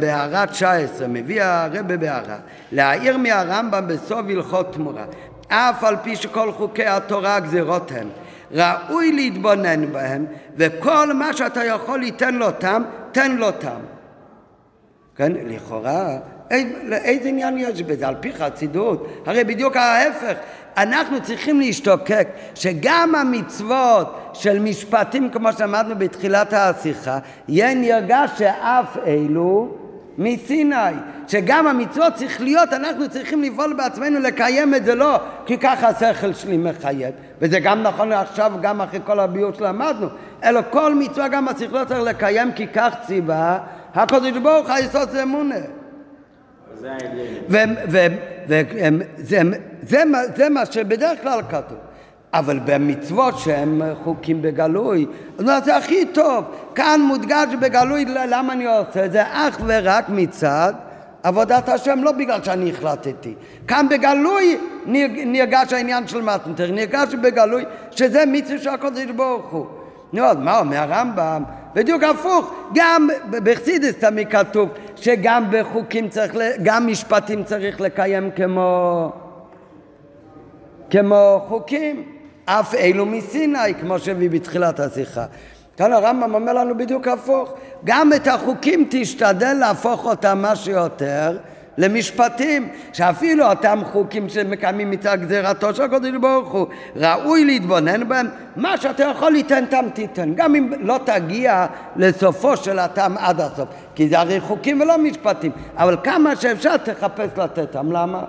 בהערה 0.00 0.46
19 0.46 1.08
מביא 1.08 1.42
הרבה 1.42 1.96
בהערה 1.96 2.36
להעיר 2.72 3.16
מהרמב"ם 3.16 3.88
בסוף 3.88 4.20
הלכות 4.28 4.72
תמורה 4.72 5.04
אף 5.48 5.84
על 5.84 5.96
פי 6.02 6.16
שכל 6.16 6.52
חוקי 6.52 6.86
התורה 6.86 7.40
גזירות 7.40 7.92
הן 7.92 8.08
ראוי 8.52 9.12
להתבונן 9.12 9.92
בהם 9.92 10.26
וכל 10.56 11.12
מה 11.12 11.32
שאתה 11.32 11.64
יכול 11.64 12.00
ליתן 12.00 12.34
לו 12.34 12.50
תם, 12.50 12.82
תן 13.12 13.36
לו 13.36 13.50
תם. 13.50 13.80
כן, 15.16 15.32
לכאורה 15.46 16.18
איזה 16.90 17.28
עניין 17.28 17.58
יש 17.58 17.82
בזה? 17.82 18.08
על 18.08 18.14
פי 18.20 18.32
חסידות, 18.32 19.22
הרי 19.26 19.44
בדיוק 19.44 19.76
ההפך. 19.76 20.34
אנחנו 20.76 21.22
צריכים 21.22 21.60
להשתוקק 21.60 22.28
שגם 22.54 23.14
המצוות 23.14 24.30
של 24.32 24.58
משפטים, 24.58 25.30
כמו 25.30 25.52
שאמרנו 25.52 25.94
בתחילת 25.98 26.52
השיחה, 26.52 27.18
יהיה 27.48 27.74
נרגש 27.74 28.30
שאף 28.38 28.96
אלו 29.06 29.68
מסיני, 30.18 30.76
שגם 31.28 31.66
המצוות 31.66 32.14
צריך 32.14 32.40
להיות, 32.40 32.72
אנחנו 32.72 33.08
צריכים 33.08 33.42
לפעול 33.42 33.72
בעצמנו 33.72 34.20
לקיים 34.20 34.74
את 34.74 34.84
זה 34.84 34.94
לא 34.94 35.16
כי 35.46 35.58
ככה 35.58 35.88
השכל 35.88 36.32
שלי 36.32 36.56
מחייב, 36.56 37.14
וזה 37.40 37.60
גם 37.60 37.82
נכון 37.82 38.12
עכשיו, 38.12 38.52
גם 38.60 38.80
אחרי 38.80 39.00
כל 39.04 39.20
הביור 39.20 39.52
שלמדנו, 39.52 40.06
אלא 40.44 40.60
כל 40.70 40.94
מצווה 40.94 41.28
גם 41.28 41.48
השכלו 41.48 41.86
צריך 41.86 42.00
לקיים 42.00 42.52
כי 42.52 42.66
כך 42.66 42.94
ציווה 43.06 43.58
הקדוש 43.94 44.38
ברוך 44.42 44.66
הוא 44.66 44.74
היסוד 44.74 45.10
זה 45.10 45.22
אמונה. 45.22 45.54
זה 50.34 50.48
מה 50.50 50.66
שבדרך 50.66 51.22
כלל 51.22 51.40
כתוב. 51.50 51.78
אבל 52.34 52.58
במצוות 52.64 53.38
שהן 53.38 53.82
חוקים 54.04 54.42
בגלוי, 54.42 55.06
זה 55.38 55.76
הכי 55.76 56.06
טוב. 56.06 56.44
כאן 56.74 57.00
מודגש 57.00 57.46
בגלוי, 57.60 58.04
למה 58.04 58.52
אני 58.52 58.66
עושה 58.66 59.04
את 59.04 59.12
זה? 59.12 59.22
אך 59.22 59.60
ורק 59.66 60.08
מצד 60.08 60.72
עבודת 61.22 61.68
השם, 61.68 61.98
לא 62.02 62.12
בגלל 62.12 62.42
שאני 62.42 62.70
החלטתי. 62.70 63.34
כאן 63.68 63.86
בגלוי 63.90 64.58
נרגש 65.26 65.72
העניין 65.72 66.06
של 66.08 66.20
מתנתר, 66.22 66.70
נרגש 66.72 67.14
בגלוי 67.14 67.64
שזה 67.90 68.24
מצווה 68.26 68.58
של 68.58 68.68
הקודש 68.68 69.04
ברוך 69.16 69.50
הוא. 69.50 69.66
נו, 70.12 70.24
אז 70.24 70.36
מה 70.36 70.58
אומר 70.58 70.76
הרמב"ם? 70.76 71.42
בדיוק 71.74 72.02
הפוך, 72.02 72.54
גם 72.74 73.08
בחסידס 73.30 73.94
תמיד 73.98 74.28
כתוב 74.28 74.68
שגם 74.96 75.44
בחוקים 75.50 76.08
צריך, 76.08 76.32
גם 76.62 76.86
משפטים 76.86 77.44
צריך 77.44 77.80
לקיים 77.80 78.30
כמו, 78.30 79.12
כמו 80.90 81.44
חוקים, 81.48 82.02
אף 82.44 82.74
אלו 82.74 83.06
מסיני, 83.06 83.74
כמו 83.80 83.98
שהביא 83.98 84.30
בתחילת 84.30 84.80
השיחה. 84.80 85.24
כאן 85.76 85.92
הרמב"ם 85.92 86.34
אומר 86.34 86.52
לנו 86.52 86.76
בדיוק 86.76 87.08
הפוך, 87.08 87.52
גם 87.84 88.12
את 88.12 88.26
החוקים 88.26 88.86
תשתדל 88.90 89.52
להפוך 89.52 90.06
אותם 90.06 90.38
מה 90.42 90.56
שיותר 90.56 91.38
למשפטים, 91.78 92.68
שאפילו 92.92 93.46
אותם 93.46 93.80
חוקים 93.92 94.28
שמקיימים 94.28 94.90
מצד 94.90 95.18
גזירתו 95.20 95.74
של 95.74 95.82
הקדוש 95.82 96.10
ברוך 96.20 96.52
הוא, 96.52 96.66
ראוי 96.96 97.44
להתבונן 97.44 98.08
בהם, 98.08 98.28
מה 98.56 98.76
שאתה 98.76 99.04
יכול 99.04 99.32
ליתן 99.32 99.64
תם 99.70 99.84
תיתן, 99.94 100.34
גם 100.34 100.54
אם 100.54 100.72
לא 100.80 100.98
תגיע 101.04 101.66
לסופו 101.96 102.56
של 102.56 102.78
התם 102.78 103.14
עד 103.18 103.40
הסוף, 103.40 103.68
כי 103.94 104.08
זה 104.08 104.18
הרי 104.18 104.40
חוקים 104.40 104.80
ולא 104.80 104.98
משפטים, 104.98 105.52
אבל 105.76 105.96
כמה 106.04 106.36
שאפשר 106.36 106.76
תחפש 106.76 107.28
לתת 107.36 107.72
תם, 107.72 107.92
למה? 107.92 108.24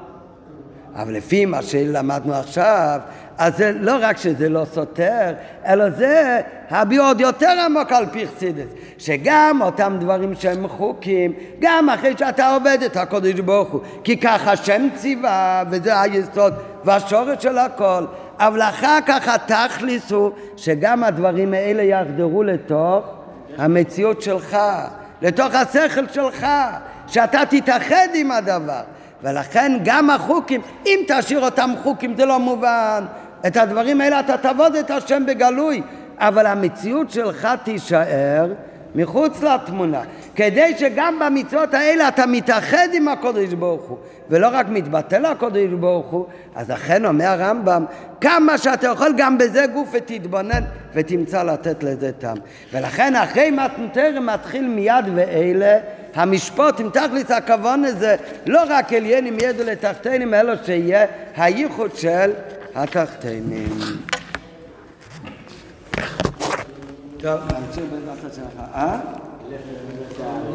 אבל 0.96 1.14
לפי 1.14 1.46
מה 1.46 1.62
שלמדנו 1.62 2.34
עכשיו, 2.34 3.00
אז 3.38 3.58
זה 3.58 3.72
לא 3.80 3.96
רק 4.02 4.18
שזה 4.18 4.50
לא 4.50 4.66
סותר, 4.74 5.34
אלא 5.66 5.90
זה 5.90 6.42
הביאו 6.70 7.04
עוד 7.04 7.22
יותר 7.22 7.52
עמוק 7.66 7.92
על 7.92 8.06
פי 8.12 8.28
חסידס, 8.28 8.68
שגם 8.98 9.60
אותם 9.62 9.98
דברים 10.00 10.36
שהם 10.36 10.68
חוקים, 10.68 11.34
גם 11.60 11.90
אחרי 11.90 12.14
שאתה 12.18 12.54
עובד 12.54 12.78
את 12.86 12.98
הקודש 12.98 13.40
ברוך 13.40 13.70
הוא, 13.70 13.82
כי 14.04 14.18
ככה 14.18 14.52
השם 14.52 14.88
ציווה, 14.96 15.64
וזה 15.70 16.02
היסוד 16.02 16.54
והשורש 16.84 17.44
של 17.44 17.58
הכל, 17.58 18.06
אבל 18.40 18.62
אחר 18.62 19.00
כך 19.06 19.28
התכליס 19.28 20.12
הוא 20.12 20.32
שגם 20.58 21.04
הדברים 21.04 21.54
האלה 21.54 21.84
יחדרו 21.84 22.44
לתוך 22.44 23.06
המציאות 23.58 24.22
שלך, 24.22 24.58
לתוך 25.22 25.56
השכל 25.56 26.08
שלך, 26.08 26.48
שאתה 27.08 27.40
תתאחד 27.50 28.08
עם 28.14 28.32
הדבר. 28.32 28.82
ולכן 29.24 29.72
גם 29.84 30.10
החוקים, 30.10 30.62
אם 30.86 31.00
תשאיר 31.08 31.46
אותם 31.46 31.72
חוקים 31.84 32.14
זה 32.18 32.26
לא 32.26 32.40
מובן. 32.40 33.04
את 33.48 33.58
הדברים 33.58 34.02
האלה 34.02 34.20
אתה 34.20 34.38
תעבוד 34.38 34.76
את 34.76 34.92
השם 34.92 35.24
בגלוי, 35.28 35.82
אבל 36.18 36.46
המציאות 36.46 37.12
שלך 37.12 37.48
תישאר 37.64 38.54
מחוץ 38.96 39.44
לתמונה, 39.44 40.02
כדי 40.36 40.74
שגם 40.78 41.20
במצוות 41.20 41.74
האלה 41.74 42.08
אתה 42.08 42.26
מתאחד 42.26 42.88
עם 42.94 43.08
הקודש 43.08 43.54
ברוך 43.54 43.84
הוא, 43.84 43.98
ולא 44.30 44.48
רק 44.52 44.66
מתבטל 44.70 45.26
הקודש 45.26 45.70
ברוך 45.80 46.08
הוא, 46.08 46.26
אז 46.56 46.72
אכן 46.72 47.06
אומר 47.06 47.26
הרמב"ם, 47.26 47.86
כמה 48.22 48.58
שאתה 48.58 48.88
יכול 48.88 49.14
גם 49.18 49.38
בזה 49.38 49.66
גוף 49.74 49.90
ותתבונן 49.94 50.64
ותמצא 50.94 51.44
לתת 51.44 51.84
לזה 51.84 52.12
טעם. 52.12 52.38
ולכן 52.74 53.16
אחרי 53.16 53.52
מתנתרם 53.52 54.26
מתחיל 54.26 54.68
מיד 54.68 55.06
ואלה 55.16 55.78
המשפוט 56.16 56.80
עם 56.80 56.90
תכלית 56.90 57.32
הכוון 57.32 57.86
הזה, 57.86 58.16
לא 58.46 58.62
רק 58.70 58.94
עליינים 58.94 59.38
ידעו 59.40 59.66
לתחתינים, 59.66 60.34
אלא 60.34 60.54
שיהיה 60.66 61.06
הייחוד 61.38 61.96
של 61.96 62.32
התחתינים. 62.76 63.70
טוב, 67.20 67.42
נמשיך 67.42 67.84
בדף 67.94 68.36
שלך. 68.36 68.60
אה? 68.76 69.00